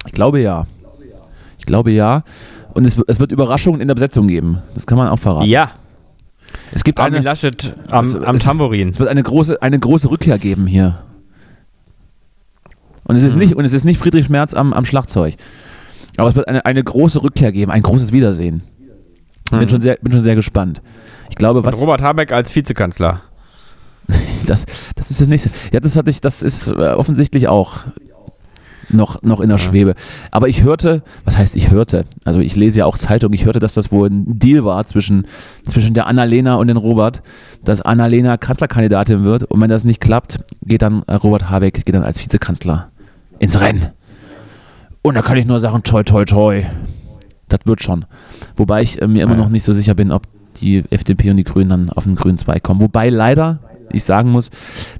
Ich 0.05 0.13
glaube 0.13 0.39
ja. 0.39 0.67
Ich 1.63 1.65
glaube 1.65 1.91
ja. 1.91 2.23
Und 2.73 2.85
es, 2.85 2.97
es 3.07 3.21
wird 3.21 3.31
Überraschungen 3.31 3.79
in 3.79 3.87
der 3.87 3.95
Besetzung 3.95 4.27
geben. 4.27 4.57
Das 4.73 4.85
kann 4.85 4.97
man 4.97 5.07
auch 5.07 5.17
verraten. 5.17 5.47
Ja. 5.47 5.71
Es 6.73 6.83
gibt 6.83 6.99
Armin 6.99 7.15
eine, 7.19 7.23
Laschet 7.23 7.73
am, 7.87 7.99
Also, 7.99 8.21
am 8.21 8.35
es- 8.35 8.43
Tambourin. 8.43 8.89
es 8.89 8.99
wird 8.99 9.07
eine 9.07 9.23
große, 9.23 9.61
eine 9.61 9.79
große 9.79 10.11
Rückkehr 10.11 10.37
geben 10.39 10.67
hier. 10.67 11.01
Und 13.05 13.15
es 13.15 13.23
ist, 13.23 13.35
nicht, 13.37 13.55
und 13.55 13.63
es 13.63 13.71
ist 13.71 13.85
nicht 13.85 13.97
Friedrich 13.97 14.27
Merz 14.29 14.53
am, 14.53 14.73
am 14.73 14.83
Schlagzeug. 14.83 15.35
Aber 16.17 16.27
es 16.27 16.35
wird 16.35 16.49
eine, 16.49 16.65
eine 16.65 16.83
große 16.83 17.23
Rückkehr 17.23 17.53
geben, 17.53 17.71
ein 17.71 17.81
großes 17.81 18.11
Wiedersehen. 18.11 18.63
Bin, 19.49 19.69
schon 19.69 19.79
sehr, 19.81 19.97
bin 20.01 20.11
schon 20.11 20.21
sehr 20.21 20.35
gespannt. 20.35 20.81
Ich 21.29 21.37
glaube, 21.37 21.59
Und 21.59 21.65
was. 21.65 21.79
Robert 21.79 22.01
Habeck 22.01 22.33
als 22.33 22.53
Vizekanzler. 22.53 23.21
Das, 24.45 24.65
das 24.95 25.09
ist 25.09 25.21
das 25.21 25.29
nächste. 25.29 25.49
Ja, 25.71 25.79
das 25.79 25.95
hatte 25.95 26.09
ich, 26.09 26.19
das 26.19 26.41
ist 26.41 26.67
äh, 26.67 26.73
offensichtlich 26.73 27.47
auch 27.47 27.77
noch, 28.89 29.21
noch 29.23 29.39
in 29.39 29.49
der 29.49 29.57
Schwebe. 29.57 29.95
Aber 30.31 30.47
ich 30.49 30.63
hörte, 30.63 31.01
was 31.25 31.37
heißt 31.37 31.55
ich 31.55 31.71
hörte? 31.71 32.05
Also 32.25 32.39
ich 32.39 32.55
lese 32.55 32.79
ja 32.79 32.85
auch 32.85 32.97
Zeitung, 32.97 33.33
ich 33.33 33.45
hörte, 33.45 33.59
dass 33.59 33.73
das 33.73 33.91
wohl 33.91 34.09
ein 34.09 34.39
Deal 34.39 34.65
war 34.65 34.83
zwischen, 34.85 35.27
zwischen 35.67 35.93
der 35.93 36.07
Annalena 36.07 36.55
und 36.55 36.67
den 36.67 36.77
Robert, 36.77 37.21
dass 37.63 37.81
Annalena 37.81 38.37
Kanzlerkandidatin 38.37 39.23
wird 39.23 39.43
und 39.45 39.61
wenn 39.61 39.69
das 39.69 39.83
nicht 39.83 40.01
klappt, 40.01 40.39
geht 40.65 40.81
dann 40.81 41.03
Robert 41.03 41.49
Habeck, 41.49 41.85
geht 41.85 41.95
dann 41.95 42.03
als 42.03 42.21
Vizekanzler 42.23 42.89
ins 43.39 43.59
Rennen. 43.59 43.87
Und 45.01 45.15
da 45.15 45.21
kann 45.21 45.37
ich 45.37 45.45
nur 45.45 45.59
sagen, 45.59 45.83
toi, 45.83 46.03
toi, 46.03 46.23
toi. 46.25 46.63
Das 47.49 47.59
wird 47.65 47.83
schon. 47.83 48.05
Wobei 48.55 48.81
ich 48.81 49.01
äh, 49.01 49.07
mir 49.07 49.23
immer 49.23 49.33
Ja. 49.33 49.39
noch 49.39 49.49
nicht 49.49 49.63
so 49.63 49.73
sicher 49.73 49.93
bin, 49.95 50.11
ob 50.11 50.23
die 50.61 50.83
FDP 50.89 51.29
und 51.29 51.37
die 51.37 51.43
Grünen 51.43 51.69
dann 51.69 51.89
auf 51.89 52.05
den 52.05 52.15
grünen 52.15 52.37
Zweig 52.37 52.63
kommen. 52.63 52.79
Wobei 52.81 53.09
leider 53.09 53.59
ich 53.93 54.03
sagen 54.03 54.31
muss, 54.31 54.49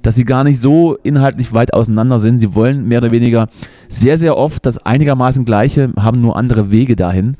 dass 0.02 0.14
sie 0.14 0.24
gar 0.24 0.44
nicht 0.44 0.60
so 0.60 0.96
inhaltlich 1.02 1.52
weit 1.52 1.74
auseinander 1.74 2.18
sind. 2.18 2.38
Sie 2.38 2.54
wollen 2.54 2.86
mehr 2.86 2.98
oder 2.98 3.10
weniger 3.10 3.48
sehr, 3.88 4.16
sehr 4.16 4.36
oft 4.36 4.64
das 4.66 4.78
einigermaßen 4.78 5.44
gleiche, 5.44 5.92
haben 5.98 6.20
nur 6.20 6.36
andere 6.36 6.70
Wege 6.70 6.96
dahin. 6.96 7.36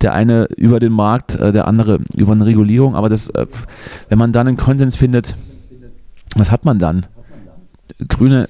Der 0.00 0.14
eine 0.14 0.48
über 0.56 0.80
den 0.80 0.92
Markt, 0.92 1.34
äh, 1.34 1.52
der 1.52 1.68
andere 1.68 2.00
über 2.16 2.32
eine 2.32 2.46
Regulierung. 2.46 2.94
Aber 2.96 3.08
das, 3.08 3.28
äh, 3.30 3.46
wenn 4.08 4.18
man 4.18 4.32
dann 4.32 4.48
einen 4.48 4.56
Konsens 4.56 4.96
findet, 4.96 5.36
was 6.34 6.50
hat 6.50 6.64
man 6.64 6.78
dann? 6.78 7.06
Grüne, 8.08 8.46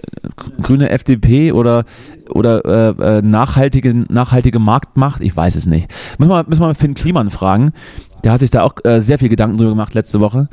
grüne 0.63 0.91
FDP 0.91 1.53
oder, 1.53 1.85
oder 2.31 2.65
äh, 2.65 3.19
äh, 3.19 3.23
nachhaltige, 3.23 3.93
nachhaltige 4.09 4.61
Marktmacht? 4.61 5.21
Ich 5.21 5.37
weiß 5.37 5.57
es 5.57 5.67
nicht. 5.67 5.89
Müssen 6.19 6.31
wir, 6.31 6.45
müssen 6.49 6.63
wir 6.63 6.75
Finn 6.75 6.95
Kliman 6.95 7.31
fragen. 7.31 7.73
Der 8.25 8.33
hat 8.33 8.41
sich 8.41 8.51
da 8.51 8.63
auch 8.63 8.75
äh, 8.85 9.01
sehr 9.01 9.19
viel 9.19 9.29
Gedanken 9.29 9.59
drüber 9.59 9.71
gemacht 9.71 9.95
letzte 9.95 10.21
Woche 10.21 10.49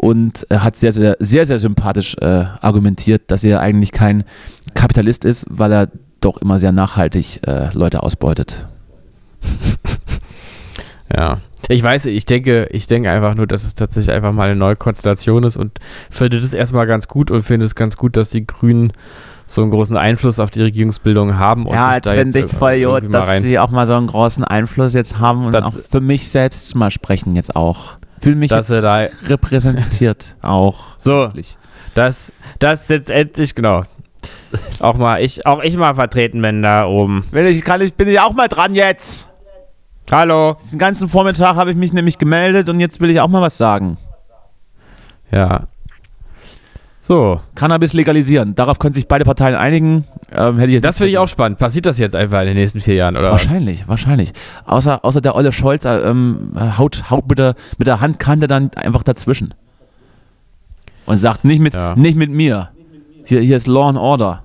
und 0.00 0.46
hat 0.52 0.76
sehr, 0.76 0.92
sehr, 0.92 1.16
sehr, 1.20 1.46
sehr 1.46 1.58
sympathisch 1.58 2.16
äh, 2.20 2.44
argumentiert, 2.60 3.22
dass 3.30 3.44
er 3.44 3.60
eigentlich 3.60 3.92
kein 3.92 4.24
Kapitalist 4.74 5.24
ist, 5.24 5.46
weil 5.48 5.72
er 5.72 5.88
doch 6.20 6.38
immer 6.38 6.58
sehr 6.58 6.72
nachhaltig 6.72 7.40
äh, 7.46 7.68
Leute 7.72 8.02
ausbeutet. 8.02 8.66
Ja. 11.14 11.38
Ich 11.68 11.82
weiß, 11.82 12.06
ich 12.06 12.24
denke, 12.26 12.68
ich 12.70 12.86
denke 12.86 13.10
einfach 13.10 13.34
nur, 13.34 13.46
dass 13.48 13.64
es 13.64 13.74
tatsächlich 13.74 14.14
einfach 14.14 14.32
mal 14.32 14.44
eine 14.44 14.56
neue 14.56 14.76
Konstellation 14.76 15.42
ist 15.42 15.56
und 15.56 15.78
finde 16.10 16.40
das 16.40 16.54
erstmal 16.54 16.86
ganz 16.86 17.08
gut 17.08 17.30
und 17.30 17.42
finde 17.42 17.66
es 17.66 17.74
ganz 17.74 17.96
gut, 17.96 18.16
dass 18.16 18.30
die 18.30 18.46
Grünen 18.46 18.92
so 19.48 19.62
einen 19.62 19.70
großen 19.72 19.96
Einfluss 19.96 20.38
auf 20.38 20.50
die 20.50 20.62
Regierungsbildung 20.62 21.38
haben. 21.38 21.66
Und 21.66 21.74
ja, 21.74 21.88
sich 21.88 21.96
ich 21.96 22.02
da 22.02 22.12
finde 22.12 22.38
ich 22.40 22.52
voll 22.52 22.84
gut, 23.00 23.12
dass 23.12 23.42
sie 23.42 23.58
auch 23.58 23.70
mal 23.70 23.86
so 23.86 23.94
einen 23.94 24.06
großen 24.06 24.44
Einfluss 24.44 24.92
jetzt 24.94 25.18
haben 25.18 25.46
und 25.46 25.52
Das- 25.52 25.64
auch 25.64 25.72
für 25.90 26.00
mich 26.00 26.28
selbst 26.28 26.74
mal 26.76 26.90
sprechen 26.92 27.34
jetzt 27.34 27.56
auch. 27.56 27.95
Fühle 28.20 28.36
mich 28.36 28.50
dass 28.50 28.68
jetzt 28.68 28.82
da 28.82 29.06
repräsentiert 29.26 30.36
auch. 30.42 30.98
so, 30.98 31.12
Wirklich. 31.12 31.56
dass 31.94 32.32
das 32.58 32.88
jetzt 32.88 33.10
endlich 33.10 33.54
genau 33.54 33.84
auch 34.80 34.96
mal 34.96 35.22
ich 35.22 35.46
auch 35.46 35.62
ich 35.62 35.76
mal 35.76 35.94
vertreten 35.94 36.42
bin 36.42 36.62
da 36.62 36.86
oben. 36.86 37.26
Will 37.30 37.46
ich, 37.46 37.62
kann 37.64 37.80
ich, 37.80 37.94
bin 37.94 38.08
ich 38.08 38.20
auch 38.20 38.32
mal 38.32 38.48
dran 38.48 38.74
jetzt. 38.74 39.28
Hallo. 40.10 40.56
Den 40.70 40.78
ganzen 40.78 41.08
Vormittag 41.08 41.56
habe 41.56 41.70
ich 41.70 41.76
mich 41.76 41.92
nämlich 41.92 42.18
gemeldet 42.18 42.68
und 42.68 42.78
jetzt 42.78 43.00
will 43.00 43.10
ich 43.10 43.20
auch 43.20 43.28
mal 43.28 43.42
was 43.42 43.58
sagen. 43.58 43.98
Ja. 45.32 45.66
So, 47.06 47.40
Cannabis 47.54 47.92
legalisieren. 47.92 48.56
Darauf 48.56 48.80
können 48.80 48.92
sich 48.92 49.06
beide 49.06 49.24
Parteien 49.24 49.54
einigen. 49.54 50.06
Ähm, 50.32 50.56
hätte 50.58 50.70
ich 50.70 50.74
jetzt 50.74 50.84
das 50.84 50.96
finde 50.98 51.10
ich 51.10 51.18
auch 51.18 51.28
spannend. 51.28 51.56
Passiert 51.56 51.86
das 51.86 51.98
jetzt 51.98 52.16
einfach 52.16 52.40
in 52.40 52.48
den 52.48 52.56
nächsten 52.56 52.80
vier 52.80 52.94
Jahren 52.94 53.16
oder 53.16 53.26
was? 53.26 53.44
Wahrscheinlich, 53.44 53.86
wahrscheinlich. 53.86 54.32
Außer, 54.64 55.04
außer 55.04 55.20
der 55.20 55.36
Olle 55.36 55.52
Scholz 55.52 55.84
äh, 55.84 55.98
ähm, 56.00 56.50
haut, 56.76 57.08
haut 57.08 57.28
mit, 57.28 57.38
der, 57.38 57.54
mit 57.78 57.86
der 57.86 58.00
Handkante 58.00 58.48
dann 58.48 58.72
einfach 58.74 59.04
dazwischen. 59.04 59.54
Und 61.06 61.18
sagt, 61.18 61.44
nicht 61.44 61.60
mit, 61.60 61.74
Ja. 61.74 61.94
nicht 61.94 62.16
mit 62.16 62.32
mir. 62.32 62.70
Hier, 63.24 63.40
hier 63.40 63.56
ist 63.56 63.68
Law 63.68 63.88
and 63.88 63.98
Order. 63.98 64.42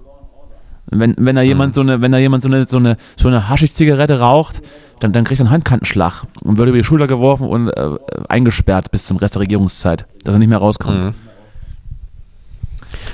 Wenn, 0.92 1.16
wenn 1.18 1.36
da 1.36 1.42
jemand 1.42 1.74
so 1.74 1.82
eine, 1.82 2.00
wenn 2.02 2.12
da 2.12 2.20
jemand 2.20 2.44
so 2.44 2.50
eine, 2.50 2.66
so 2.66 2.78
eine, 2.78 2.98
so 3.16 3.28
eine 3.28 3.50
Haschisch-Zigarette 3.50 4.20
raucht, 4.20 4.62
dann, 5.00 5.14
dann 5.14 5.24
kriegt 5.24 5.40
er 5.42 5.46
einen 5.48 5.52
Handkantenschlag 5.52 6.26
und 6.44 6.60
wird 6.60 6.70
über 6.70 6.78
die 6.78 6.84
Schulter 6.84 7.08
geworfen 7.08 7.48
und 7.48 7.70
äh, 7.70 7.90
eingesperrt 8.30 8.92
bis 8.92 9.08
zum 9.08 9.18
Rest 9.18 9.34
der 9.34 9.42
Regierungszeit, 9.42 10.06
dass 10.24 10.36
er 10.36 10.38
nicht 10.40 10.50
mehr 10.50 10.60
rauskommt. 10.60 11.06
Mhm. 11.06 11.14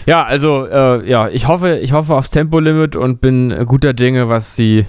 Ja, 0.05 0.23
also 0.25 0.65
äh, 0.67 1.09
ja, 1.09 1.29
ich 1.29 1.47
hoffe, 1.47 1.77
ich 1.77 1.91
hoffe 1.93 2.15
aufs 2.15 2.29
Tempolimit 2.31 2.95
und 2.95 3.21
bin 3.21 3.65
guter 3.65 3.93
Dinge, 3.93 4.29
was 4.29 4.55
die, 4.55 4.85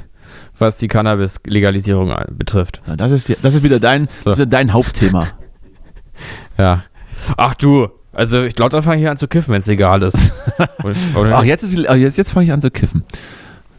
was 0.59 0.78
die 0.78 0.88
Cannabis-Legalisierung 0.88 2.12
an- 2.12 2.36
betrifft. 2.36 2.80
Ja, 2.86 2.96
das, 2.96 3.12
ist, 3.12 3.36
das 3.42 3.55
ist 3.55 3.62
wieder 3.62 3.80
dein, 3.80 4.09
So. 4.24 4.32
wieder 4.34 4.46
dein 4.46 4.72
Hauptthema. 4.72 5.26
Ja. 6.59 6.82
Ach 7.36 7.55
du, 7.55 7.88
also 8.12 8.42
ich 8.42 8.57
glaube, 8.57 8.70
dann 8.70 8.82
fange 8.82 8.96
ich 8.96 9.03
hier 9.03 9.12
an 9.12 9.16
zu 9.16 9.28
kiffen, 9.28 9.53
wenn 9.53 9.61
es 9.61 9.66
legal 9.66 10.03
ist. 10.03 10.32
Ach, 11.14 11.44
jetzt, 11.44 11.62
ist, 11.62 11.72
jetzt, 11.78 12.16
jetzt 12.18 12.32
fange 12.32 12.46
ich 12.46 12.53
an 12.53 12.61
zu 12.61 12.72
kiffen. 12.72 13.05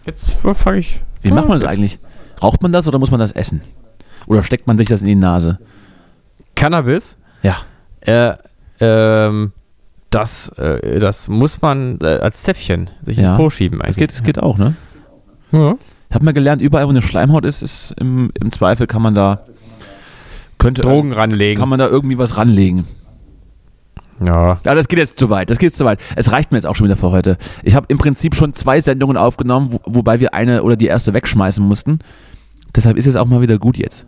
jetzt 0.05 0.31
fange 0.53 0.77
ich. 0.77 1.01
Wie 1.21 1.31
macht 1.31 1.49
man 1.49 1.59
das 1.59 1.67
eigentlich? 1.67 1.99
Raucht 2.41 2.61
man 2.61 2.71
das 2.71 2.87
oder 2.87 2.97
muss 2.99 3.11
man 3.11 3.19
das 3.19 3.33
essen? 3.33 3.61
Oder 4.27 4.43
steckt 4.43 4.67
man 4.67 4.77
sich 4.77 4.87
das 4.87 5.01
in 5.01 5.07
die 5.07 5.15
Nase? 5.15 5.59
Cannabis? 6.55 7.17
Ja. 7.43 7.57
Äh, 7.99 8.35
ähm, 8.79 9.51
das, 10.09 10.49
äh, 10.57 10.99
das 10.99 11.27
muss 11.27 11.61
man 11.61 11.99
äh, 12.01 12.05
als 12.21 12.43
Zäpfchen 12.43 12.89
sich 13.01 13.17
in 13.17 13.23
Ja. 13.23 13.33
den 13.35 13.37
Po 13.37 13.49
schieben. 13.49 13.79
Das 13.79 13.85
eigentlich. 13.85 13.97
geht, 13.97 14.11
das 14.11 14.23
geht 14.23 14.39
auch, 14.41 14.57
ne? 14.57 14.75
Ja. 15.51 15.75
Ich 16.09 16.15
habe 16.15 16.25
mal 16.25 16.33
gelernt, 16.33 16.61
überall, 16.61 16.85
wo 16.85 16.89
eine 16.89 17.01
Schleimhaut 17.03 17.45
ist, 17.45 17.61
ist 17.61 17.93
im, 17.99 18.31
im 18.39 18.51
Zweifel 18.51 18.87
kann 18.87 19.01
man 19.01 19.13
da 19.13 19.41
könnte 20.57 20.81
Drogen 20.81 21.13
ranlegen. 21.13 21.59
kann 21.59 21.69
man 21.69 21.79
da 21.79 21.87
irgendwie 21.87 22.17
was 22.17 22.35
ranlegen. 22.37 22.85
ja. 24.23 24.59
Ja, 24.63 24.75
das 24.75 24.87
geht 24.87 24.99
jetzt 24.99 25.19
zu 25.19 25.29
weit. 25.29 25.49
Das 25.49 25.57
geht 25.59 25.67
jetzt 25.69 25.77
zu 25.77 25.85
weit. 25.85 25.99
Es 26.15 26.31
reicht 26.31 26.51
mir 26.51 26.57
jetzt 26.57 26.65
auch 26.65 26.75
schon 26.75 26.85
wieder 26.85 26.97
für 26.97 27.11
heute. 27.11 27.37
Ich 27.63 27.75
habe 27.75 27.85
im 27.89 27.97
Prinzip 27.97 28.35
schon 28.35 28.53
zwei 28.53 28.79
Sendungen 28.79 29.15
aufgenommen, 29.17 29.69
wo, 29.71 29.79
wobei 29.85 30.19
wir 30.19 30.33
eine 30.33 30.63
oder 30.63 30.75
die 30.75 30.87
erste 30.87 31.13
wegschmeißen 31.13 31.63
mussten. 31.63 31.99
Deshalb 32.75 32.97
ist 32.97 33.07
es 33.07 33.15
auch 33.15 33.25
mal 33.25 33.41
wieder 33.41 33.57
gut 33.57 33.77
jetzt. 33.77 34.05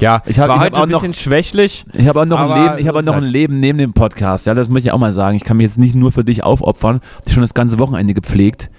Ja, 0.00 0.22
Ich 0.26 0.38
hab- 0.38 0.48
war 0.48 0.56
ich 0.56 0.60
hab 0.62 0.66
heute 0.68 0.76
auch 0.78 0.82
ein 0.84 0.88
noch- 0.90 1.00
bisschen 1.02 1.14
schwächlich. 1.14 1.84
Ich 1.92 2.08
habe 2.08 2.20
auch 2.22 2.24
noch 2.24 2.38
ein 2.40 2.62
Leben, 2.62 2.78
ich 2.78 2.88
habe 2.88 2.98
auch 2.98 3.02
noch 3.02 3.14
ein. 3.14 3.24
Leben 3.24 3.60
neben 3.60 3.78
dem 3.78 3.92
Podcast. 3.92 4.46
Ja, 4.46 4.54
das 4.54 4.68
möchte 4.68 4.88
ich 4.88 4.92
auch 4.92 4.98
mal 4.98 5.12
sagen. 5.12 5.36
Ich 5.36 5.44
kann 5.44 5.56
mich 5.58 5.64
jetzt 5.64 5.78
nicht 5.78 5.94
nur 5.94 6.10
für 6.12 6.24
dich 6.24 6.42
aufopfern. 6.42 7.00
Ich 7.20 7.26
habe 7.26 7.30
schon 7.32 7.40
das 7.42 7.54
ganze 7.54 7.78
Wochenende 7.78 8.14
gepflegt, 8.14 8.70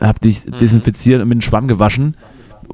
habe 0.00 0.20
dich 0.20 0.46
Mhm. 0.46 0.58
desinfiziert 0.58 1.20
und 1.22 1.28
mit 1.28 1.38
dem 1.38 1.42
Schwamm 1.42 1.66
gewaschen, 1.68 2.16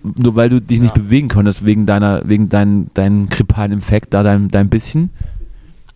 nur 0.02 0.36
weil 0.36 0.48
du 0.50 0.60
dich 0.60 0.80
nicht 0.80 0.94
bewegen 0.94 1.28
konntest 1.28 1.64
wegen 1.64 1.86
deiner, 1.86 2.22
wegen 2.28 2.48
deinem 2.50 2.88
deinen 2.94 3.28
grippalen 3.30 3.72
Infekt, 3.72 4.12
da 4.14 4.22
dein, 4.22 4.48
dein 4.48 4.68
bisschen. 4.68 5.10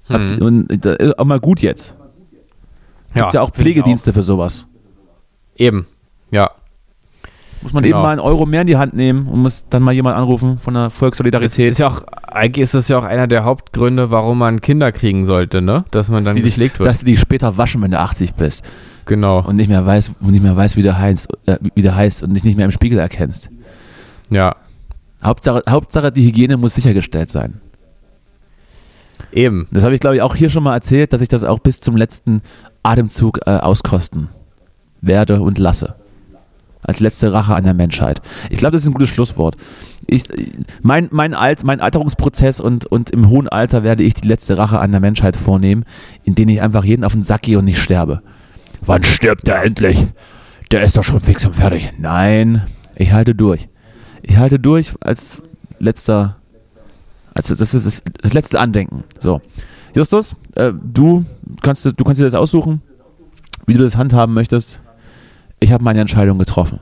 Mhm. 0.09 0.39
Und 0.41 0.85
das 0.85 0.97
ist 0.97 1.19
auch 1.19 1.25
mal 1.27 1.39
gut 1.41 1.61
jetzt. 1.61 1.97
Gibt 3.15 3.35
ja 3.35 3.43
auch 3.43 3.47
find 3.55 3.67
ich 3.69 3.75
Pflegedienste 3.75 4.13
für 4.13 4.23
sowas. 4.23 4.67
Eben. 5.57 5.87
Ja. 6.31 6.51
Muss 7.63 7.73
man 7.75 7.83
Genau. 7.83 7.97
eben 7.99 8.03
mal 8.03 8.11
einen 8.13 8.21
Euro 8.21 8.47
mehr 8.47 8.63
in 8.63 8.67
die 8.67 8.77
Hand 8.79 8.95
nehmen 8.95 9.27
und 9.27 9.41
muss 9.43 9.67
dann 9.69 9.83
mal 9.83 9.93
jemand 9.93 10.17
anrufen 10.17 10.59
von 10.59 10.73
der 10.75 10.85
Das 10.85 10.95
Volkssolidarität. 10.95 11.71
ist 11.71 11.79
ja 11.79 11.89
auch, 11.89 12.03
eigentlich 12.27 12.63
ist 12.65 12.73
das 12.75 12.89
ja 12.89 12.99
auch 12.99 13.05
einer 13.05 13.27
der 13.27 13.45
Hauptgründe, 13.45 14.11
warum 14.11 14.39
man 14.39 14.61
Kinder 14.63 14.93
kriegen 14.93 15.27
sollte, 15.27 15.61
ne? 15.61 15.85
Dass 15.91 16.09
man 16.09 16.25
dann 16.25 16.37
die 16.37 16.43
dich- 16.43 16.55
gepflegt 16.55 16.79
wird. 16.79 16.89
dass 16.89 17.01
du 17.01 17.05
dich 17.05 17.21
später 17.21 17.59
waschen, 17.59 17.83
wenn 17.83 17.91
du 17.91 17.99
80 17.99 18.35
bist. 18.35 18.65
genau. 19.05 19.41
und 19.45 19.57
nicht 19.57 19.69
mehr 19.69 19.85
weiß, 19.85 20.13
und 20.21 20.31
nicht 20.31 20.43
mehr 20.43 20.57
weiß, 20.57 20.77
wie 20.77 20.83
der 20.83 20.97
heißt, 20.99 21.29
äh, 21.47 21.59
wie 21.75 21.83
der 21.83 21.95
heißt 21.97 22.23
und 22.23 22.33
dich 22.35 22.45
nicht 22.45 22.57
mehr 22.57 22.65
im 22.65 22.71
Spiegel 22.71 22.99
erkennst. 22.99 23.51
Ja. 24.31 24.55
Hauptsache, 25.23 25.63
Hauptsache 25.69 26.13
die 26.13 26.25
Hygiene 26.27 26.57
muss 26.57 26.75
sichergestellt 26.75 27.29
sein. 27.29 27.61
Eben. 29.33 29.67
Das 29.71 29.85
habe 29.85 29.95
ich, 29.95 30.01
glaube 30.01 30.17
ich, 30.17 30.23
auch 30.23 30.35
hier 30.35 30.49
schon 30.51 30.63
mal 30.63 30.75
erzählt, 30.75 31.13
dass 31.13 31.21
ich 31.21 31.29
das 31.29 31.45
auch 31.45 31.59
bis 31.59 31.81
zum 31.81 31.97
letzten 31.97 32.41
Atemzug 32.83 33.41
äh, 33.47 33.51
auskosten 33.51 34.29
werde 35.03 35.41
und 35.43 35.59
lasse. 35.59 35.95
Als 36.83 37.01
letzte 37.01 37.33
Rache 37.33 37.55
an 37.55 37.65
der 37.65 37.75
Menschheit. 37.75 38.23
Ich 38.49 38.59
glaube, 38.59 38.73
das 38.73 38.83
ist 38.83 38.89
ein 38.89 38.95
gutes 38.95 39.11
Schlusswort. 39.11 39.57
Ich, 40.07 40.25
mein, 40.83 41.09
mein, 41.13 41.35
Alt, 41.35 41.63
mein 41.63 41.81
Alterungsprozess 41.81 42.61
und, 42.61 42.87
und 42.87 43.11
im 43.11 43.29
hohen 43.29 43.49
Alter 43.49 43.83
werde 43.83 44.03
ich 44.03 44.15
die 44.15 44.27
letzte 44.27 44.57
Rache 44.57 44.79
an 44.79 44.91
der 44.91 45.01
Menschheit 45.01 45.37
vornehmen, 45.37 45.85
indem 46.25 46.49
ich 46.49 46.63
einfach 46.63 46.85
jeden 46.85 47.05
auf 47.05 47.13
den 47.13 47.23
Sack 47.23 47.43
gehe 47.43 47.59
und 47.59 47.67
nicht 47.67 47.81
sterbe. 47.81 48.23
Wann 48.81 49.03
stirbt 49.03 49.47
der 49.47 49.63
endlich? 49.63 50.07
Der 50.71 50.83
ist 50.83 50.97
doch 50.97 51.05
schon 51.05 51.21
fix 51.21 51.45
und 51.45 51.55
fertig. 51.55 51.93
Nein, 51.99 52.63
ich 52.95 53.13
halte 53.13 53.35
durch. 53.35 53.69
Ich 54.23 54.37
halte 54.37 54.59
durch 54.59 54.93
als 55.01 55.43
letzter, 55.79 56.37
also 57.35 57.55
das 57.55 57.75
ist 57.75 58.03
das, 58.23 58.33
letzte 58.33 58.61
Andenken. 58.61 59.05
So, 59.19 59.41
Justus, 59.95 60.37
äh, 60.55 60.73
du 60.73 61.25
kannst 61.63 61.85
du 61.85 62.05
kannst 62.05 62.21
dir 62.21 62.25
das 62.25 62.35
aussuchen, 62.35 62.83
wie 63.67 63.75
du 63.75 63.83
das 63.83 63.97
handhaben 63.97 64.35
möchtest. 64.35 64.81
Ich 65.61 65.73
habe 65.73 65.85
meine 65.85 66.01
Entscheidung 66.01 66.39
getroffen. 66.39 66.81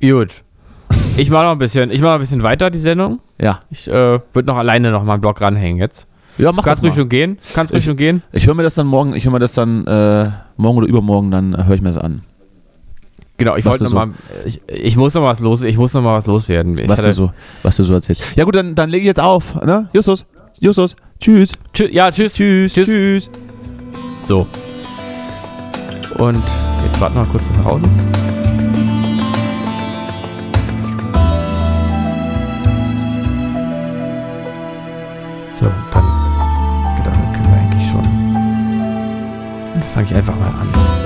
Gut. 0.00 0.42
Ich 1.18 1.30
mache 1.30 1.46
noch 1.46 1.52
ein 1.52 1.58
bisschen, 1.58 1.90
ich 1.90 2.00
mache 2.00 2.10
noch 2.10 2.14
ein 2.14 2.20
bisschen 2.20 2.44
weiter 2.44 2.70
die 2.70 2.78
Sendung. 2.78 3.18
Ja, 3.40 3.58
Ich 3.70 3.88
äh, 3.88 3.92
würde 4.32 4.44
noch 4.46 4.56
alleine 4.56 4.92
noch 4.92 5.02
mal 5.02 5.14
einen 5.14 5.20
Blog 5.20 5.40
ranhängen 5.40 5.78
jetzt. 5.78 6.06
ja, 6.38 6.52
mach 6.52 6.62
Kannst 6.62 6.78
das 6.78 6.84
ruhig 6.84 6.92
mal. 6.92 7.00
schon 7.00 7.08
gehen. 7.08 7.38
Kannst 7.54 7.72
ruhig 7.72 7.80
Ich- 7.80 7.84
schon 7.86 7.96
gehen. 7.96 8.22
Ich 8.30 8.46
höre 8.46 8.54
mir 8.54 8.62
das 8.62 8.76
dann 8.76 8.86
morgen, 8.86 9.14
ich 9.14 9.24
höre 9.24 9.32
mir 9.32 9.40
das 9.40 9.52
dann 9.52 9.84
äh, 9.88 10.30
morgen 10.56 10.78
oder 10.78 10.86
übermorgen, 10.86 11.32
dann 11.32 11.54
äh, 11.54 11.64
höre 11.64 11.74
ich 11.74 11.82
mir 11.82 11.88
das 11.88 11.98
an. 11.98 12.22
Genau, 13.36 13.56
ich 13.56 13.64
wollte 13.64 13.84
du 13.84 13.90
noch 13.90 13.94
mal, 14.06 14.10
ich, 14.44 14.60
ich 14.68 14.96
muss 14.96 15.14
noch 15.14 15.22
was 15.24 15.40
los, 15.40 15.62
ich 15.62 15.76
muss 15.76 15.92
noch 15.92 16.02
mal 16.02 16.14
was 16.16 16.26
loswerden. 16.28 16.78
Ich 16.78 16.88
Was 16.88 17.00
hatte- 17.00 17.08
du, 17.08 17.14
so, 17.14 17.32
was 17.64 17.76
du 17.76 17.82
so 17.82 17.94
erzählst. 17.94 18.22
Ja 18.36 18.44
gut, 18.44 18.54
dann, 18.54 18.76
dann 18.76 18.88
lege 18.88 19.00
ich 19.02 19.06
jetzt 19.06 19.20
auf. 19.20 19.56
Ne? 19.56 19.88
Justus, 19.92 20.24
Justus, 20.60 20.94
tschüss. 21.20 21.52
Tschü 21.72 21.88
ja, 21.92 22.12
tschüss. 22.12 22.34
Tschüss, 22.34 22.72
tschüss. 22.74 23.30
So. 24.24 24.46
Und 26.18 26.42
jetzt 26.98 27.02
warten 27.02 27.18
mal 27.18 27.26
kurz, 27.26 27.44
bis 27.46 27.56
er 27.58 27.62
raus 27.62 27.82
ist. 27.82 28.00
So, 35.54 35.66
dann, 35.92 36.04
dann 37.04 37.32
können 37.32 37.50
wir 37.50 37.58
eigentlich 37.60 37.88
schon. 37.88 38.02
Dann 39.74 39.82
fange 39.94 40.06
ich 40.06 40.14
einfach 40.14 40.36
mal 40.36 40.48
an. 40.48 40.97